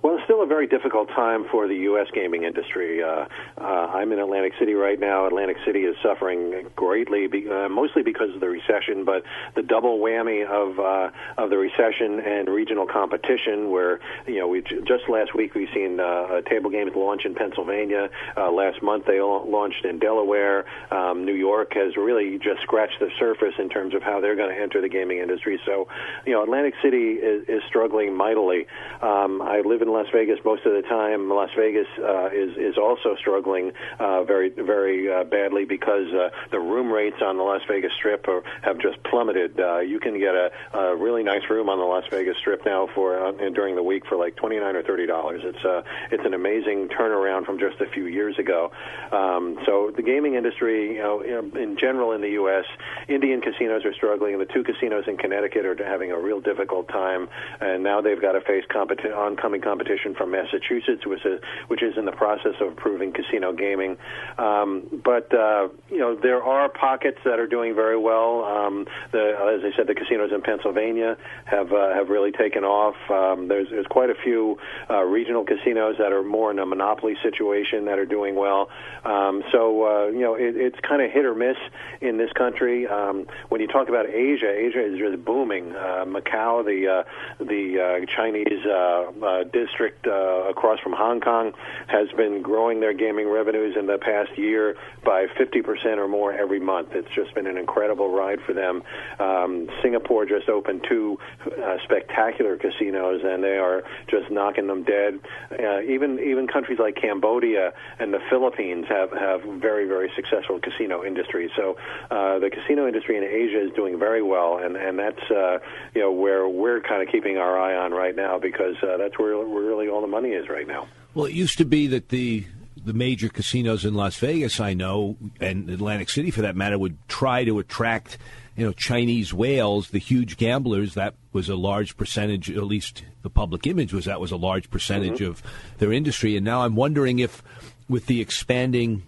Well, 0.00 0.14
it's 0.14 0.24
still 0.24 0.37
a 0.37 0.37
very 0.48 0.66
difficult 0.66 1.08
time 1.08 1.46
for 1.50 1.68
the 1.68 1.74
U.S. 1.74 2.08
gaming 2.12 2.44
industry. 2.44 3.02
Uh, 3.02 3.26
uh, 3.58 3.64
I'm 3.64 4.12
in 4.12 4.18
Atlantic 4.18 4.52
City 4.58 4.74
right 4.74 4.98
now. 4.98 5.26
Atlantic 5.26 5.56
City 5.64 5.80
is 5.80 5.96
suffering 6.02 6.68
greatly, 6.74 7.26
be, 7.26 7.48
uh, 7.48 7.68
mostly 7.68 8.02
because 8.02 8.34
of 8.34 8.40
the 8.40 8.48
recession, 8.48 9.04
but 9.04 9.22
the 9.54 9.62
double 9.62 9.98
whammy 9.98 10.46
of 10.46 10.78
uh, 10.78 11.10
of 11.36 11.50
the 11.50 11.58
recession 11.58 12.20
and 12.20 12.48
regional 12.48 12.86
competition. 12.86 13.70
Where 13.70 14.00
you 14.26 14.40
know, 14.40 14.48
we 14.48 14.62
just 14.62 15.08
last 15.08 15.34
week 15.34 15.54
we've 15.54 15.68
seen 15.74 16.00
uh, 16.00 16.40
table 16.42 16.70
games 16.70 16.92
launch 16.94 17.24
in 17.24 17.34
Pennsylvania. 17.34 18.10
Uh, 18.36 18.50
last 18.50 18.82
month 18.82 19.06
they 19.06 19.20
launched 19.20 19.84
in 19.84 19.98
Delaware. 19.98 20.64
Um, 20.90 21.24
New 21.24 21.34
York 21.34 21.74
has 21.74 21.96
really 21.96 22.38
just 22.38 22.62
scratched 22.62 22.98
the 23.00 23.10
surface 23.18 23.54
in 23.58 23.68
terms 23.68 23.94
of 23.94 24.02
how 24.02 24.20
they're 24.20 24.36
going 24.36 24.54
to 24.54 24.60
enter 24.60 24.80
the 24.80 24.88
gaming 24.88 25.18
industry. 25.18 25.60
So, 25.64 25.88
you 26.26 26.32
know, 26.32 26.42
Atlantic 26.42 26.74
City 26.82 27.12
is, 27.12 27.48
is 27.48 27.62
struggling 27.68 28.14
mightily. 28.14 28.66
Um, 29.02 29.42
I 29.42 29.60
live 29.60 29.82
in 29.82 29.88
Las 29.88 30.06
Vegas 30.12 30.37
most 30.44 30.66
of 30.66 30.72
the 30.72 30.82
time. 30.82 31.30
Las 31.30 31.50
Vegas 31.56 31.86
uh, 31.98 32.28
is 32.32 32.56
is 32.56 32.76
also 32.78 33.16
struggling 33.16 33.72
uh, 33.98 34.24
very 34.24 34.50
very 34.50 35.12
uh, 35.12 35.24
badly 35.24 35.64
because 35.64 36.12
uh, 36.12 36.30
the 36.50 36.58
room 36.58 36.90
rates 36.90 37.16
on 37.22 37.36
the 37.36 37.42
Las 37.42 37.62
Vegas 37.68 37.92
Strip 37.96 38.26
are, 38.28 38.42
have 38.62 38.78
just 38.78 39.02
plummeted. 39.04 39.58
Uh, 39.58 39.78
you 39.78 40.00
can 40.00 40.18
get 40.18 40.34
a, 40.34 40.50
a 40.74 40.96
really 40.96 41.22
nice 41.22 41.42
room 41.50 41.68
on 41.68 41.78
the 41.78 41.84
Las 41.84 42.04
Vegas 42.10 42.36
Strip 42.38 42.64
now 42.64 42.88
for 42.94 43.18
uh, 43.18 43.32
during 43.50 43.76
the 43.76 43.82
week 43.82 44.06
for 44.06 44.16
like 44.16 44.36
twenty 44.36 44.58
nine 44.58 44.76
or 44.76 44.82
thirty 44.82 45.06
dollars. 45.06 45.42
It's 45.44 45.64
uh, 45.64 45.82
it's 46.10 46.24
an 46.24 46.34
amazing 46.34 46.88
turnaround 46.88 47.46
from 47.46 47.58
just 47.58 47.80
a 47.80 47.86
few 47.90 48.06
years 48.06 48.38
ago. 48.38 48.70
Um, 49.12 49.58
so 49.66 49.92
the 49.94 50.02
gaming 50.02 50.34
industry, 50.34 50.96
you 50.96 51.02
know, 51.02 51.20
in 51.20 51.76
general 51.78 52.12
in 52.12 52.20
the 52.20 52.30
U.S., 52.30 52.64
Indian 53.08 53.40
casinos 53.40 53.84
are 53.84 53.94
struggling. 53.94 54.38
The 54.38 54.46
two 54.46 54.62
casinos 54.62 55.04
in 55.06 55.16
Connecticut 55.16 55.64
are 55.64 55.76
having 55.84 56.12
a 56.12 56.18
real 56.18 56.40
difficult 56.40 56.88
time, 56.88 57.28
and 57.60 57.82
now 57.82 58.00
they've 58.00 58.20
got 58.20 58.32
to 58.32 58.40
face 58.40 58.64
competi- 58.70 59.14
oncoming 59.14 59.60
competition 59.60 60.14
from 60.14 60.27
Massachusetts, 60.28 61.06
which 61.06 61.24
is, 61.24 61.40
which 61.68 61.82
is 61.82 61.96
in 61.96 62.04
the 62.04 62.12
process 62.12 62.54
of 62.60 62.72
approving 62.72 63.12
casino 63.12 63.52
gaming. 63.52 63.96
Um, 64.38 65.02
but 65.04 65.32
uh, 65.34 65.68
you 65.90 65.98
know 65.98 66.14
there 66.14 66.42
are 66.42 66.68
pockets 66.68 67.18
that 67.24 67.38
are 67.38 67.46
doing 67.46 67.74
very 67.74 67.98
well. 67.98 68.44
Um, 68.44 68.86
the, 69.12 69.56
as 69.56 69.64
I 69.64 69.76
said, 69.76 69.86
the 69.86 69.94
casinos 69.94 70.30
in 70.32 70.42
Pennsylvania 70.42 71.16
have 71.44 71.72
uh, 71.72 71.94
have 71.94 72.08
really 72.08 72.32
taken 72.32 72.64
off. 72.64 72.96
Um, 73.10 73.48
there's 73.48 73.68
there's 73.70 73.86
quite 73.86 74.10
a 74.10 74.14
few 74.14 74.58
uh, 74.90 75.02
regional 75.02 75.44
casinos 75.44 75.96
that 75.98 76.12
are 76.12 76.22
more 76.22 76.50
in 76.50 76.58
a 76.58 76.66
monopoly 76.66 77.16
situation 77.22 77.86
that 77.86 77.98
are 77.98 78.06
doing 78.06 78.36
well. 78.36 78.68
Um, 79.04 79.42
so 79.52 79.84
uh, 79.84 80.06
you 80.08 80.20
know 80.20 80.34
it, 80.34 80.56
it's 80.56 80.78
kind 80.80 81.02
of 81.02 81.10
hit 81.10 81.24
or 81.24 81.34
miss 81.34 81.56
in 82.00 82.18
this 82.18 82.32
country. 82.32 82.86
Um, 82.86 83.26
when 83.48 83.60
you 83.60 83.66
talk 83.66 83.88
about 83.88 84.06
Asia, 84.06 84.50
Asia 84.50 84.84
is 84.84 84.98
just 84.98 85.24
booming. 85.24 85.74
Uh, 85.74 86.04
Macau, 86.06 86.64
the 86.64 86.88
uh, 86.88 87.44
the 87.44 87.80
uh, 87.80 88.06
Chinese 88.16 88.64
uh, 88.66 89.10
uh, 89.24 89.44
district 89.44 90.06
uh, 90.06 90.10
across 90.48 90.80
from 90.80 90.92
Hong 90.92 91.20
Kong, 91.20 91.52
has 91.86 92.08
been 92.16 92.42
growing 92.42 92.80
their 92.80 92.92
gaming 92.92 93.28
revenues 93.28 93.76
in 93.78 93.86
the 93.86 93.98
past 93.98 94.36
year 94.36 94.76
by 95.04 95.26
50% 95.26 95.98
or 95.98 96.08
more 96.08 96.32
every 96.32 96.60
month. 96.60 96.88
It's 96.92 97.08
just 97.14 97.34
been 97.34 97.46
an 97.46 97.56
incredible 97.56 98.10
ride 98.10 98.40
for 98.42 98.52
them. 98.52 98.82
Um, 99.18 99.68
Singapore 99.82 100.26
just 100.26 100.48
opened 100.48 100.84
two 100.88 101.18
uh, 101.46 101.76
spectacular 101.84 102.56
casinos, 102.56 103.22
and 103.24 103.42
they 103.42 103.58
are 103.58 103.82
just 104.08 104.30
knocking 104.30 104.66
them 104.66 104.84
dead. 104.84 105.20
Uh, 105.50 105.80
even 105.82 106.18
even 106.18 106.46
countries 106.46 106.78
like 106.78 106.96
Cambodia 106.96 107.72
and 107.98 108.12
the 108.12 108.20
Philippines 108.30 108.86
have 108.88 109.12
have 109.12 109.42
very 109.42 109.86
very 109.86 110.10
successful 110.14 110.58
casino 110.60 111.04
industries. 111.04 111.50
So 111.56 111.76
uh, 112.10 112.38
the 112.38 112.50
casino 112.50 112.86
industry 112.86 113.16
in 113.16 113.24
Asia 113.24 113.64
is 113.64 113.72
doing 113.74 113.98
very 113.98 114.22
well, 114.22 114.58
and 114.58 114.76
and 114.76 114.98
that's 114.98 115.30
uh, 115.30 115.58
you 115.94 116.00
know 116.00 116.12
where 116.12 116.48
we're 116.48 116.80
kind 116.80 117.02
of 117.02 117.08
keeping 117.08 117.38
our 117.38 117.58
eye 117.58 117.76
on 117.76 117.92
right 117.92 118.14
now 118.14 118.38
because 118.38 118.76
uh, 118.82 118.96
that's 118.96 119.18
where, 119.18 119.36
we're 119.38 119.66
really 119.66 119.88
all 119.88 120.00
the 120.08 120.16
money 120.16 120.30
is 120.30 120.48
right 120.48 120.66
now. 120.66 120.88
Well, 121.14 121.26
it 121.26 121.34
used 121.34 121.58
to 121.58 121.64
be 121.64 121.86
that 121.88 122.08
the 122.08 122.44
the 122.84 122.92
major 122.92 123.28
casinos 123.28 123.84
in 123.84 123.92
Las 123.94 124.16
Vegas, 124.18 124.60
I 124.60 124.72
know, 124.72 125.16
and 125.40 125.68
Atlantic 125.68 126.08
City 126.08 126.30
for 126.30 126.42
that 126.42 126.56
matter, 126.56 126.78
would 126.78 126.96
try 127.08 127.44
to 127.44 127.58
attract 127.58 128.16
you 128.56 128.64
know 128.64 128.72
Chinese 128.72 129.34
whales, 129.34 129.90
the 129.90 129.98
huge 129.98 130.36
gamblers. 130.36 130.94
That 130.94 131.14
was 131.32 131.48
a 131.48 131.56
large 131.56 131.96
percentage, 131.96 132.50
at 132.50 132.64
least 132.64 133.04
the 133.22 133.30
public 133.30 133.66
image 133.66 133.92
was 133.92 134.06
that 134.06 134.20
was 134.20 134.32
a 134.32 134.36
large 134.36 134.70
percentage 134.70 135.20
Mm-hmm. 135.20 135.30
of 135.30 135.42
their 135.78 135.92
industry. 135.92 136.36
And 136.36 136.44
now 136.44 136.62
I'm 136.62 136.76
wondering 136.76 137.18
if, 137.18 137.42
with 137.88 138.06
the 138.06 138.20
expanding 138.20 139.02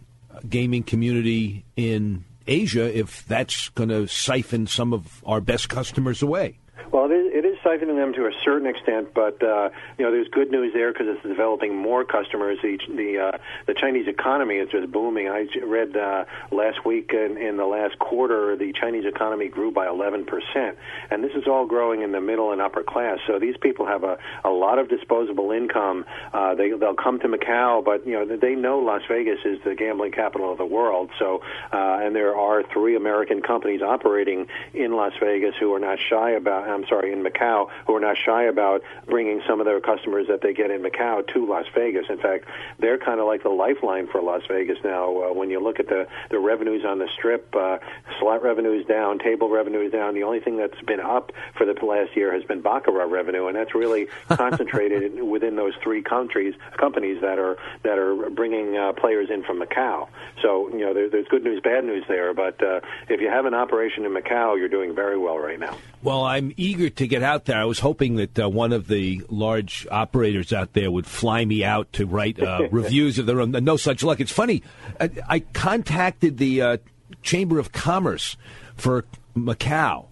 gaming 0.49 0.83
community 0.83 1.65
in 1.77 2.25
Asia, 2.47 2.97
if 2.97 3.27
that's 3.27 3.69
going 3.71 3.89
to 3.91 4.07
siphon 4.09 4.67
some 4.67 4.93
of 4.93 5.23
our 5.25 5.41
best 5.41 5.69
customers 5.69 6.23
away. 6.23 6.59
Well, 6.93 7.05
it 7.05 7.15
is, 7.15 7.27
it 7.27 7.30
is 7.30 7.30
siphoning 7.65 7.97
them 7.97 8.13
to 8.15 8.27
a 8.27 8.33
certain 8.45 8.67
extent, 8.67 9.13
but 9.15 9.43
uh, 9.43 9.71
you 9.99 10.05
know, 10.05 10.11
there's 10.11 10.29
good 10.29 10.51
news 10.51 10.73
there 10.73 10.93
because 10.93 11.09
it's 11.09 11.23
developing 11.23 11.77
more 11.77 12.05
customers. 12.05 12.59
The 12.63 12.79
the, 12.89 13.19
uh, 13.19 13.39
the 13.67 13.75
Chinese 13.75 14.09
economy 14.09 14.57
is 14.57 14.69
just 14.71 14.91
booming. 14.91 15.29
I 15.29 15.47
read 15.65 15.97
uh, 15.97 16.25
last 16.51 16.85
week 16.85 17.11
in, 17.13 17.37
in 17.37 17.57
the 17.57 17.67
last 17.67 17.99
quarter, 17.99 18.57
the 18.57 18.73
Chinese 18.73 19.05
economy 19.05 19.49
grew 19.49 19.71
by 19.71 19.89
11 19.89 20.27
percent, 20.27 20.79
and 21.11 21.23
this 21.23 21.33
is 21.35 21.47
all 21.47 21.67
growing 21.67 22.03
in 22.03 22.13
the 22.13 22.21
middle 22.21 22.53
and 22.53 22.61
upper 22.61 22.83
class. 22.83 23.19
So 23.27 23.39
these 23.39 23.57
people 23.61 23.87
have 23.87 24.05
a, 24.05 24.19
a 24.45 24.51
lot 24.51 24.79
of 24.79 24.89
disposable 24.89 25.51
income. 25.53 26.05
Uh, 26.33 26.55
they 26.55 26.71
they'll 26.71 26.95
come 26.95 27.19
to 27.21 27.29
Macau, 27.29 27.85
but 27.85 28.07
you 28.07 28.13
know 28.13 28.37
they 28.37 28.55
know 28.55 28.79
Las 28.79 29.03
Vegas 29.09 29.41
is 29.45 29.59
the 29.65 29.75
gambling 29.75 30.13
capital 30.13 30.51
of 30.53 30.59
the 30.59 30.67
world. 30.67 31.11
So 31.19 31.43
uh, 31.73 31.99
and 32.03 32.15
there 32.15 32.37
are 32.37 32.63
three 32.73 32.97
American 32.97 33.43
companies 33.43 33.83
operating 33.83 34.47
in 34.75 34.93
Las 34.93 35.13
Vegas 35.21 35.55
who 35.59 35.75
are 35.75 35.81
not 35.81 35.99
shy 35.99 36.31
about. 36.31 36.69
I'm 36.69 36.87
sorry, 36.87 37.13
in 37.13 37.23
Macau, 37.23 37.50
who 37.87 37.97
are 37.97 38.01
not 38.01 38.17
shy 38.17 38.45
about 38.45 38.83
bringing 39.07 39.43
some 39.47 39.61
of 39.61 39.67
their 39.67 39.81
customers 39.81 40.27
that 40.29 40.41
they 40.43 40.53
get 40.53 40.71
in 40.71 40.83
Macau 40.83 41.27
to 41.35 41.47
Las 41.47 41.67
Vegas. 41.75 42.07
In 42.09 42.19
fact, 42.19 42.47
they're 42.79 42.99
kind 42.99 43.21
of 43.21 43.27
like 43.27 43.43
the 43.43 43.51
lifeline 43.51 44.07
for 44.07 44.21
Las 44.23 44.43
Vegas 44.49 44.79
now. 44.85 45.23
Uh, 45.23 45.33
when 45.33 45.51
you 45.51 45.61
look 45.61 45.81
at 45.81 45.89
the 45.89 46.07
the 46.31 46.39
revenues 46.39 46.85
on 46.85 46.99
the 46.99 47.09
strip, 47.17 47.55
uh, 47.55 47.79
slot 48.19 48.43
revenues 48.43 48.87
down, 48.87 49.19
table 49.19 49.49
revenue 49.49 49.81
is 49.81 49.93
down. 49.93 50.15
The 50.15 50.23
only 50.23 50.41
thing 50.41 50.57
that's 50.57 50.81
been 50.83 51.01
up 51.01 51.33
for 51.57 51.67
the 51.67 51.75
last 51.85 52.17
year 52.17 52.33
has 52.33 52.45
been 52.45 52.61
baccarat 52.61 53.07
revenue, 53.07 53.47
and 53.47 53.57
that's 53.57 53.75
really 53.75 54.09
concentrated 54.29 55.23
within 55.23 55.57
those 55.57 55.75
three 55.83 56.03
countries 56.03 56.55
companies 56.77 57.21
that 57.21 57.39
are 57.39 57.57
that 57.83 57.99
are 57.99 58.31
bringing 58.31 58.77
uh, 58.77 58.93
players 58.93 59.31
in 59.31 59.43
from 59.43 59.61
Macau. 59.61 60.09
So 60.43 60.69
you 60.71 60.81
know 60.81 60.95
there, 60.95 61.09
there's 61.09 61.29
good 61.29 61.45
news, 61.45 61.61
bad 61.63 61.85
news 61.85 62.05
there. 62.09 62.35
But 62.35 62.63
uh, 62.63 62.81
if 63.09 63.21
you 63.21 63.29
have 63.29 63.47
an 63.47 63.55
operation 63.55 64.05
in 64.05 64.13
Macau, 64.13 64.59
you're 64.59 64.69
doing 64.69 64.95
very 64.95 65.19
well 65.19 65.39
right 65.39 65.59
now. 65.59 65.77
Well, 66.03 66.25
I'm 66.25 66.53
eager 66.57 66.89
to 66.89 67.07
get 67.07 67.23
out 67.23 67.40
there. 67.45 67.59
I 67.59 67.65
was 67.65 67.81
hoping 67.81 68.17
that 68.17 68.39
uh, 68.39 68.49
one 68.49 68.73
of 68.73 68.89
the 68.89 69.23
large 69.29 69.87
operators 69.91 70.53
out 70.53 70.73
there 70.73 70.91
would 70.91 71.07
fly 71.07 71.45
me 71.45 71.65
out 71.65 71.93
to 71.95 72.07
write 72.07 72.41
uh, 72.41 72.69
reviews 72.71 73.19
of 73.19 73.27
their 73.27 73.41
own. 73.41 73.51
No 73.51 73.77
such 73.77 74.03
luck. 74.03 74.21
It's 74.21 74.33
funny. 74.33 74.63
I, 75.01 75.11
I 75.29 75.39
contacted 75.41 76.39
the 76.39 76.63
uh, 76.63 76.77
Chamber 77.23 77.59
of 77.59 77.73
Commerce 77.73 78.37
for 78.77 79.05
Macau, 79.37 80.07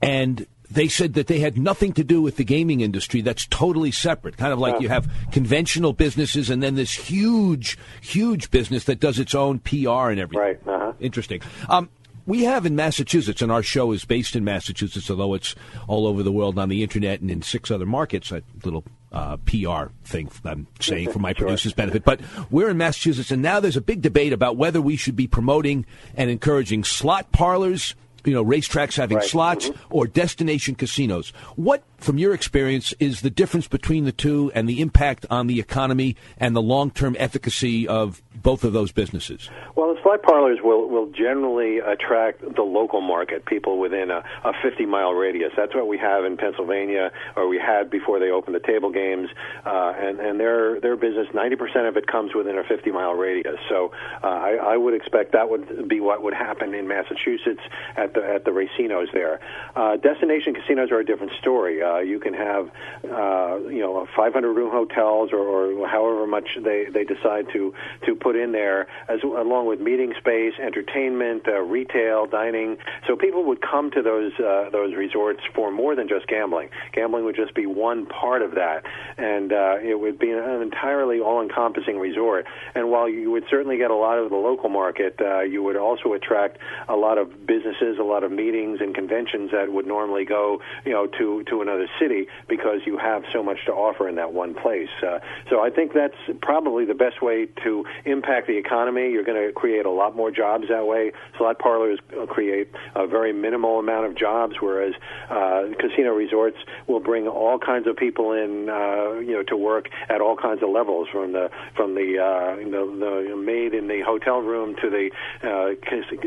and 0.00 0.46
they 0.70 0.88
said 0.88 1.14
that 1.14 1.26
they 1.26 1.38
had 1.38 1.56
nothing 1.56 1.92
to 1.92 2.04
do 2.04 2.20
with 2.20 2.36
the 2.36 2.44
gaming 2.44 2.80
industry. 2.80 3.20
That's 3.20 3.46
totally 3.46 3.90
separate. 3.90 4.36
Kind 4.36 4.52
of 4.52 4.58
like 4.58 4.80
you 4.80 4.88
have 4.88 5.10
conventional 5.32 5.92
businesses 5.92 6.50
and 6.50 6.62
then 6.62 6.74
this 6.74 6.92
huge, 6.92 7.78
huge 8.00 8.50
business 8.50 8.84
that 8.84 9.00
does 9.00 9.18
its 9.18 9.34
own 9.34 9.60
PR 9.60 10.10
and 10.10 10.20
everything. 10.20 10.40
Right. 10.40 10.60
Uh-huh. 10.66 10.92
Interesting. 11.00 11.40
Um, 11.68 11.88
we 12.26 12.44
have 12.44 12.66
in 12.66 12.76
Massachusetts, 12.76 13.40
and 13.40 13.50
our 13.52 13.62
show 13.62 13.92
is 13.92 14.04
based 14.04 14.36
in 14.36 14.44
Massachusetts, 14.44 15.08
although 15.10 15.34
it's 15.34 15.54
all 15.86 16.06
over 16.06 16.22
the 16.22 16.32
world 16.32 16.58
on 16.58 16.68
the 16.68 16.82
internet 16.82 17.20
and 17.20 17.30
in 17.30 17.40
six 17.42 17.70
other 17.70 17.86
markets. 17.86 18.32
A 18.32 18.42
little 18.64 18.84
uh, 19.12 19.36
PR 19.46 19.86
thing 20.04 20.28
I'm 20.44 20.66
saying 20.80 21.12
for 21.12 21.20
my 21.20 21.30
Sure. 21.32 21.46
producer's 21.46 21.72
benefit. 21.72 22.04
But 22.04 22.20
we're 22.50 22.68
in 22.70 22.76
Massachusetts, 22.76 23.30
and 23.30 23.40
now 23.40 23.60
there's 23.60 23.76
a 23.76 23.80
big 23.80 24.02
debate 24.02 24.32
about 24.32 24.56
whether 24.56 24.80
we 24.80 24.96
should 24.96 25.16
be 25.16 25.26
promoting 25.26 25.86
and 26.14 26.28
encouraging 26.28 26.84
slot 26.84 27.32
parlors. 27.32 27.94
You 28.26 28.34
know, 28.34 28.44
racetracks 28.44 28.96
having 28.96 29.20
slots 29.22 29.70
or 29.88 30.06
destination 30.06 30.74
casinos. 30.74 31.30
What, 31.54 31.82
from 31.96 32.18
your 32.18 32.34
experience, 32.34 32.92
is 33.00 33.22
the 33.22 33.30
difference 33.30 33.68
between 33.68 34.04
the 34.04 34.12
two 34.12 34.52
and 34.54 34.68
the 34.68 34.80
impact 34.80 35.24
on 35.30 35.46
the 35.46 35.60
economy 35.60 36.16
and 36.36 36.54
the 36.54 36.62
long 36.62 36.90
term 36.90 37.16
efficacy 37.18 37.88
of 37.88 38.22
both 38.34 38.64
of 38.64 38.72
those 38.72 38.92
businesses? 38.92 39.48
Well, 39.74 39.94
the 39.94 40.00
slot 40.02 40.22
parlors 40.22 40.58
will, 40.62 40.88
will 40.88 41.10
generally 41.10 41.78
attract 41.78 42.40
the 42.40 42.62
local 42.62 43.00
market, 43.00 43.46
people 43.46 43.78
within 43.78 44.10
a, 44.10 44.24
a 44.44 44.52
50 44.62 44.86
mile 44.86 45.12
radius. 45.12 45.52
That's 45.56 45.74
what 45.74 45.88
we 45.88 45.98
have 45.98 46.24
in 46.24 46.36
Pennsylvania, 46.36 47.12
or 47.36 47.48
we 47.48 47.58
had 47.58 47.90
before 47.90 48.18
they 48.18 48.30
opened 48.30 48.54
the 48.54 48.60
table 48.60 48.90
games. 48.90 49.28
Uh, 49.64 49.92
and 49.96 50.20
and 50.20 50.40
their, 50.40 50.80
their 50.80 50.96
business, 50.96 51.28
90% 51.34 51.88
of 51.88 51.96
it 51.96 52.06
comes 52.06 52.34
within 52.34 52.58
a 52.58 52.64
50 52.64 52.90
mile 52.90 53.14
radius. 53.14 53.58
So 53.68 53.92
uh, 54.22 54.26
I, 54.26 54.74
I 54.74 54.76
would 54.76 54.94
expect 54.94 55.32
that 55.32 55.48
would 55.48 55.88
be 55.88 56.00
what 56.00 56.22
would 56.22 56.34
happen 56.34 56.74
in 56.74 56.88
Massachusetts 56.88 57.62
at 57.96 58.14
the, 58.16 58.26
at 58.26 58.44
the 58.44 58.50
racinos 58.50 59.12
there. 59.12 59.40
Uh, 59.76 59.96
destination 59.96 60.54
casinos 60.54 60.90
are 60.90 61.00
a 61.00 61.04
different 61.04 61.32
story. 61.40 61.82
Uh, 61.82 61.98
you 61.98 62.18
can 62.18 62.34
have, 62.34 62.70
uh, 63.04 63.58
you 63.68 63.80
know, 63.80 64.06
500 64.16 64.52
room 64.52 64.70
hotels 64.70 65.30
or, 65.32 65.38
or 65.38 65.88
however 65.88 66.26
much 66.26 66.48
they, 66.62 66.86
they 66.92 67.04
decide 67.04 67.46
to, 67.52 67.74
to 68.06 68.14
put 68.14 68.36
in 68.36 68.52
there, 68.52 68.88
as 69.08 69.22
along 69.22 69.66
with 69.66 69.80
meeting 69.80 70.14
space, 70.18 70.54
entertainment, 70.60 71.46
uh, 71.46 71.60
retail, 71.60 72.26
dining. 72.26 72.78
So 73.06 73.16
people 73.16 73.44
would 73.44 73.60
come 73.60 73.90
to 73.92 74.02
those 74.02 74.32
uh, 74.40 74.70
those 74.70 74.94
resorts 74.94 75.40
for 75.54 75.70
more 75.70 75.94
than 75.94 76.08
just 76.08 76.26
gambling. 76.26 76.70
Gambling 76.92 77.24
would 77.24 77.36
just 77.36 77.54
be 77.54 77.66
one 77.66 78.06
part 78.06 78.42
of 78.42 78.54
that, 78.54 78.84
and 79.16 79.52
uh, 79.52 79.76
it 79.82 79.98
would 79.98 80.18
be 80.18 80.30
an 80.30 80.62
entirely 80.62 81.20
all-encompassing 81.20 81.98
resort. 81.98 82.46
And 82.74 82.90
while 82.90 83.08
you 83.08 83.30
would 83.30 83.44
certainly 83.50 83.76
get 83.76 83.90
a 83.90 83.94
lot 83.94 84.18
of 84.18 84.30
the 84.30 84.36
local 84.36 84.68
market, 84.68 85.20
uh, 85.20 85.40
you 85.40 85.62
would 85.62 85.76
also 85.76 86.12
attract 86.12 86.58
a 86.88 86.96
lot 86.96 87.18
of 87.18 87.46
businesses, 87.46 87.98
lot 88.06 88.24
of 88.24 88.32
meetings 88.32 88.80
and 88.80 88.94
conventions 88.94 89.50
that 89.52 89.72
would 89.72 89.86
normally 89.86 90.24
go, 90.24 90.60
you 90.84 90.92
know, 90.92 91.06
to 91.18 91.44
to 91.44 91.62
another 91.62 91.88
city 91.98 92.26
because 92.48 92.80
you 92.86 92.98
have 92.98 93.24
so 93.32 93.42
much 93.42 93.58
to 93.66 93.72
offer 93.72 94.08
in 94.08 94.16
that 94.16 94.32
one 94.32 94.54
place. 94.54 94.88
Uh, 95.02 95.18
so 95.50 95.60
I 95.60 95.70
think 95.70 95.92
that's 95.92 96.16
probably 96.40 96.84
the 96.84 96.94
best 96.94 97.22
way 97.22 97.46
to 97.64 97.84
impact 98.04 98.46
the 98.46 98.56
economy. 98.56 99.10
You're 99.10 99.24
going 99.24 99.46
to 99.46 99.52
create 99.52 99.86
a 99.86 99.90
lot 99.90 100.16
more 100.16 100.30
jobs 100.30 100.68
that 100.68 100.86
way. 100.86 101.12
Slot 101.38 101.58
parlors 101.58 101.98
create 102.28 102.68
a 102.94 103.06
very 103.06 103.32
minimal 103.32 103.78
amount 103.78 104.06
of 104.06 104.14
jobs, 104.14 104.56
whereas 104.60 104.94
uh, 105.30 105.64
casino 105.78 106.12
resorts 106.12 106.58
will 106.86 107.00
bring 107.00 107.28
all 107.28 107.58
kinds 107.58 107.86
of 107.86 107.96
people 107.96 108.32
in, 108.32 108.68
uh, 108.68 109.14
you 109.20 109.32
know, 109.32 109.42
to 109.42 109.56
work 109.56 109.88
at 110.08 110.20
all 110.20 110.36
kinds 110.36 110.62
of 110.62 110.70
levels, 110.70 111.08
from 111.10 111.32
the 111.32 111.50
from 111.74 111.94
the 111.94 112.18
uh, 112.18 112.56
the, 112.56 113.30
the 113.30 113.36
maid 113.36 113.74
in 113.74 113.88
the 113.88 114.00
hotel 114.00 114.40
room 114.40 114.74
to 114.76 114.90
the 114.90 115.10
uh, 115.42 115.74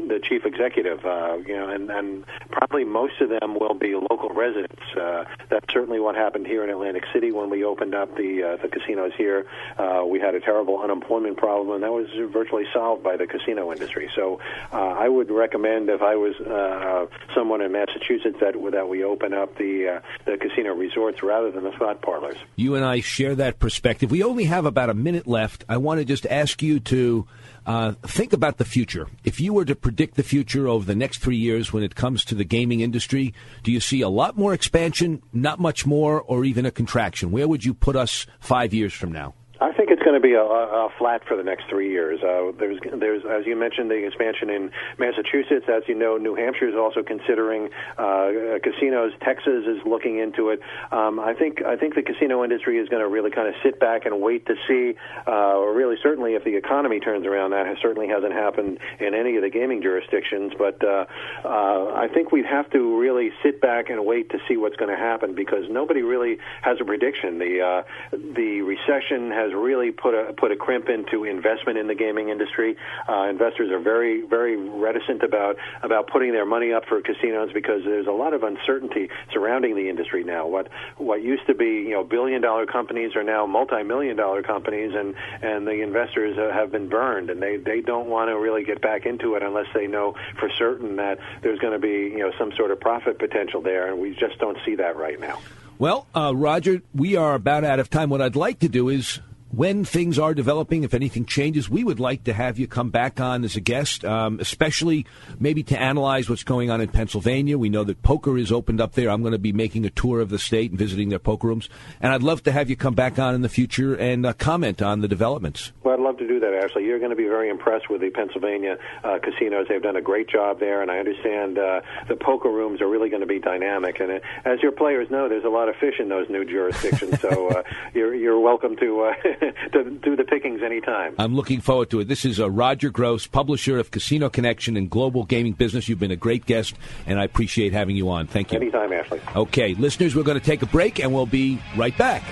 the 0.07 0.19
chief 0.21 0.45
executive, 0.45 1.05
uh, 1.05 1.37
you 1.45 1.55
know, 1.55 1.68
and, 1.69 1.89
and 1.89 2.25
probably 2.51 2.83
most 2.83 3.21
of 3.21 3.29
them 3.29 3.57
will 3.59 3.73
be 3.73 3.95
local 3.95 4.29
residents. 4.29 4.81
Uh, 4.95 5.25
that's 5.49 5.65
certainly 5.71 5.99
what 5.99 6.15
happened 6.15 6.47
here 6.47 6.63
in 6.63 6.69
Atlantic 6.69 7.03
City 7.13 7.31
when 7.31 7.49
we 7.49 7.63
opened 7.63 7.95
up 7.95 8.15
the 8.15 8.43
uh, 8.43 8.61
the 8.61 8.67
casinos 8.67 9.11
here. 9.17 9.45
Uh, 9.77 10.03
we 10.05 10.19
had 10.19 10.35
a 10.35 10.39
terrible 10.39 10.79
unemployment 10.79 11.37
problem, 11.37 11.75
and 11.75 11.83
that 11.83 11.91
was 11.91 12.07
virtually 12.31 12.65
solved 12.73 13.03
by 13.03 13.17
the 13.17 13.27
casino 13.27 13.71
industry. 13.71 14.09
So 14.15 14.39
uh, 14.71 14.77
I 14.77 15.07
would 15.07 15.31
recommend 15.31 15.89
if 15.89 16.01
I 16.01 16.15
was 16.15 16.35
uh, 16.39 17.07
someone 17.33 17.61
in 17.61 17.71
Massachusetts 17.71 18.37
that 18.41 18.55
that 18.71 18.89
we 18.89 19.03
open 19.03 19.33
up 19.33 19.57
the 19.57 19.87
uh, 19.87 19.99
the 20.25 20.37
casino 20.37 20.73
resorts 20.73 21.23
rather 21.23 21.51
than 21.51 21.63
the 21.63 21.75
slot 21.77 22.01
parlors. 22.01 22.37
You 22.55 22.75
and 22.75 22.85
I 22.85 23.01
share 23.01 23.35
that 23.35 23.59
perspective. 23.59 24.11
We 24.11 24.23
only 24.23 24.45
have 24.45 24.65
about 24.65 24.89
a 24.89 24.93
minute 24.93 25.27
left. 25.27 25.63
I 25.69 25.77
want 25.77 25.99
to 25.99 26.05
just 26.05 26.25
ask 26.25 26.61
you 26.61 26.79
to 26.81 27.27
uh, 27.69 27.91
think 28.01 28.33
about 28.33 28.57
the 28.57 28.65
future. 28.65 29.07
If 29.23 29.39
you 29.39 29.53
were 29.53 29.65
to 29.65 29.75
predict 29.75 30.15
the 30.15 30.23
future 30.23 30.67
over 30.67 30.83
the 30.83 30.95
next 30.95 31.19
three 31.19 31.37
years 31.37 31.71
when 31.71 31.83
it 31.83 31.93
comes 31.93 32.25
to 32.25 32.33
the 32.33 32.43
gaming 32.43 32.79
industry, 32.79 33.31
do 33.61 33.71
you 33.71 33.79
see 33.79 34.01
a 34.01 34.09
lot 34.09 34.35
more 34.35 34.55
expansion, 34.55 35.21
not 35.33 35.59
much 35.59 35.85
more, 35.85 36.19
or 36.19 36.45
even 36.45 36.65
a 36.65 36.71
contraction? 36.71 37.29
Where 37.29 37.47
would 37.47 37.63
you 37.63 37.75
put 37.75 37.95
us 37.95 38.25
five 38.39 38.73
years 38.73 38.91
from 38.91 39.11
now? 39.11 39.35
I 39.61 39.73
think 39.73 39.89
it's 39.91 40.01
going 40.01 40.15
to 40.15 40.21
be 40.21 40.33
a, 40.33 40.41
a 40.41 40.89
flat 40.97 41.21
for 41.27 41.35
the 41.35 41.43
next 41.43 41.65
three 41.69 41.91
years. 41.91 42.23
Uh, 42.23 42.51
there's, 42.57 42.79
there's, 42.97 43.23
as 43.29 43.45
you 43.45 43.55
mentioned, 43.55 43.91
the 43.91 44.05
expansion 44.05 44.49
in 44.49 44.71
Massachusetts. 44.97 45.65
As 45.67 45.83
you 45.87 45.95
know, 45.95 46.17
New 46.17 46.35
Hampshire 46.35 46.69
is 46.69 46.75
also 46.75 47.03
considering 47.03 47.69
uh, 47.97 48.59
casinos. 48.63 49.11
Texas 49.21 49.65
is 49.67 49.77
looking 49.85 50.19
into 50.19 50.49
it. 50.49 50.61
Um, 50.91 51.19
I 51.19 51.33
think, 51.33 51.61
I 51.65 51.75
think 51.75 51.95
the 51.95 52.03
casino 52.03 52.43
industry 52.43 52.77
is 52.77 52.87
going 52.87 53.01
to 53.01 53.09
really 53.09 53.31
kind 53.31 53.49
of 53.49 53.55
sit 53.61 53.79
back 53.79 54.05
and 54.05 54.21
wait 54.21 54.45
to 54.47 54.55
see, 54.67 54.95
uh, 55.27 55.57
or 55.57 55.73
really 55.73 55.97
certainly 56.01 56.35
if 56.35 56.43
the 56.45 56.55
economy 56.55 57.01
turns 57.01 57.25
around. 57.25 57.51
That 57.51 57.65
has, 57.65 57.77
certainly 57.81 58.07
hasn't 58.07 58.33
happened 58.33 58.79
in 58.99 59.13
any 59.13 59.35
of 59.35 59.43
the 59.43 59.49
gaming 59.49 59.81
jurisdictions. 59.81 60.53
But 60.57 60.81
uh, 60.83 61.05
uh, 61.43 61.93
I 61.95 62.07
think 62.13 62.31
we 62.31 62.43
have 62.43 62.69
to 62.71 62.97
really 62.97 63.31
sit 63.43 63.59
back 63.59 63.89
and 63.89 64.05
wait 64.05 64.29
to 64.31 64.39
see 64.47 64.55
what's 64.55 64.77
going 64.77 64.91
to 64.91 64.97
happen 64.97 65.35
because 65.35 65.65
nobody 65.69 66.01
really 66.01 66.37
has 66.61 66.77
a 66.79 66.85
prediction. 66.85 67.39
The 67.39 67.59
uh, 67.61 67.83
the 68.11 68.61
recession 68.61 69.31
has 69.31 69.48
really 69.53 69.91
put 69.91 70.13
a 70.13 70.33
put 70.33 70.51
a 70.51 70.55
crimp 70.55 70.89
into 70.89 71.23
investment 71.23 71.77
in 71.77 71.87
the 71.87 71.95
gaming 71.95 72.29
industry. 72.29 72.77
Uh, 73.07 73.23
investors 73.23 73.71
are 73.71 73.79
very 73.79 74.25
very 74.25 74.55
reticent 74.57 75.23
about 75.23 75.57
about 75.83 76.07
putting 76.07 76.31
their 76.31 76.45
money 76.45 76.73
up 76.73 76.85
for 76.85 77.01
casinos 77.01 77.51
because 77.53 77.83
there's 77.83 78.07
a 78.07 78.11
lot 78.11 78.33
of 78.33 78.43
uncertainty 78.43 79.09
surrounding 79.31 79.75
the 79.75 79.89
industry 79.89 80.23
now. 80.23 80.47
What 80.47 80.69
what 80.97 81.21
used 81.21 81.47
to 81.47 81.55
be 81.55 81.87
you 81.87 81.91
know 81.91 82.03
billion 82.03 82.41
dollar 82.41 82.65
companies 82.65 83.15
are 83.15 83.23
now 83.23 83.45
multi 83.45 83.83
million 83.83 84.15
dollar 84.15 84.43
companies, 84.43 84.93
and 84.95 85.15
and 85.41 85.67
the 85.67 85.81
investors 85.81 86.37
uh, 86.37 86.53
have 86.53 86.71
been 86.71 86.89
burned, 86.89 87.29
and 87.29 87.41
they 87.41 87.57
they 87.57 87.81
don't 87.81 88.07
want 88.07 88.29
to 88.29 88.37
really 88.37 88.63
get 88.63 88.81
back 88.81 89.05
into 89.05 89.35
it 89.35 89.43
unless 89.43 89.67
they 89.73 89.87
know 89.87 90.15
for 90.39 90.49
certain 90.57 90.97
that 90.97 91.19
there's 91.41 91.59
going 91.59 91.73
to 91.73 91.79
be 91.79 92.13
you 92.13 92.19
know 92.19 92.31
some 92.37 92.51
sort 92.55 92.71
of 92.71 92.79
profit 92.79 93.19
potential 93.19 93.61
there, 93.61 93.87
and 93.91 93.99
we 93.99 94.13
just 94.15 94.37
don't 94.39 94.57
see 94.65 94.75
that 94.75 94.97
right 94.97 95.19
now. 95.19 95.39
Well, 95.79 96.07
uh, 96.13 96.33
Roger, 96.35 96.81
we 96.93 97.15
are 97.15 97.35
about 97.35 97.63
out 97.63 97.79
of 97.79 97.89
time. 97.89 98.09
What 98.09 98.21
I'd 98.21 98.35
like 98.35 98.59
to 98.59 98.67
do 98.67 98.89
is 98.89 99.21
when 99.51 99.83
things 99.83 100.19
are 100.19 100.33
developing, 100.33 100.83
if 100.83 100.93
anything 100.93 101.25
changes, 101.25 101.69
we 101.69 101.83
would 101.83 101.99
like 101.99 102.25
to 102.25 102.33
have 102.33 102.59
you 102.59 102.67
come 102.67 102.89
back 102.89 103.19
on 103.19 103.43
as 103.43 103.55
a 103.55 103.59
guest, 103.59 104.05
um, 104.05 104.39
especially 104.39 105.05
maybe 105.39 105.63
to 105.63 105.79
analyze 105.79 106.29
what's 106.29 106.43
going 106.43 106.69
on 106.69 106.81
in 106.81 106.89
Pennsylvania. 106.89 107.57
We 107.57 107.69
know 107.69 107.83
that 107.83 108.01
poker 108.03 108.37
is 108.37 108.51
opened 108.51 108.79
up 108.79 108.93
there. 108.93 109.09
I'm 109.09 109.21
going 109.21 109.33
to 109.33 109.39
be 109.39 109.51
making 109.51 109.85
a 109.85 109.89
tour 109.89 110.19
of 110.21 110.29
the 110.29 110.39
state 110.39 110.69
and 110.71 110.79
visiting 110.79 111.09
their 111.09 111.19
poker 111.19 111.47
rooms. 111.47 111.67
And 111.99 112.13
I'd 112.13 112.23
love 112.23 112.43
to 112.43 112.51
have 112.51 112.69
you 112.69 112.75
come 112.75 112.93
back 112.93 113.17
on 113.17 113.33
in 113.33 113.41
the 113.41 113.49
future 113.49 113.95
and 113.95 114.25
uh, 114.25 114.33
comment 114.33 114.81
on 114.81 115.01
the 115.01 115.07
developments. 115.07 115.71
Well, 115.83 115.95
I'd 115.95 115.99
love 115.99 116.17
to 116.19 116.27
do 116.27 116.39
that, 116.39 116.53
Ashley. 116.53 116.85
You're 116.85 116.99
going 116.99 117.11
to 117.11 117.15
be 117.15 117.27
very 117.27 117.49
impressed 117.49 117.89
with 117.89 118.01
the 118.01 118.11
Pennsylvania 118.11 118.77
uh, 119.03 119.17
casinos. 119.19 119.65
They've 119.67 119.81
done 119.81 119.95
a 119.95 120.01
great 120.01 120.29
job 120.29 120.59
there, 120.59 120.81
and 120.81 120.91
I 120.91 120.99
understand 120.99 121.57
uh, 121.57 121.81
the 122.07 122.15
poker 122.15 122.49
rooms 122.49 122.81
are 122.81 122.87
really 122.87 123.09
going 123.09 123.21
to 123.21 123.27
be 123.27 123.39
dynamic. 123.39 123.99
And 123.99 124.11
uh, 124.11 124.19
as 124.45 124.61
your 124.61 124.71
players 124.71 125.09
know, 125.09 125.27
there's 125.27 125.45
a 125.45 125.49
lot 125.49 125.69
of 125.69 125.75
fish 125.77 125.95
in 125.99 126.09
those 126.09 126.29
new 126.29 126.45
jurisdictions, 126.45 127.19
so 127.19 127.49
uh, 127.49 127.63
you're, 127.93 128.13
you're 128.13 128.39
welcome 128.39 128.75
to, 128.77 129.01
uh, 129.01 129.13
to 129.71 129.99
do 130.03 130.15
the 130.15 130.23
pickings 130.23 130.61
anytime. 130.63 131.15
I'm 131.17 131.35
looking 131.35 131.61
forward 131.61 131.89
to 131.91 131.99
it. 132.01 132.07
This 132.07 132.25
is 132.25 132.39
uh, 132.39 132.49
Roger 132.49 132.89
Gros, 132.89 133.27
publisher 133.27 133.77
of 133.79 133.91
Casino 133.91 134.29
Connection 134.29 134.77
and 134.77 134.89
Global 134.89 135.23
Gaming 135.25 135.53
Business. 135.53 135.87
You've 135.87 135.99
been 135.99 136.11
a 136.11 136.15
great 136.15 136.45
guest, 136.45 136.75
and 137.05 137.19
I 137.19 137.23
appreciate 137.23 137.73
having 137.73 137.95
you 137.95 138.09
on. 138.09 138.27
Thank 138.27 138.51
you. 138.51 138.57
Anytime, 138.59 138.93
Ashley. 138.93 139.21
Okay, 139.35 139.73
listeners, 139.75 140.15
we're 140.15 140.23
going 140.23 140.39
to 140.39 140.45
take 140.45 140.61
a 140.61 140.67
break, 140.67 140.99
and 140.99 141.13
we'll 141.13 141.25
be 141.25 141.61
right 141.77 141.97
back. 141.97 142.23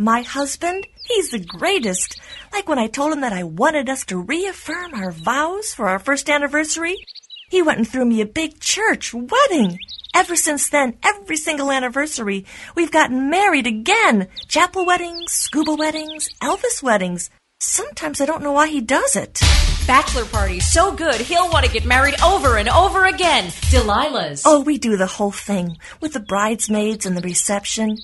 My 0.00 0.22
husband, 0.22 0.86
he's 1.08 1.32
the 1.32 1.44
greatest. 1.44 2.20
Like 2.52 2.68
when 2.68 2.78
I 2.78 2.86
told 2.86 3.12
him 3.12 3.22
that 3.22 3.32
I 3.32 3.42
wanted 3.42 3.88
us 3.88 4.04
to 4.06 4.18
reaffirm 4.18 4.94
our 4.94 5.10
vows 5.10 5.74
for 5.74 5.88
our 5.88 5.98
first 5.98 6.30
anniversary, 6.30 7.04
he 7.48 7.62
went 7.62 7.78
and 7.78 7.88
threw 7.88 8.04
me 8.04 8.20
a 8.20 8.26
big 8.26 8.60
church 8.60 9.14
wedding. 9.14 9.78
Ever 10.14 10.36
since 10.36 10.68
then, 10.68 10.96
every 11.02 11.36
single 11.36 11.70
anniversary, 11.70 12.44
we've 12.74 12.90
gotten 12.90 13.30
married 13.30 13.66
again. 13.66 14.28
Chapel 14.48 14.84
weddings, 14.84 15.32
scuba 15.32 15.74
weddings, 15.74 16.28
Elvis 16.42 16.82
weddings. 16.82 17.30
Sometimes 17.60 18.20
I 18.20 18.26
don't 18.26 18.42
know 18.42 18.52
why 18.52 18.68
he 18.68 18.80
does 18.80 19.16
it. 19.16 19.40
Bachelor 19.86 20.24
party 20.26 20.60
so 20.60 20.92
good 20.94 21.16
he'll 21.16 21.50
want 21.50 21.66
to 21.66 21.72
get 21.72 21.84
married 21.84 22.20
over 22.22 22.56
and 22.56 22.68
over 22.68 23.06
again. 23.06 23.46
Delilah's. 23.70 24.42
Oh, 24.44 24.60
we 24.60 24.78
do 24.78 24.96
the 24.96 25.06
whole 25.06 25.32
thing 25.32 25.78
with 26.00 26.12
the 26.12 26.20
bridesmaids 26.20 27.06
and 27.06 27.16
the 27.16 27.22
reception. 27.22 27.98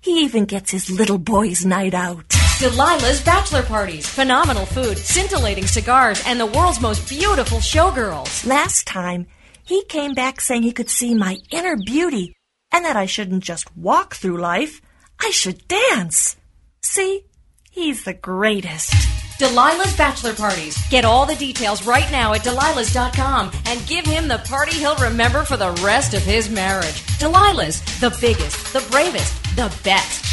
He 0.00 0.20
even 0.20 0.44
gets 0.44 0.70
his 0.70 0.90
little 0.90 1.18
boy's 1.18 1.64
night 1.64 1.94
out. 1.94 2.28
Delilah's 2.58 3.22
bachelor 3.22 3.62
parties. 3.62 4.08
Phenomenal 4.08 4.66
food, 4.66 4.98
scintillating 4.98 5.66
cigars, 5.66 6.22
and 6.26 6.40
the 6.40 6.46
world's 6.46 6.80
most 6.80 7.08
beautiful 7.08 7.58
showgirls. 7.58 8.46
Last 8.46 8.86
time, 8.86 9.26
he 9.64 9.84
came 9.84 10.14
back 10.14 10.40
saying 10.40 10.62
he 10.62 10.72
could 10.72 10.90
see 10.90 11.14
my 11.14 11.36
inner 11.50 11.76
beauty 11.76 12.34
and 12.72 12.84
that 12.84 12.96
I 12.96 13.06
shouldn't 13.06 13.44
just 13.44 13.74
walk 13.76 14.14
through 14.14 14.38
life, 14.38 14.80
I 15.20 15.30
should 15.30 15.66
dance. 15.68 16.36
See? 16.82 17.24
He's 17.70 18.04
the 18.04 18.14
greatest. 18.14 18.92
Delilah's 19.38 19.96
bachelor 19.96 20.34
parties. 20.34 20.76
Get 20.88 21.04
all 21.04 21.24
the 21.24 21.36
details 21.36 21.86
right 21.86 22.10
now 22.10 22.34
at 22.34 22.42
Delilah's.com 22.42 23.52
and 23.66 23.86
give 23.86 24.04
him 24.04 24.26
the 24.26 24.38
party 24.38 24.72
he'll 24.72 24.96
remember 24.96 25.44
for 25.44 25.56
the 25.56 25.70
rest 25.84 26.12
of 26.12 26.22
his 26.22 26.50
marriage. 26.50 27.06
Delilah's, 27.18 27.80
the 28.00 28.16
biggest, 28.20 28.72
the 28.72 28.84
bravest, 28.90 29.37
the 29.58 29.68
best. 29.82 30.27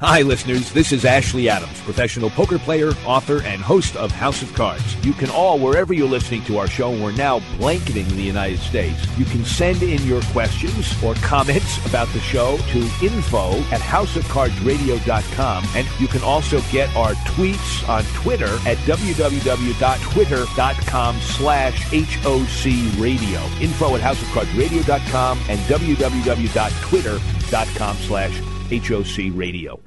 Hi, 0.00 0.22
listeners. 0.22 0.72
This 0.72 0.90
is 0.90 1.04
Ashley 1.04 1.48
Adams, 1.48 1.80
professional 1.82 2.28
poker 2.28 2.58
player, 2.58 2.90
author, 3.06 3.40
and 3.42 3.62
host 3.62 3.94
of 3.94 4.10
House 4.10 4.42
of 4.42 4.52
Cards. 4.52 4.96
You 5.06 5.12
can 5.12 5.30
all, 5.30 5.56
wherever 5.60 5.94
you're 5.94 6.08
listening 6.08 6.42
to 6.46 6.58
our 6.58 6.66
show, 6.66 6.90
we're 6.90 7.12
now 7.12 7.38
blanketing 7.58 8.08
the 8.08 8.20
United 8.20 8.58
States. 8.58 9.06
You 9.16 9.24
can 9.24 9.44
send 9.44 9.84
in 9.84 10.04
your 10.04 10.20
questions 10.32 11.00
or 11.00 11.14
comments 11.22 11.78
about 11.86 12.08
the 12.08 12.18
show 12.18 12.56
to 12.56 12.78
info 13.04 13.50
at 13.70 13.80
houseofcardsradio.com. 13.80 15.64
And 15.76 15.86
you 16.00 16.08
can 16.08 16.22
also 16.22 16.60
get 16.72 16.92
our 16.96 17.12
tweets 17.14 17.88
on 17.88 18.02
Twitter 18.20 18.58
at 18.66 18.78
www.twitter.com 18.78 21.20
slash 21.20 21.82
HOC 21.92 22.64
radio. 23.00 23.40
Info 23.60 23.94
at 23.94 24.00
houseofcardsradio.com 24.02 25.38
and 25.48 25.60
www.twitter.com 25.60 27.96
slash 27.96 28.40
HOC 28.70 29.32
radio. 29.34 29.80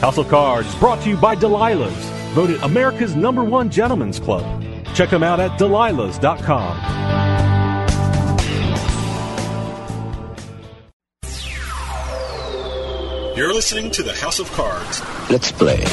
House 0.00 0.18
of 0.18 0.28
Cards 0.28 0.74
brought 0.76 1.02
to 1.02 1.10
you 1.10 1.16
by 1.16 1.36
Delilah's, 1.36 2.34
voted 2.34 2.62
America's 2.62 3.14
number 3.14 3.44
one 3.44 3.70
gentleman's 3.70 4.18
club. 4.18 4.64
Check 4.94 5.10
them 5.10 5.22
out 5.22 5.40
at 5.40 5.58
delilahs.com. 5.58 7.00
You're 13.36 13.54
listening 13.54 13.90
to 13.92 14.02
the 14.02 14.12
House 14.12 14.38
of 14.38 14.50
Cards. 14.52 15.02
Let's 15.30 15.52
play. 15.52 15.84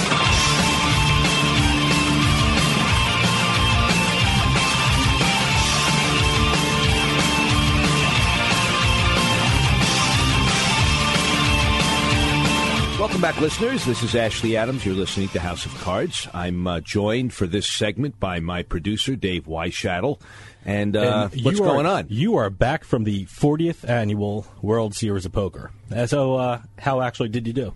Welcome 13.17 13.33
back, 13.33 13.41
listeners. 13.41 13.83
This 13.83 14.03
is 14.03 14.13
Ashley 14.13 14.55
Adams. 14.55 14.85
You're 14.85 14.93
listening 14.93 15.29
to 15.29 15.39
House 15.39 15.65
of 15.65 15.73
Cards. 15.79 16.27
I'm 16.35 16.67
uh, 16.67 16.81
joined 16.81 17.33
for 17.33 17.47
this 17.47 17.65
segment 17.65 18.19
by 18.19 18.39
my 18.39 18.61
producer, 18.61 19.15
Dave 19.15 19.45
Weishattle. 19.45 20.21
And, 20.63 20.95
uh, 20.95 21.29
And 21.33 21.43
what's 21.43 21.59
are- 21.59 21.63
going 21.63 21.87
on? 21.87 22.05
You 22.09 22.35
are 22.35 22.51
back 22.51 22.83
from 22.83 23.05
the 23.05 23.25
40th 23.25 23.89
annual 23.89 24.45
World 24.61 24.93
Series 24.93 25.25
of 25.25 25.31
Poker. 25.31 25.71
Uh, 25.91 26.05
So, 26.05 26.35
uh, 26.35 26.61
how 26.77 27.01
actually 27.01 27.29
did 27.29 27.47
you 27.47 27.53
do? 27.53 27.73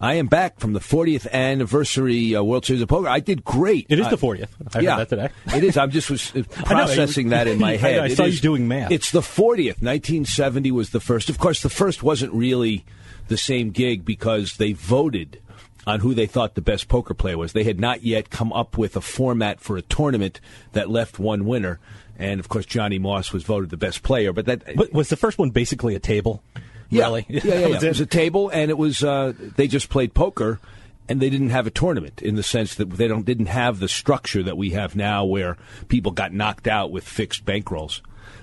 I 0.00 0.14
am 0.14 0.26
back 0.26 0.58
from 0.58 0.72
the 0.72 0.80
40th 0.80 1.30
anniversary 1.30 2.34
uh, 2.34 2.42
World 2.42 2.66
Series 2.66 2.82
of 2.82 2.88
Poker. 2.88 3.06
I 3.08 3.20
did 3.20 3.44
great. 3.44 3.86
It 3.90 4.00
is 4.00 4.08
the 4.08 4.18
40th. 4.18 4.48
I 4.74 4.78
heard 4.78 4.82
yeah, 4.84 4.96
that 4.96 5.08
today. 5.08 5.28
it 5.56 5.62
is. 5.62 5.76
I'm 5.76 5.92
just 5.92 6.10
was 6.10 6.32
uh, 6.34 6.38
know, 6.40 6.44
processing 6.64 7.28
that 7.28 7.46
in 7.46 7.58
my 7.60 7.74
I- 7.74 7.76
head. 7.76 8.00
I 8.00 8.06
It 8.06 8.16
saw 8.16 8.24
is- 8.24 8.34
you 8.34 8.40
doing 8.40 8.66
math. 8.66 8.90
It's 8.90 9.12
the 9.12 9.20
40th. 9.20 9.80
1970 9.80 10.72
was 10.72 10.90
the 10.90 10.98
first. 10.98 11.30
Of 11.30 11.38
course, 11.38 11.62
the 11.62 11.70
first 11.70 12.02
wasn't 12.02 12.32
really 12.32 12.84
the 13.32 13.36
same 13.38 13.70
gig 13.70 14.04
because 14.04 14.56
they 14.58 14.72
voted 14.72 15.40
on 15.86 15.98
who 15.98 16.14
they 16.14 16.26
thought 16.26 16.54
the 16.54 16.60
best 16.60 16.86
poker 16.88 17.14
player 17.14 17.36
was. 17.36 17.52
They 17.52 17.64
had 17.64 17.80
not 17.80 18.04
yet 18.04 18.30
come 18.30 18.52
up 18.52 18.78
with 18.78 18.94
a 18.94 19.00
format 19.00 19.58
for 19.60 19.76
a 19.76 19.82
tournament 19.82 20.40
that 20.72 20.88
left 20.88 21.18
one 21.18 21.44
winner. 21.44 21.80
And 22.18 22.38
of 22.38 22.48
course, 22.48 22.66
Johnny 22.66 23.00
Moss 23.00 23.32
was 23.32 23.42
voted 23.42 23.70
the 23.70 23.76
best 23.76 24.04
player. 24.04 24.32
But 24.32 24.46
that 24.46 24.76
But 24.76 24.92
was 24.92 25.08
the 25.08 25.16
first 25.16 25.38
one 25.38 25.50
basically 25.50 25.96
a 25.96 25.98
table? 25.98 26.40
yeah, 26.88 27.04
Really? 27.06 27.26
yeah, 27.28 27.40
yeah, 27.44 27.54
yeah. 27.66 27.76
It 27.82 27.88
was 27.88 28.00
a 28.00 28.06
table, 28.06 28.48
and 28.50 28.70
it 28.70 28.78
was 28.78 29.02
uh, 29.02 29.32
they 29.56 29.66
just 29.66 29.88
played 29.88 30.14
poker, 30.14 30.60
and 31.08 31.20
they 31.20 31.30
didn't 31.30 31.50
have 31.50 31.66
a 31.66 31.70
tournament 31.70 32.22
in 32.22 32.36
the 32.36 32.42
sense 32.44 32.76
that 32.76 32.90
they 32.90 33.08
don't 33.08 33.24
didn't 33.26 33.46
have 33.46 33.80
the 33.80 33.88
structure 33.88 34.42
that 34.44 34.56
we 34.56 34.70
have 34.70 34.94
now, 34.94 35.24
where 35.24 35.56
people 35.88 36.12
got 36.12 36.32
knocked 36.32 36.68
out 36.68 36.92
with 36.92 37.02
fixed 37.02 37.44
bankrolls. 37.44 38.02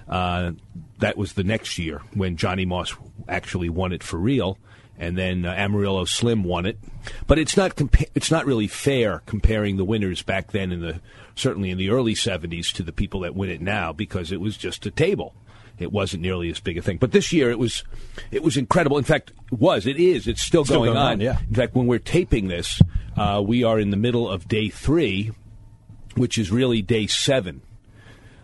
Uh, 0.09 0.53
that 0.97 1.15
was 1.15 1.33
the 1.33 1.43
next 1.43 1.77
year 1.77 2.01
when 2.15 2.35
Johnny 2.35 2.65
Moss 2.65 2.93
actually 3.29 3.69
won 3.69 3.93
it 3.93 4.03
for 4.03 4.17
real, 4.17 4.57
and 4.99 5.17
then 5.17 5.45
uh, 5.45 5.53
Amarillo 5.53 6.05
Slim 6.05 6.43
won 6.43 6.65
it. 6.65 6.77
But 7.25 7.39
it's 7.39 7.57
not 7.57 7.75
compa- 7.75 8.09
it's 8.13 8.29
not 8.29 8.45
really 8.45 8.67
fair 8.67 9.23
comparing 9.25 9.77
the 9.77 9.85
winners 9.85 10.21
back 10.21 10.51
then 10.51 10.71
in 10.71 10.81
the 10.81 11.01
certainly 11.35 11.71
in 11.71 11.77
the 11.77 11.89
early 11.89 12.13
'70s 12.13 12.71
to 12.73 12.83
the 12.83 12.91
people 12.91 13.21
that 13.21 13.33
win 13.33 13.49
it 13.49 13.61
now 13.61 13.93
because 13.93 14.31
it 14.31 14.41
was 14.41 14.57
just 14.57 14.85
a 14.85 14.91
table 14.91 15.33
it 15.79 15.93
wasn't 15.93 16.21
nearly 16.21 16.49
as 16.49 16.59
big 16.59 16.77
a 16.77 16.81
thing. 16.81 16.97
But 16.97 17.13
this 17.13 17.31
year 17.31 17.49
it 17.49 17.57
was 17.57 17.83
it 18.31 18.43
was 18.43 18.57
incredible. 18.57 18.97
In 18.97 19.05
fact, 19.05 19.31
it 19.51 19.57
was 19.57 19.87
it 19.87 19.97
is 19.97 20.27
it's 20.27 20.41
still, 20.41 20.65
Still 20.65 20.79
going, 20.79 20.89
going 20.93 20.97
on. 20.97 21.11
on, 21.13 21.19
yeah. 21.21 21.39
In 21.47 21.55
fact, 21.55 21.73
when 21.73 21.87
we're 21.87 21.99
taping 21.99 22.49
this, 22.49 22.81
uh, 23.17 23.41
we 23.45 23.63
are 23.63 23.79
in 23.79 23.89
the 23.89 23.97
middle 23.97 24.29
of 24.29 24.47
day 24.47 24.67
three, 24.69 25.31
which 26.15 26.37
is 26.37 26.51
really 26.51 26.81
day 26.81 27.07
seven, 27.07 27.61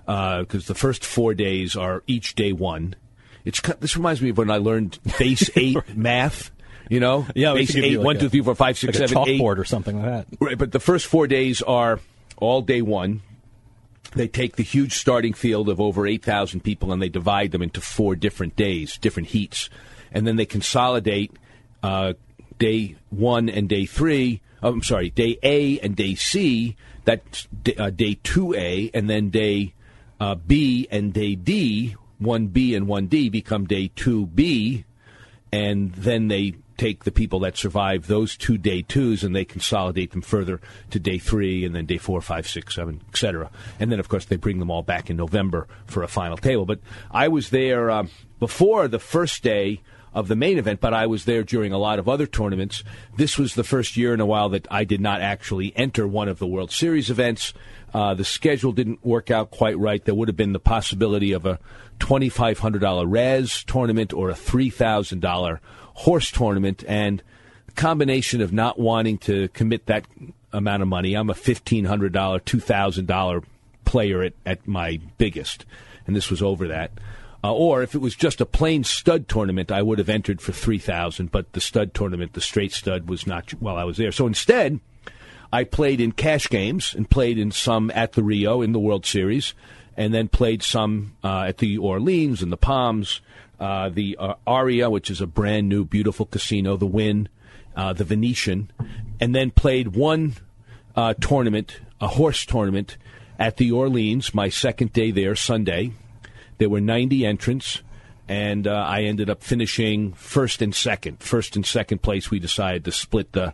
because 0.05 0.67
the 0.67 0.75
first 0.75 1.03
four 1.03 1.33
days 1.33 1.75
are 1.75 2.03
each 2.07 2.35
day 2.35 2.53
one. 2.53 2.95
It's 3.45 3.61
this 3.79 3.95
reminds 3.95 4.21
me 4.21 4.29
of 4.31 4.37
when 4.37 4.49
I 4.51 4.57
learned 4.57 4.99
base 5.19 5.49
eight 5.55 5.77
math. 5.95 6.51
You 6.89 6.99
know, 6.99 7.25
Yeah, 7.33 7.53
base 7.53 7.75
eight, 7.75 7.97
like 7.97 8.05
one, 8.05 8.15
a- 8.17 8.19
two, 8.19 8.29
three, 8.29 8.41
four, 8.41 8.53
five, 8.55 8.77
six, 8.77 8.99
like 8.99 9.05
a 9.05 9.07
seven, 9.07 9.27
eight. 9.27 9.41
or 9.41 9.63
something 9.65 9.95
like 10.01 10.05
that. 10.29 10.37
Right, 10.39 10.57
but 10.57 10.71
the 10.71 10.79
first 10.79 11.07
four 11.07 11.25
days 11.25 11.61
are 11.63 11.99
all 12.37 12.61
day 12.61 12.81
one. 12.83 13.21
They 14.15 14.27
take 14.27 14.55
the 14.55 14.63
huge 14.63 14.93
starting 14.93 15.33
field 15.33 15.67
of 15.67 15.81
over 15.81 16.05
8,000 16.05 16.61
people 16.63 16.93
and 16.93 17.01
they 17.01 17.09
divide 17.09 17.51
them 17.51 17.61
into 17.63 17.81
four 17.81 18.15
different 18.15 18.55
days, 18.55 18.97
different 18.99 19.29
heats. 19.29 19.69
And 20.11 20.27
then 20.27 20.35
they 20.35 20.45
consolidate 20.45 21.31
uh, 21.81 22.13
day 22.59 22.95
one 23.09 23.49
and 23.49 23.67
day 23.67 23.85
three. 23.87 24.41
oh, 24.61 24.69
I'm 24.69 24.83
sorry, 24.83 25.09
day 25.09 25.37
A 25.43 25.79
and 25.79 25.95
day 25.95 26.13
C. 26.15 26.75
That's 27.03 27.47
uh, 27.77 27.89
day 27.89 28.15
2A. 28.23 28.91
And 28.93 29.09
then 29.09 29.31
day 29.31 29.73
uh, 30.19 30.35
B 30.35 30.87
and 30.91 31.11
day 31.13 31.33
D, 31.35 31.95
1B 32.21 32.75
and 32.75 32.87
1D, 32.87 33.31
become 33.31 33.65
day 33.65 33.91
2B 33.95 34.85
and 35.55 35.93
then 35.93 36.27
they 36.27 36.53
take 36.77 37.05
the 37.05 37.11
people 37.11 37.39
that 37.39 37.55
survive 37.55 38.07
those 38.07 38.35
two 38.35 38.57
day 38.57 38.81
twos 38.81 39.23
and 39.23 39.33
they 39.33 39.45
consolidate 39.45 40.11
them 40.11 40.21
further 40.21 40.59
to 40.89 40.99
day 40.99 41.17
three 41.17 41.63
and 41.63 41.73
then 41.73 41.85
day 41.85 41.97
four, 41.97 42.19
five, 42.19 42.45
six, 42.45 42.75
seven, 42.75 43.01
etc. 43.09 43.49
And 43.79 43.89
then, 43.89 44.01
of 44.01 44.09
course, 44.09 44.25
they 44.25 44.35
bring 44.35 44.59
them 44.59 44.69
all 44.69 44.83
back 44.83 45.09
in 45.09 45.15
November 45.15 45.67
for 45.85 46.03
a 46.03 46.09
final 46.09 46.35
table. 46.35 46.65
But 46.65 46.79
I 47.09 47.29
was 47.29 47.51
there 47.51 47.89
um, 47.89 48.09
before 48.39 48.89
the 48.89 48.99
first 48.99 49.43
day 49.43 49.81
of 50.13 50.27
the 50.27 50.35
main 50.35 50.57
event, 50.57 50.81
but 50.81 50.93
I 50.93 51.05
was 51.07 51.25
there 51.25 51.43
during 51.43 51.71
a 51.71 51.77
lot 51.77 51.99
of 51.99 52.09
other 52.09 52.25
tournaments. 52.25 52.83
This 53.15 53.37
was 53.37 53.55
the 53.55 53.63
first 53.63 53.95
year 53.95 54.13
in 54.13 54.19
a 54.19 54.25
while 54.25 54.49
that 54.49 54.67
I 54.69 54.83
did 54.83 54.99
not 54.99 55.21
actually 55.21 55.73
enter 55.77 56.07
one 56.07 56.27
of 56.27 56.39
the 56.39 56.47
World 56.47 56.71
Series 56.71 57.09
events. 57.09 57.53
Uh, 57.95 58.13
the 58.13 58.25
schedule 58.25 58.73
didn't 58.73 59.05
work 59.05 59.31
out 59.31 59.51
quite 59.51 59.79
right. 59.79 60.03
There 60.03 60.13
would 60.13 60.27
have 60.27 60.35
been 60.35 60.51
the 60.51 60.59
possibility 60.59 61.31
of 61.31 61.45
a 61.45 61.59
$2,500 62.01 63.05
Razz 63.07 63.63
tournament 63.63 64.11
or 64.11 64.29
a 64.29 64.33
$3,000 64.33 65.59
horse 65.93 66.29
tournament. 66.29 66.83
And 66.89 67.23
the 67.67 67.71
combination 67.71 68.41
of 68.41 68.51
not 68.51 68.77
wanting 68.77 69.17
to 69.19 69.47
commit 69.47 69.85
that 69.85 70.05
amount 70.51 70.81
of 70.81 70.89
money, 70.89 71.13
I'm 71.13 71.29
a 71.29 71.33
$1,500, 71.33 71.87
$2,000 72.11 73.43
player 73.85 74.23
at, 74.23 74.33
at 74.45 74.67
my 74.67 74.99
biggest. 75.17 75.65
And 76.05 76.13
this 76.13 76.29
was 76.29 76.41
over 76.41 76.67
that. 76.67 76.91
Uh, 77.45 77.53
or 77.53 77.81
if 77.81 77.95
it 77.95 77.99
was 77.99 78.17
just 78.17 78.41
a 78.41 78.45
plain 78.45 78.83
stud 78.83 79.29
tournament, 79.29 79.71
I 79.71 79.81
would 79.81 79.99
have 79.99 80.09
entered 80.09 80.41
for 80.41 80.51
3000 80.51 81.31
but 81.31 81.53
the 81.53 81.61
stud 81.61 81.93
tournament, 81.93 82.33
the 82.33 82.41
straight 82.41 82.73
stud, 82.73 83.07
was 83.07 83.25
not 83.25 83.51
while 83.51 83.77
I 83.77 83.85
was 83.85 83.95
there. 83.95 84.11
So 84.11 84.27
instead, 84.27 84.81
I 85.55 85.63
played 85.63 86.01
in 86.01 86.11
cash 86.11 86.49
games 86.49 86.93
and 86.93 87.09
played 87.09 87.37
in 87.37 87.49
some 87.49 87.89
at 87.91 88.11
the 88.11 88.23
Rio 88.23 88.61
in 88.61 88.73
the 88.73 88.79
World 88.79 89.05
Series, 89.05 89.53
and 89.95 90.13
then 90.13 90.27
played 90.27 90.61
some 90.61 91.15
uh, 91.23 91.43
at 91.43 91.59
the 91.59 91.77
Orleans 91.77 92.43
and 92.43 92.51
the 92.51 92.57
Palms, 92.57 93.21
uh, 93.57 93.87
the 93.87 94.17
uh, 94.19 94.33
Aria, 94.45 94.89
which 94.89 95.09
is 95.09 95.21
a 95.21 95.25
brand 95.25 95.69
new, 95.69 95.85
beautiful 95.85 96.25
casino, 96.25 96.75
the 96.75 96.85
Wynn, 96.85 97.29
uh, 97.73 97.93
the 97.93 98.03
Venetian, 98.03 98.69
and 99.21 99.33
then 99.33 99.49
played 99.49 99.95
one 99.95 100.35
uh, 100.93 101.13
tournament, 101.21 101.79
a 102.01 102.09
horse 102.09 102.45
tournament, 102.45 102.97
at 103.39 103.55
the 103.55 103.71
Orleans, 103.71 104.33
my 104.33 104.49
second 104.49 104.91
day 104.91 105.09
there, 105.09 105.37
Sunday. 105.37 105.93
There 106.57 106.69
were 106.69 106.81
90 106.81 107.25
entrants, 107.25 107.81
and 108.27 108.67
uh, 108.67 108.73
I 108.73 109.03
ended 109.03 109.29
up 109.29 109.41
finishing 109.41 110.11
first 110.11 110.61
and 110.61 110.75
second. 110.75 111.23
First 111.23 111.55
and 111.55 111.65
second 111.65 112.01
place, 112.01 112.29
we 112.29 112.39
decided 112.39 112.83
to 112.83 112.91
split 112.91 113.31
the 113.31 113.53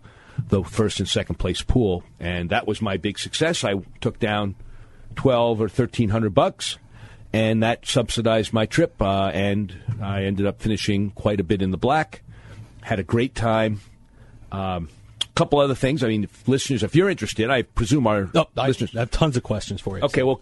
the 0.49 0.63
first 0.63 0.99
and 0.99 1.07
second 1.07 1.35
place 1.35 1.61
pool, 1.61 2.03
and 2.19 2.49
that 2.49 2.67
was 2.67 2.81
my 2.81 2.97
big 2.97 3.19
success. 3.19 3.63
I 3.63 3.75
took 3.99 4.19
down 4.19 4.55
twelve 5.15 5.61
or 5.61 5.69
thirteen 5.69 6.09
hundred 6.09 6.33
bucks, 6.33 6.77
and 7.33 7.63
that 7.63 7.85
subsidized 7.85 8.53
my 8.53 8.65
trip. 8.65 9.01
Uh, 9.01 9.31
and 9.33 9.75
I 10.01 10.23
ended 10.23 10.45
up 10.45 10.61
finishing 10.61 11.11
quite 11.11 11.39
a 11.39 11.43
bit 11.43 11.61
in 11.61 11.71
the 11.71 11.77
black. 11.77 12.21
Had 12.81 12.99
a 12.99 13.03
great 13.03 13.35
time. 13.35 13.81
Um, 14.51 14.89
a 15.21 15.33
couple 15.35 15.59
other 15.59 15.75
things. 15.75 16.03
I 16.03 16.07
mean, 16.07 16.25
if 16.25 16.47
listeners, 16.47 16.83
if 16.83 16.95
you're 16.95 17.09
interested, 17.09 17.49
I 17.49 17.61
presume 17.61 18.07
our 18.07 18.29
Oh, 18.35 18.47
listeners. 18.55 18.95
I 18.95 18.99
have 18.99 19.11
tons 19.11 19.37
of 19.37 19.43
questions 19.43 19.79
for 19.81 19.97
you. 19.97 20.03
Okay, 20.03 20.23
well, 20.23 20.41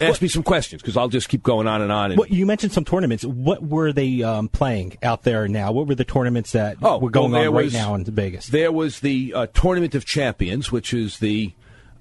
ask 0.00 0.22
me 0.22 0.28
some 0.28 0.42
questions 0.42 0.82
because 0.82 0.96
I'll 0.96 1.08
just 1.08 1.28
keep 1.28 1.42
going 1.42 1.66
on 1.66 1.82
and 1.82 1.92
on. 1.92 2.12
And, 2.12 2.18
What, 2.18 2.30
you 2.30 2.46
mentioned 2.46 2.72
some 2.72 2.84
tournaments. 2.84 3.24
What 3.24 3.62
were 3.62 3.92
they 3.92 4.22
um, 4.22 4.48
playing 4.48 4.96
out 5.02 5.22
there 5.22 5.46
now? 5.48 5.72
What 5.72 5.86
were 5.86 5.94
the 5.94 6.04
tournaments 6.04 6.52
that 6.52 6.80
were 6.80 7.10
going 7.10 7.32
well, 7.32 7.48
on 7.48 7.54
right 7.54 7.64
was- 7.64 7.72
now 7.72 7.94
in 7.94 8.04
Vegas? 8.04 8.48
There 8.48 8.72
was 8.72 9.00
the 9.00 9.32
uh, 9.34 9.46
Tournament 9.52 9.94
of 9.94 10.04
Champions, 10.04 10.72
which 10.72 10.92
is 10.94 11.18
the 11.18 11.52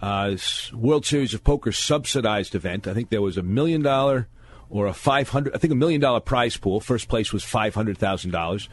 uh, 0.01 0.35
World 0.73 1.05
Series 1.05 1.33
of 1.33 1.43
Poker 1.43 1.71
subsidized 1.71 2.55
event. 2.55 2.87
I 2.87 2.93
think 2.93 3.09
there 3.09 3.21
was 3.21 3.37
a 3.37 3.43
million 3.43 3.81
dollar 3.81 4.27
or 4.69 4.87
a 4.87 4.93
five 4.93 5.29
hundred. 5.29 5.55
I 5.55 5.57
think 5.57 5.73
a 5.73 5.75
million 5.75 5.99
dollar 5.99 6.19
prize 6.19 6.57
pool. 6.57 6.79
First 6.79 7.09
place 7.09 7.33
was 7.33 7.43
five 7.43 7.75
hundred 7.75 7.97
thousand 7.97 8.31
dollars. 8.31 8.69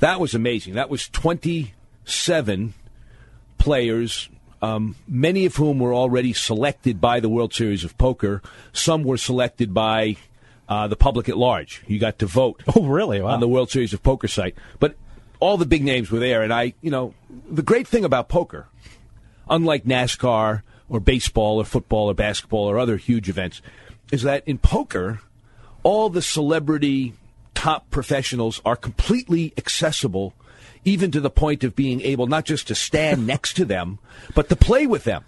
That 0.00 0.20
was 0.20 0.34
amazing. 0.34 0.74
That 0.74 0.90
was 0.90 1.08
twenty 1.08 1.74
seven 2.04 2.74
players. 3.58 4.28
Um, 4.62 4.96
many 5.06 5.44
of 5.44 5.56
whom 5.56 5.78
were 5.78 5.94
already 5.94 6.32
selected 6.32 7.00
by 7.00 7.20
the 7.20 7.28
World 7.28 7.52
Series 7.52 7.84
of 7.84 7.96
Poker. 7.98 8.42
Some 8.72 9.04
were 9.04 9.18
selected 9.18 9.74
by 9.74 10.16
uh, 10.68 10.88
the 10.88 10.96
public 10.96 11.28
at 11.28 11.36
large. 11.36 11.82
You 11.86 11.98
got 11.98 12.18
to 12.20 12.26
vote. 12.26 12.62
Oh, 12.74 12.86
really? 12.86 13.20
Wow. 13.20 13.34
On 13.34 13.40
the 13.40 13.48
World 13.48 13.70
Series 13.70 13.92
of 13.92 14.02
Poker 14.02 14.28
site. 14.28 14.54
But 14.80 14.96
all 15.40 15.56
the 15.56 15.66
big 15.66 15.84
names 15.84 16.10
were 16.10 16.18
there. 16.18 16.42
And 16.42 16.52
I, 16.52 16.74
you 16.80 16.90
know, 16.90 17.14
the 17.50 17.62
great 17.62 17.86
thing 17.86 18.04
about 18.04 18.28
poker, 18.28 18.66
unlike 19.48 19.84
NASCAR 19.84 20.62
or 20.88 21.00
baseball 21.00 21.58
or 21.58 21.64
football 21.64 22.10
or 22.10 22.14
basketball 22.14 22.68
or 22.68 22.78
other 22.78 22.96
huge 22.96 23.28
events, 23.28 23.60
is 24.10 24.22
that 24.22 24.42
in 24.46 24.58
poker, 24.58 25.20
all 25.82 26.08
the 26.08 26.22
celebrity 26.22 27.14
top 27.54 27.90
professionals 27.90 28.60
are 28.64 28.76
completely 28.76 29.52
accessible, 29.56 30.34
even 30.86 31.10
to 31.10 31.20
the 31.20 31.28
point 31.28 31.64
of 31.64 31.76
being 31.76 32.00
able 32.00 32.26
not 32.26 32.46
just 32.46 32.68
to 32.68 32.74
stand 32.74 33.26
next 33.26 33.54
to 33.54 33.66
them, 33.66 33.98
but 34.34 34.48
to 34.48 34.56
play 34.56 34.86
with 34.86 35.04
them. 35.04 35.24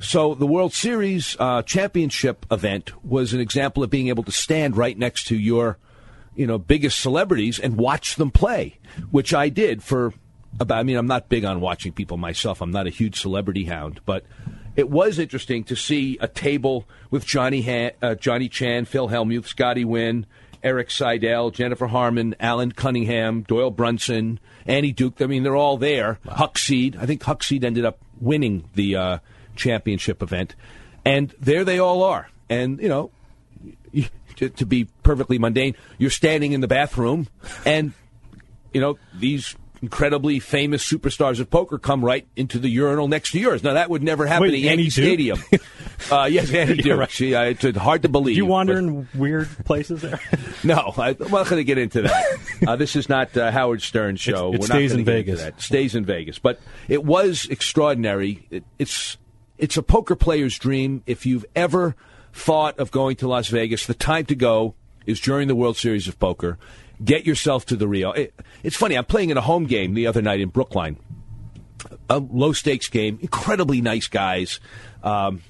So 0.00 0.34
the 0.34 0.46
World 0.46 0.72
Series 0.72 1.36
uh, 1.38 1.62
championship 1.62 2.44
event 2.50 2.92
was 3.04 3.32
an 3.32 3.40
example 3.40 3.82
of 3.82 3.90
being 3.90 4.08
able 4.08 4.24
to 4.24 4.32
stand 4.32 4.76
right 4.76 4.96
next 4.96 5.28
to 5.28 5.36
your, 5.36 5.78
you 6.34 6.46
know, 6.46 6.58
biggest 6.58 6.98
celebrities 7.00 7.58
and 7.58 7.76
watch 7.76 8.16
them 8.16 8.30
play, 8.30 8.78
which 9.10 9.32
I 9.32 9.48
did 9.48 9.82
for 9.82 10.12
about. 10.60 10.78
I 10.78 10.82
mean, 10.82 10.96
I'm 10.96 11.06
not 11.06 11.28
big 11.28 11.44
on 11.44 11.60
watching 11.60 11.92
people 11.92 12.16
myself. 12.16 12.60
I'm 12.60 12.70
not 12.70 12.86
a 12.86 12.90
huge 12.90 13.20
celebrity 13.20 13.64
hound, 13.64 14.00
but 14.04 14.24
it 14.76 14.90
was 14.90 15.18
interesting 15.18 15.64
to 15.64 15.74
see 15.74 16.18
a 16.20 16.28
table 16.28 16.86
with 17.10 17.26
Johnny 17.26 17.92
uh, 18.00 18.14
Johnny 18.14 18.48
Chan, 18.48 18.84
Phil 18.84 19.08
Hellmuth, 19.08 19.46
Scotty 19.46 19.84
Nguyen, 19.84 20.26
Erik 20.62 20.90
Seidel, 20.90 21.50
Jennifer 21.50 21.86
Harman, 21.86 22.34
Allen 22.40 22.72
Cunningham, 22.72 23.42
Doyle 23.42 23.70
Brunson, 23.70 24.40
Annie 24.66 24.92
Duke. 24.92 25.20
I 25.20 25.26
mean, 25.26 25.42
they're 25.42 25.56
all 25.56 25.78
there. 25.78 26.18
Huck 26.26 26.58
Seed. 26.58 26.96
I 26.98 27.06
think 27.06 27.22
Huck 27.22 27.42
Seed 27.42 27.64
ended 27.64 27.84
up 27.84 27.98
winning 28.20 28.68
the 28.74 28.96
uh, 28.96 29.18
championship 29.56 30.22
event. 30.22 30.54
And 31.04 31.34
there 31.40 31.64
they 31.64 31.78
all 31.78 32.02
are. 32.02 32.28
And, 32.48 32.80
you 32.80 32.88
know, 32.88 33.10
to, 34.36 34.48
to 34.48 34.66
be 34.66 34.86
perfectly 35.02 35.38
mundane, 35.38 35.74
you're 35.98 36.10
standing 36.10 36.52
in 36.52 36.60
the 36.60 36.68
bathroom 36.68 37.28
and, 37.64 37.92
you 38.72 38.80
know, 38.80 38.98
these 39.14 39.56
incredibly 39.82 40.38
famous 40.40 40.84
superstars 40.84 41.40
of 41.40 41.50
poker 41.50 41.78
come 41.78 42.04
right 42.04 42.26
into 42.36 42.58
the 42.58 42.68
urinal 42.68 43.08
next 43.08 43.32
to 43.32 43.38
yours. 43.38 43.62
Now, 43.62 43.74
that 43.74 43.90
would 43.90 44.02
never 44.02 44.26
happen 44.26 44.48
Wait, 44.48 44.54
at 44.54 44.60
Yankee 44.60 44.90
Stadium. 44.90 45.38
uh, 46.10 46.28
yes, 46.30 46.52
Annie 46.52 46.76
Duke. 46.76 46.98
right. 46.98 47.10
She, 47.10 47.34
uh, 47.34 47.44
it's 47.44 47.76
hard 47.76 48.02
to 48.02 48.08
believe. 48.08 48.34
Do 48.34 48.38
you 48.38 48.46
wander 48.46 48.74
but- 48.74 48.78
in 48.78 49.08
weird 49.14 49.48
places 49.64 50.02
there? 50.02 50.20
no, 50.64 50.92
I, 50.96 51.10
I'm 51.10 51.30
not 51.30 51.48
going 51.48 51.60
to 51.60 51.64
get 51.64 51.78
into 51.78 52.02
that. 52.02 52.38
Uh, 52.66 52.76
this 52.76 52.96
is 52.96 53.08
not 53.08 53.36
uh, 53.36 53.50
Howard 53.50 53.82
Stern's 53.82 54.20
show. 54.20 54.52
It 54.52 54.60
We're 54.60 54.66
stays 54.66 54.92
in 54.92 55.04
Vegas. 55.04 55.42
Stays 55.58 55.94
in 55.94 56.04
Vegas, 56.04 56.38
but 56.38 56.60
it 56.88 57.04
was 57.04 57.46
extraordinary. 57.46 58.46
It, 58.50 58.64
it's 58.78 59.16
it's 59.58 59.76
a 59.76 59.82
poker 59.82 60.16
player's 60.16 60.58
dream. 60.58 61.02
If 61.06 61.26
you've 61.26 61.44
ever 61.54 61.96
thought 62.32 62.78
of 62.78 62.90
going 62.90 63.16
to 63.16 63.28
Las 63.28 63.48
Vegas, 63.48 63.86
the 63.86 63.94
time 63.94 64.24
to 64.26 64.34
go 64.34 64.74
is 65.06 65.20
during 65.20 65.48
the 65.48 65.54
World 65.54 65.76
Series 65.76 66.06
of 66.06 66.18
Poker. 66.18 66.58
Get 67.02 67.26
yourself 67.26 67.66
to 67.66 67.76
the 67.76 67.86
Rio. 67.86 68.12
It, 68.12 68.34
it's 68.62 68.76
funny. 68.76 68.96
I'm 68.96 69.04
playing 69.04 69.30
in 69.30 69.36
a 69.36 69.42
home 69.42 69.66
game 69.66 69.94
the 69.94 70.06
other 70.06 70.22
night 70.22 70.40
in 70.40 70.48
Brookline. 70.48 70.96
A 72.10 72.18
low 72.18 72.52
stakes 72.52 72.88
game. 72.88 73.18
Incredibly 73.20 73.80
nice 73.80 74.08
guys. 74.08 74.60
Um, 75.02 75.42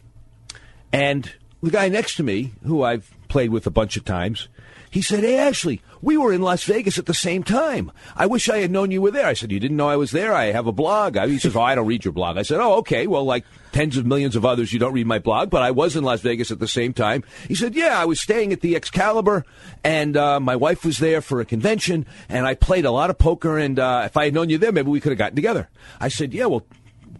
and 0.92 1.32
the 1.62 1.70
guy 1.70 1.88
next 1.88 2.16
to 2.16 2.22
me, 2.22 2.52
who 2.64 2.82
I've 2.82 3.10
played 3.28 3.50
with 3.50 3.66
a 3.66 3.70
bunch 3.70 3.96
of 3.96 4.04
times, 4.04 4.48
he 4.90 5.02
said, 5.02 5.24
Hey, 5.24 5.38
Ashley, 5.38 5.82
we 6.00 6.16
were 6.16 6.32
in 6.32 6.42
Las 6.42 6.64
Vegas 6.64 6.98
at 6.98 7.06
the 7.06 7.14
same 7.14 7.42
time. 7.42 7.90
I 8.16 8.26
wish 8.26 8.48
I 8.48 8.58
had 8.58 8.70
known 8.70 8.90
you 8.90 9.02
were 9.02 9.10
there. 9.10 9.26
I 9.26 9.34
said, 9.34 9.52
You 9.52 9.60
didn't 9.60 9.76
know 9.76 9.88
I 9.88 9.96
was 9.96 10.10
there? 10.10 10.32
I 10.32 10.46
have 10.46 10.66
a 10.66 10.72
blog. 10.72 11.16
He 11.16 11.38
says, 11.38 11.56
Oh, 11.56 11.60
I 11.60 11.74
don't 11.74 11.86
read 11.86 12.04
your 12.04 12.12
blog. 12.12 12.36
I 12.36 12.42
said, 12.42 12.60
Oh, 12.60 12.74
okay. 12.78 13.06
Well, 13.06 13.24
like 13.24 13.44
tens 13.72 13.96
of 13.96 14.06
millions 14.06 14.36
of 14.36 14.44
others, 14.44 14.72
you 14.72 14.78
don't 14.78 14.92
read 14.92 15.06
my 15.06 15.18
blog, 15.18 15.50
but 15.50 15.62
I 15.62 15.70
was 15.70 15.96
in 15.96 16.04
Las 16.04 16.20
Vegas 16.20 16.50
at 16.50 16.58
the 16.58 16.68
same 16.68 16.92
time. 16.92 17.24
He 17.46 17.54
said, 17.54 17.74
Yeah, 17.74 18.00
I 18.00 18.04
was 18.04 18.20
staying 18.20 18.52
at 18.52 18.60
the 18.60 18.76
Excalibur, 18.76 19.44
and 19.84 20.16
uh, 20.16 20.40
my 20.40 20.56
wife 20.56 20.84
was 20.84 20.98
there 20.98 21.20
for 21.20 21.40
a 21.40 21.44
convention, 21.44 22.06
and 22.28 22.46
I 22.46 22.54
played 22.54 22.84
a 22.84 22.90
lot 22.90 23.10
of 23.10 23.18
poker, 23.18 23.58
and 23.58 23.78
uh, 23.78 24.02
if 24.06 24.16
I 24.16 24.26
had 24.26 24.34
known 24.34 24.48
you 24.48 24.58
there, 24.58 24.72
maybe 24.72 24.90
we 24.90 25.00
could 25.00 25.12
have 25.12 25.18
gotten 25.18 25.36
together. 25.36 25.68
I 26.00 26.08
said, 26.08 26.32
Yeah, 26.32 26.46
well, 26.46 26.66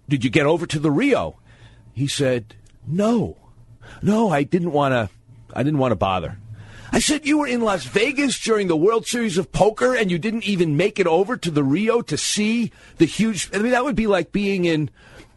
did 0.09 0.25
you 0.25 0.31
get 0.31 0.47
over 0.47 0.67
to 0.67 0.79
the 0.79 0.91
Rio? 0.91 1.39
He 1.93 2.07
said, 2.07 2.55
No. 2.87 3.37
No, 4.03 4.31
I 4.31 4.43
didn't 4.43 4.73
want 4.73 4.93
to. 4.93 5.11
I 5.55 5.63
didn't 5.63 5.79
want 5.79 5.93
to 5.93 5.97
bother. 5.97 6.39
I 6.93 7.01
said 7.01 7.27
you 7.27 7.39
were 7.39 7.47
in 7.47 7.61
Las 7.61 7.85
Vegas 7.85 8.39
during 8.39 8.69
the 8.69 8.77
World 8.77 9.07
Series 9.07 9.39
of 9.39 9.53
Poker, 9.53 9.95
and 9.95 10.11
you 10.11 10.19
didn't 10.19 10.45
even 10.45 10.77
make 10.77 10.99
it 10.99 11.07
over 11.07 11.37
to 11.37 11.51
the 11.51 11.63
Rio 11.63 12.01
to 12.03 12.17
see 12.17 12.73
the 12.97 13.05
huge. 13.05 13.51
I 13.53 13.59
mean, 13.59 13.73
that 13.73 13.85
would 13.85 13.97
be 13.97 14.07
like 14.07 14.33
being 14.33 14.65
in 14.65 14.91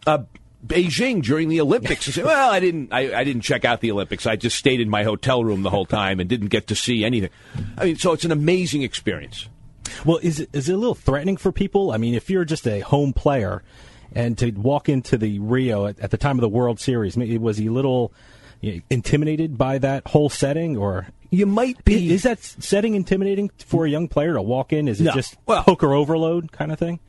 uh, 0.07 0.19
Beijing 0.65 1.21
during 1.21 1.49
the 1.49 1.61
Olympics. 1.61 2.05
Say, 2.05 2.23
well, 2.23 2.51
I 2.51 2.59
didn't. 2.59 2.93
I, 2.93 3.19
I 3.19 3.23
didn't 3.23 3.41
check 3.41 3.65
out 3.65 3.81
the 3.81 3.91
Olympics. 3.91 4.25
I 4.25 4.35
just 4.35 4.57
stayed 4.57 4.79
in 4.79 4.89
my 4.89 5.03
hotel 5.03 5.43
room 5.43 5.63
the 5.63 5.69
whole 5.69 5.85
time 5.85 6.19
and 6.19 6.29
didn't 6.29 6.49
get 6.49 6.67
to 6.67 6.75
see 6.75 7.03
anything. 7.03 7.31
I 7.77 7.85
mean, 7.85 7.95
so 7.97 8.13
it's 8.13 8.25
an 8.25 8.31
amazing 8.31 8.83
experience. 8.83 9.47
Well, 10.05 10.19
is 10.21 10.39
it, 10.39 10.49
is 10.53 10.69
it 10.69 10.73
a 10.73 10.77
little 10.77 10.95
threatening 10.95 11.37
for 11.37 11.51
people? 11.51 11.91
I 11.91 11.97
mean, 11.97 12.13
if 12.13 12.29
you're 12.29 12.45
just 12.45 12.67
a 12.67 12.79
home 12.79 13.13
player 13.13 13.61
and 14.13 14.37
to 14.37 14.51
walk 14.51 14.89
into 14.89 15.17
the 15.17 15.39
Rio 15.39 15.85
at, 15.85 15.99
at 15.99 16.11
the 16.11 16.17
time 16.17 16.37
of 16.37 16.41
the 16.41 16.49
World 16.49 16.79
Series, 16.79 17.17
was 17.17 17.57
he 17.57 17.67
a 17.67 17.71
little 17.71 18.13
you 18.61 18.75
know, 18.75 18.81
intimidated 18.89 19.57
by 19.57 19.79
that 19.79 20.07
whole 20.07 20.29
setting, 20.29 20.77
or 20.77 21.07
You 21.33 21.45
might 21.45 21.83
be. 21.85 22.11
Is 22.11 22.23
that 22.23 22.43
setting 22.43 22.93
intimidating 22.93 23.49
for 23.65 23.85
a 23.85 23.89
young 23.89 24.07
player 24.09 24.33
to 24.33 24.41
walk 24.41 24.73
in? 24.73 24.87
Is 24.89 24.99
it 25.01 25.05
No. 25.05 25.13
just 25.13 25.37
Well- 25.45 25.63
poker 25.63 25.93
overload 25.93 26.51
kind 26.51 26.71
of 26.71 26.77
thing? 26.77 26.99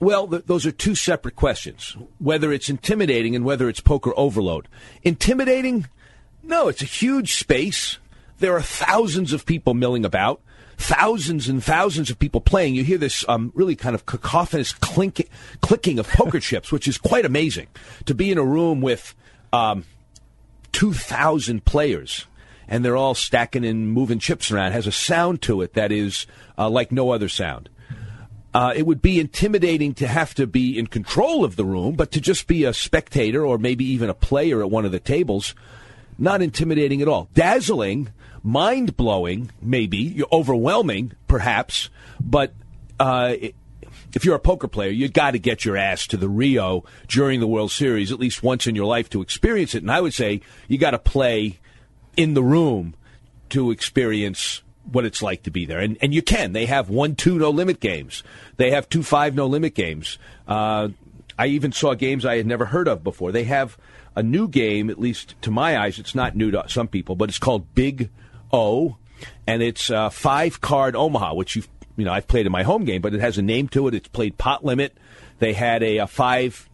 Well, 0.00 0.28
th- 0.28 0.44
those 0.46 0.64
are 0.64 0.70
two 0.70 0.94
separate 0.94 1.34
questions. 1.34 1.96
Whether 2.18 2.52
it's 2.52 2.68
intimidating 2.70 3.34
and 3.34 3.44
whether 3.44 3.68
it's 3.68 3.80
poker 3.80 4.12
overload. 4.16 4.68
Intimidating? 5.02 5.88
No, 6.44 6.68
it's 6.68 6.82
a 6.82 6.86
huge 6.86 7.34
space. 7.34 7.98
There 8.38 8.54
are 8.54 8.62
thousands 8.62 9.32
of 9.32 9.44
people 9.44 9.74
milling 9.74 10.04
about, 10.04 10.40
thousands 10.76 11.48
and 11.48 11.62
thousands 11.62 12.10
of 12.10 12.18
people 12.20 12.40
playing. 12.40 12.76
You 12.76 12.84
hear 12.84 12.96
this 12.98 13.24
um, 13.28 13.50
really 13.56 13.74
kind 13.74 13.96
of 13.96 14.06
cacophonous 14.06 14.72
clink- 14.72 15.28
clicking 15.62 15.98
of 15.98 16.06
poker 16.12 16.38
chips, 16.38 16.70
which 16.70 16.86
is 16.86 16.96
quite 16.96 17.24
amazing. 17.24 17.66
To 18.06 18.14
be 18.14 18.30
in 18.30 18.38
a 18.38 18.44
room 18.44 18.80
with 18.80 19.16
um, 19.52 19.82
2,000 20.70 21.64
players 21.64 22.26
and 22.68 22.84
they're 22.84 22.96
all 22.96 23.14
stacking 23.14 23.64
and 23.64 23.90
moving 23.92 24.18
chips 24.18 24.50
around 24.50 24.72
has 24.72 24.86
a 24.86 24.92
sound 24.92 25.40
to 25.42 25.62
it 25.62 25.74
that 25.74 25.90
is 25.90 26.26
uh, 26.58 26.68
like 26.68 26.92
no 26.92 27.10
other 27.10 27.28
sound. 27.28 27.68
Uh, 28.54 28.72
it 28.74 28.86
would 28.86 29.02
be 29.02 29.20
intimidating 29.20 29.92
to 29.94 30.06
have 30.06 30.34
to 30.34 30.46
be 30.46 30.78
in 30.78 30.86
control 30.86 31.44
of 31.44 31.56
the 31.56 31.64
room, 31.64 31.94
but 31.94 32.10
to 32.12 32.20
just 32.20 32.46
be 32.46 32.64
a 32.64 32.72
spectator 32.72 33.44
or 33.44 33.58
maybe 33.58 33.84
even 33.84 34.08
a 34.08 34.14
player 34.14 34.60
at 34.62 34.70
one 34.70 34.84
of 34.84 34.92
the 34.92 34.98
tables, 35.00 35.54
not 36.18 36.40
intimidating 36.42 37.02
at 37.02 37.08
all. 37.08 37.28
Dazzling, 37.34 38.08
mind 38.42 38.96
blowing, 38.96 39.50
maybe, 39.60 40.22
overwhelming, 40.32 41.12
perhaps, 41.26 41.90
but 42.20 42.54
uh, 42.98 43.34
it- 43.38 43.54
if 44.14 44.24
you're 44.24 44.34
a 44.34 44.40
poker 44.40 44.68
player, 44.68 44.90
you've 44.90 45.12
got 45.12 45.32
to 45.32 45.38
get 45.38 45.66
your 45.66 45.76
ass 45.76 46.06
to 46.06 46.16
the 46.16 46.30
Rio 46.30 46.82
during 47.08 47.40
the 47.40 47.46
World 47.46 47.70
Series 47.70 48.10
at 48.10 48.18
least 48.18 48.42
once 48.42 48.66
in 48.66 48.74
your 48.74 48.86
life 48.86 49.10
to 49.10 49.20
experience 49.20 49.74
it. 49.74 49.82
And 49.82 49.90
I 49.92 50.00
would 50.00 50.14
say 50.14 50.40
you 50.66 50.78
got 50.78 50.92
to 50.92 50.98
play 50.98 51.58
in 52.18 52.34
the 52.34 52.42
room 52.42 52.94
to 53.48 53.70
experience 53.70 54.60
what 54.90 55.04
it's 55.04 55.22
like 55.22 55.44
to 55.44 55.50
be 55.50 55.64
there. 55.64 55.78
And 55.78 55.96
and 56.02 56.12
you 56.12 56.20
can. 56.20 56.52
They 56.52 56.66
have 56.66 56.90
one 56.90 57.14
two 57.14 57.38
no 57.38 57.48
limit 57.48 57.80
games. 57.80 58.22
They 58.56 58.72
have 58.72 58.88
two 58.88 59.02
five 59.02 59.34
no 59.34 59.46
limit 59.46 59.74
games. 59.74 60.18
Uh, 60.46 60.88
I 61.38 61.46
even 61.46 61.72
saw 61.72 61.94
games 61.94 62.26
I 62.26 62.36
had 62.36 62.46
never 62.46 62.66
heard 62.66 62.88
of 62.88 63.04
before. 63.04 63.30
They 63.30 63.44
have 63.44 63.78
a 64.16 64.22
new 64.22 64.48
game, 64.48 64.90
at 64.90 64.98
least 64.98 65.36
to 65.42 65.50
my 65.52 65.78
eyes, 65.78 66.00
it's 66.00 66.14
not 66.14 66.34
new 66.34 66.50
to 66.50 66.64
some 66.66 66.88
people, 66.88 67.14
but 67.14 67.28
it's 67.28 67.38
called 67.38 67.72
Big 67.74 68.10
O, 68.52 68.96
and 69.46 69.62
it's 69.62 69.90
uh, 69.90 70.10
five 70.10 70.60
card 70.60 70.96
Omaha, 70.96 71.34
which 71.34 71.54
you've 71.54 71.68
you 71.96 72.04
know 72.04 72.12
I've 72.12 72.26
played 72.26 72.46
in 72.46 72.52
my 72.52 72.64
home 72.64 72.84
game, 72.84 73.00
but 73.00 73.14
it 73.14 73.20
has 73.20 73.38
a 73.38 73.42
name 73.42 73.68
to 73.68 73.86
it. 73.86 73.94
It's 73.94 74.08
played 74.08 74.36
pot 74.36 74.64
limit. 74.64 74.96
They 75.38 75.52
had 75.52 75.84
a, 75.84 75.98
a 75.98 76.06
five 76.08 76.68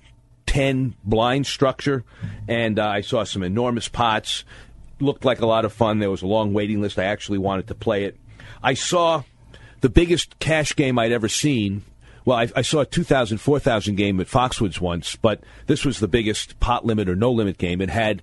ten 0.46 0.94
blind 1.04 1.46
structure, 1.46 2.04
and 2.48 2.78
uh, 2.78 2.86
I 2.86 3.02
saw 3.02 3.24
some 3.24 3.42
enormous 3.42 3.88
pots. 3.88 4.44
Looked 5.04 5.24
like 5.26 5.40
a 5.40 5.46
lot 5.46 5.66
of 5.66 5.72
fun. 5.72 5.98
There 5.98 6.10
was 6.10 6.22
a 6.22 6.26
long 6.26 6.54
waiting 6.54 6.80
list. 6.80 6.98
I 6.98 7.04
actually 7.04 7.36
wanted 7.36 7.66
to 7.68 7.74
play 7.74 8.04
it. 8.04 8.16
I 8.62 8.72
saw 8.72 9.22
the 9.82 9.90
biggest 9.90 10.38
cash 10.38 10.74
game 10.74 10.98
I'd 10.98 11.12
ever 11.12 11.28
seen. 11.28 11.84
Well, 12.24 12.38
I, 12.38 12.48
I 12.56 12.62
saw 12.62 12.80
a 12.80 12.86
2,000, 12.86 13.36
4,000 13.36 13.96
game 13.96 14.18
at 14.18 14.28
Foxwoods 14.28 14.80
once, 14.80 15.14
but 15.14 15.42
this 15.66 15.84
was 15.84 16.00
the 16.00 16.08
biggest 16.08 16.58
pot 16.58 16.86
limit 16.86 17.06
or 17.06 17.14
no 17.14 17.30
limit 17.30 17.58
game. 17.58 17.82
It 17.82 17.90
had 17.90 18.22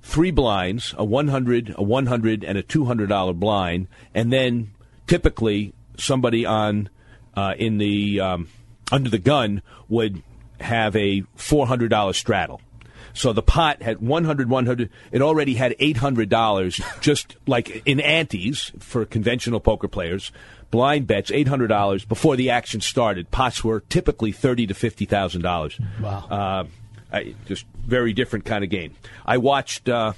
three 0.00 0.30
blinds, 0.30 0.94
a 0.96 1.04
100, 1.04 1.74
a 1.76 1.82
100, 1.82 2.42
and 2.42 2.56
a 2.56 2.62
$200 2.62 3.38
blind, 3.38 3.88
and 4.14 4.32
then 4.32 4.72
typically 5.06 5.74
somebody 5.98 6.46
on 6.46 6.88
uh, 7.36 7.54
in 7.58 7.76
the 7.76 8.20
um, 8.20 8.48
under 8.90 9.10
the 9.10 9.18
gun 9.18 9.60
would 9.90 10.22
have 10.60 10.96
a 10.96 11.20
$400 11.36 12.14
straddle. 12.14 12.62
So 13.14 13.32
the 13.32 13.42
pot 13.42 13.80
had 13.80 14.00
100, 14.00 14.50
100. 14.50 14.90
It 15.12 15.22
already 15.22 15.54
had 15.54 15.72
$800 15.78 17.00
just 17.00 17.36
like 17.46 17.82
in 17.86 18.00
antes 18.00 18.72
for 18.80 19.04
conventional 19.04 19.60
poker 19.60 19.88
players. 19.88 20.32
Blind 20.70 21.06
bets, 21.06 21.30
$800 21.30 22.08
before 22.08 22.34
the 22.36 22.50
action 22.50 22.80
started. 22.80 23.30
Pots 23.30 23.62
were 23.62 23.80
typically 23.80 24.32
thirty 24.32 24.66
to 24.66 24.74
$50,000. 24.74 26.00
Wow. 26.00 26.26
Uh, 26.28 26.64
I, 27.12 27.34
just 27.46 27.64
very 27.86 28.12
different 28.12 28.44
kind 28.44 28.64
of 28.64 28.70
game. 28.70 28.94
I 29.24 29.38
watched, 29.38 29.88
uh, 29.88 30.14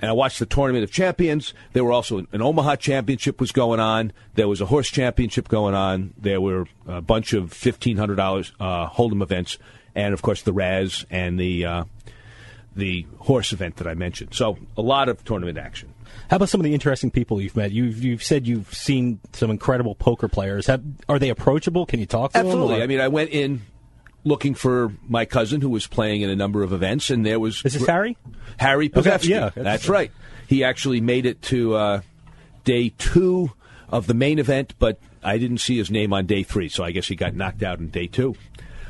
and 0.00 0.10
I 0.10 0.12
watched 0.12 0.40
the 0.40 0.46
Tournament 0.46 0.82
of 0.82 0.90
Champions. 0.90 1.54
There 1.72 1.84
were 1.84 1.92
also 1.92 2.26
an 2.32 2.42
Omaha 2.42 2.76
Championship 2.76 3.40
was 3.40 3.52
going 3.52 3.78
on. 3.78 4.12
There 4.34 4.48
was 4.48 4.60
a 4.60 4.66
horse 4.66 4.90
championship 4.90 5.46
going 5.46 5.74
on. 5.74 6.14
There 6.18 6.40
were 6.40 6.66
a 6.88 7.00
bunch 7.00 7.32
of 7.32 7.52
fifteen 7.52 7.96
hundred 7.96 8.16
dollars 8.16 8.52
uh, 8.58 8.88
hold'em 8.88 9.22
events, 9.22 9.56
and 9.94 10.12
of 10.12 10.20
course 10.20 10.42
the 10.42 10.52
Razz 10.52 11.06
and 11.10 11.38
the 11.38 11.64
uh, 11.64 11.84
the 12.76 13.06
horse 13.18 13.52
event 13.52 13.76
that 13.76 13.86
I 13.86 13.94
mentioned. 13.94 14.34
So 14.34 14.58
a 14.76 14.82
lot 14.82 15.08
of 15.08 15.24
tournament 15.24 15.58
action. 15.58 15.92
How 16.30 16.36
about 16.36 16.48
some 16.48 16.60
of 16.60 16.64
the 16.64 16.74
interesting 16.74 17.10
people 17.10 17.40
you've 17.40 17.56
met? 17.56 17.72
You've 17.72 18.02
you've 18.02 18.22
said 18.22 18.46
you've 18.46 18.72
seen 18.72 19.20
some 19.32 19.50
incredible 19.50 19.94
poker 19.94 20.28
players. 20.28 20.66
Have, 20.66 20.82
are 21.08 21.18
they 21.18 21.30
approachable? 21.30 21.86
Can 21.86 22.00
you 22.00 22.06
talk 22.06 22.32
to 22.32 22.38
Absolutely. 22.38 22.74
them? 22.74 22.80
or- 22.80 22.84
I 22.84 22.86
mean, 22.86 23.00
I 23.00 23.08
went 23.08 23.30
in 23.30 23.62
looking 24.24 24.54
for 24.54 24.92
my 25.08 25.24
cousin 25.24 25.60
who 25.60 25.68
was 25.68 25.86
playing 25.86 26.22
in 26.22 26.30
a 26.30 26.36
number 26.36 26.62
of 26.62 26.72
events, 26.72 27.10
and 27.10 27.24
there 27.24 27.38
was 27.38 27.62
Is 27.64 27.74
this 27.74 27.86
Harry? 27.86 28.16
Harry 28.58 28.90
Okay, 28.94 29.18
yeah, 29.22 29.40
that's, 29.40 29.54
that's- 29.54 29.88
right. 29.88 30.10
He 30.48 30.62
actually 30.64 31.00
made 31.00 31.26
it 31.26 31.42
to 31.42 31.74
uh, 31.74 32.00
day 32.64 32.92
two 32.98 33.52
of 33.88 34.06
the 34.06 34.14
main 34.14 34.38
event, 34.38 34.74
but 34.78 34.98
I 35.22 35.38
didn't 35.38 35.58
see 35.58 35.76
his 35.76 35.90
name 35.90 36.12
on 36.12 36.26
day 36.26 36.42
three, 36.42 36.68
so 36.68 36.84
I 36.84 36.90
guess 36.92 37.06
he 37.08 37.14
got 37.16 37.34
knocked 37.34 37.62
out 37.62 37.78
in 37.78 37.88
day 37.88 38.06
two. 38.06 38.36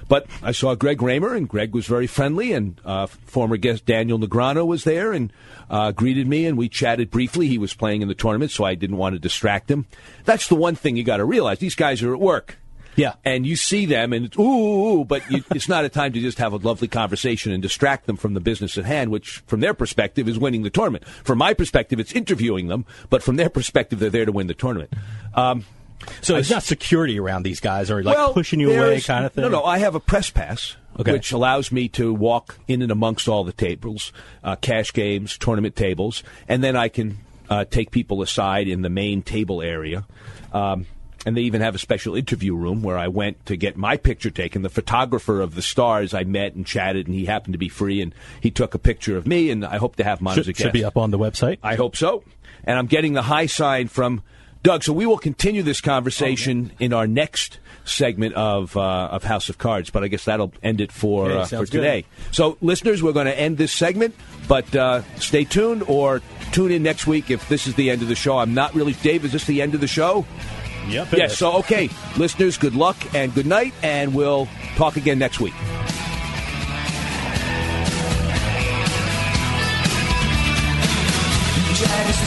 But 0.08 0.26
I 0.42 0.52
saw 0.52 0.74
Greg 0.74 1.02
Raymer, 1.02 1.34
and 1.34 1.48
Greg 1.48 1.74
was 1.74 1.86
very 1.86 2.06
friendly, 2.06 2.52
and 2.52 2.80
uh, 2.84 3.06
former 3.06 3.56
guest 3.56 3.86
Daniel 3.86 4.18
Negreanu 4.18 4.66
was 4.66 4.84
there 4.84 5.12
and 5.12 5.32
uh, 5.68 5.92
greeted 5.92 6.26
me, 6.26 6.46
and 6.46 6.56
we 6.56 6.68
chatted 6.68 7.10
briefly. 7.10 7.48
He 7.48 7.58
was 7.58 7.74
playing 7.74 8.02
in 8.02 8.08
the 8.08 8.14
tournament, 8.14 8.52
so 8.52 8.64
I 8.64 8.74
didn't 8.74 8.98
want 8.98 9.14
to 9.14 9.18
distract 9.18 9.70
him. 9.70 9.86
That's 10.24 10.48
the 10.48 10.54
one 10.54 10.76
thing 10.76 10.96
you 10.96 11.04
got 11.04 11.16
to 11.18 11.24
realize: 11.24 11.58
these 11.58 11.74
guys 11.74 12.02
are 12.02 12.14
at 12.14 12.20
work. 12.20 12.58
Yeah. 12.96 13.14
And 13.24 13.46
you 13.46 13.56
see 13.56 13.84
them, 13.84 14.12
and 14.12 14.26
it's 14.26 14.38
ooh, 14.38 14.42
ooh, 14.42 15.00
ooh 15.00 15.04
but 15.04 15.30
you, 15.30 15.44
it's 15.54 15.68
not 15.68 15.84
a 15.84 15.88
time 15.88 16.14
to 16.14 16.20
just 16.20 16.38
have 16.38 16.52
a 16.52 16.56
lovely 16.56 16.88
conversation 16.88 17.52
and 17.52 17.62
distract 17.62 18.06
them 18.06 18.16
from 18.16 18.34
the 18.34 18.40
business 18.40 18.78
at 18.78 18.86
hand, 18.86 19.10
which, 19.10 19.42
from 19.46 19.60
their 19.60 19.74
perspective, 19.74 20.28
is 20.28 20.38
winning 20.38 20.62
the 20.62 20.70
tournament. 20.70 21.06
From 21.22 21.38
my 21.38 21.52
perspective, 21.52 22.00
it's 22.00 22.12
interviewing 22.12 22.68
them, 22.68 22.86
but 23.10 23.22
from 23.22 23.36
their 23.36 23.50
perspective, 23.50 23.98
they're 23.98 24.10
there 24.10 24.24
to 24.24 24.32
win 24.32 24.46
the 24.46 24.54
tournament. 24.54 24.92
Um, 25.34 25.66
So 26.22 26.36
I 26.36 26.40
it's 26.40 26.50
not 26.50 26.62
security 26.62 27.18
around 27.18 27.42
these 27.42 27.60
guys, 27.60 27.90
or 27.90 28.02
like 28.02 28.16
well, 28.16 28.32
pushing 28.32 28.60
you 28.60 28.72
away, 28.72 29.00
kind 29.00 29.24
of 29.24 29.32
thing. 29.32 29.42
No, 29.42 29.48
no. 29.48 29.64
I 29.64 29.78
have 29.78 29.94
a 29.94 30.00
press 30.00 30.30
pass, 30.30 30.76
Okay. 30.98 31.12
which 31.12 31.32
allows 31.32 31.72
me 31.72 31.88
to 31.90 32.12
walk 32.12 32.58
in 32.68 32.82
and 32.82 32.90
amongst 32.92 33.28
all 33.28 33.44
the 33.44 33.52
tables, 33.52 34.12
uh, 34.44 34.56
cash 34.56 34.92
games, 34.92 35.36
tournament 35.38 35.76
tables, 35.76 36.22
and 36.48 36.62
then 36.62 36.76
I 36.76 36.88
can 36.88 37.18
uh, 37.48 37.64
take 37.64 37.90
people 37.90 38.22
aside 38.22 38.68
in 38.68 38.82
the 38.82 38.90
main 38.90 39.22
table 39.22 39.62
area. 39.62 40.04
Um, 40.52 40.86
and 41.24 41.36
they 41.36 41.40
even 41.42 41.60
have 41.60 41.74
a 41.74 41.78
special 41.78 42.14
interview 42.14 42.54
room 42.54 42.82
where 42.82 42.96
I 42.96 43.08
went 43.08 43.46
to 43.46 43.56
get 43.56 43.76
my 43.76 43.96
picture 43.96 44.30
taken. 44.30 44.62
The 44.62 44.68
photographer 44.68 45.40
of 45.40 45.56
the 45.56 45.62
stars 45.62 46.14
I 46.14 46.22
met 46.22 46.54
and 46.54 46.64
chatted, 46.64 47.08
and 47.08 47.16
he 47.16 47.24
happened 47.26 47.54
to 47.54 47.58
be 47.58 47.68
free, 47.68 48.00
and 48.00 48.14
he 48.40 48.52
took 48.52 48.74
a 48.74 48.78
picture 48.78 49.16
of 49.16 49.26
me, 49.26 49.50
and 49.50 49.64
I 49.64 49.78
hope 49.78 49.96
to 49.96 50.04
have 50.04 50.20
him 50.20 50.28
on 50.28 50.38
as 50.38 50.46
a 50.46 50.52
guest. 50.52 50.62
should 50.62 50.72
be 50.72 50.84
up 50.84 50.96
on 50.96 51.10
the 51.10 51.18
website. 51.18 51.58
I 51.64 51.74
hope 51.74 51.96
so. 51.96 52.22
And 52.62 52.78
I'm 52.78 52.86
getting 52.86 53.14
the 53.14 53.22
high 53.22 53.46
sign 53.46 53.88
from 53.88 54.22
Doug. 54.66 54.82
So 54.82 54.92
we 54.92 55.06
will 55.06 55.16
continue 55.16 55.62
this 55.62 55.80
conversation 55.80 56.72
in 56.80 56.92
our 56.92 57.06
next 57.06 57.60
segment 57.84 58.34
of 58.34 58.76
uh, 58.76 58.80
of 59.12 59.22
House 59.22 59.48
of 59.48 59.58
Cards. 59.58 59.90
But 59.90 60.02
I 60.02 60.08
guess 60.08 60.24
that'll 60.24 60.52
end 60.60 60.80
it 60.80 60.90
for 60.90 61.26
Okay, 61.26 61.36
uh, 61.38 61.42
for 61.44 61.48
sounds 61.48 61.70
good. 61.70 61.82
today. 61.82 62.04
So 62.32 62.58
listeners, 62.60 63.00
we're 63.00 63.12
going 63.12 63.26
to 63.26 63.38
end 63.38 63.58
this 63.58 63.70
segment, 63.70 64.16
but 64.48 64.74
uh, 64.74 65.02
stay 65.20 65.44
tuned 65.44 65.84
or 65.86 66.20
tune 66.50 66.72
in 66.72 66.82
next 66.82 67.06
week 67.06 67.30
if 67.30 67.48
this 67.48 67.68
is 67.68 67.76
the 67.76 67.90
end 67.90 68.02
of 68.02 68.08
the 68.08 68.16
show. 68.16 68.38
I'm 68.38 68.54
not 68.54 68.74
really 68.74 68.94
Dave. 68.94 69.24
Is 69.24 69.30
this 69.30 69.44
the 69.44 69.62
end 69.62 69.76
of 69.76 69.80
the 69.80 69.86
show? 69.86 70.26
Yep. 70.88 71.12
Yes. 71.12 71.30
is. 71.30 71.38
So 71.38 71.58
okay, 71.58 71.88
listeners, 72.16 72.58
good 72.58 72.74
luck 72.74 72.96
and 73.14 73.32
good 73.32 73.46
night, 73.46 73.72
and 73.84 74.16
we'll 74.16 74.48
talk 74.74 74.96
again 74.96 75.20
next 75.20 75.38
week. 75.38 75.54
Jack 81.78 82.08
is 82.08 82.26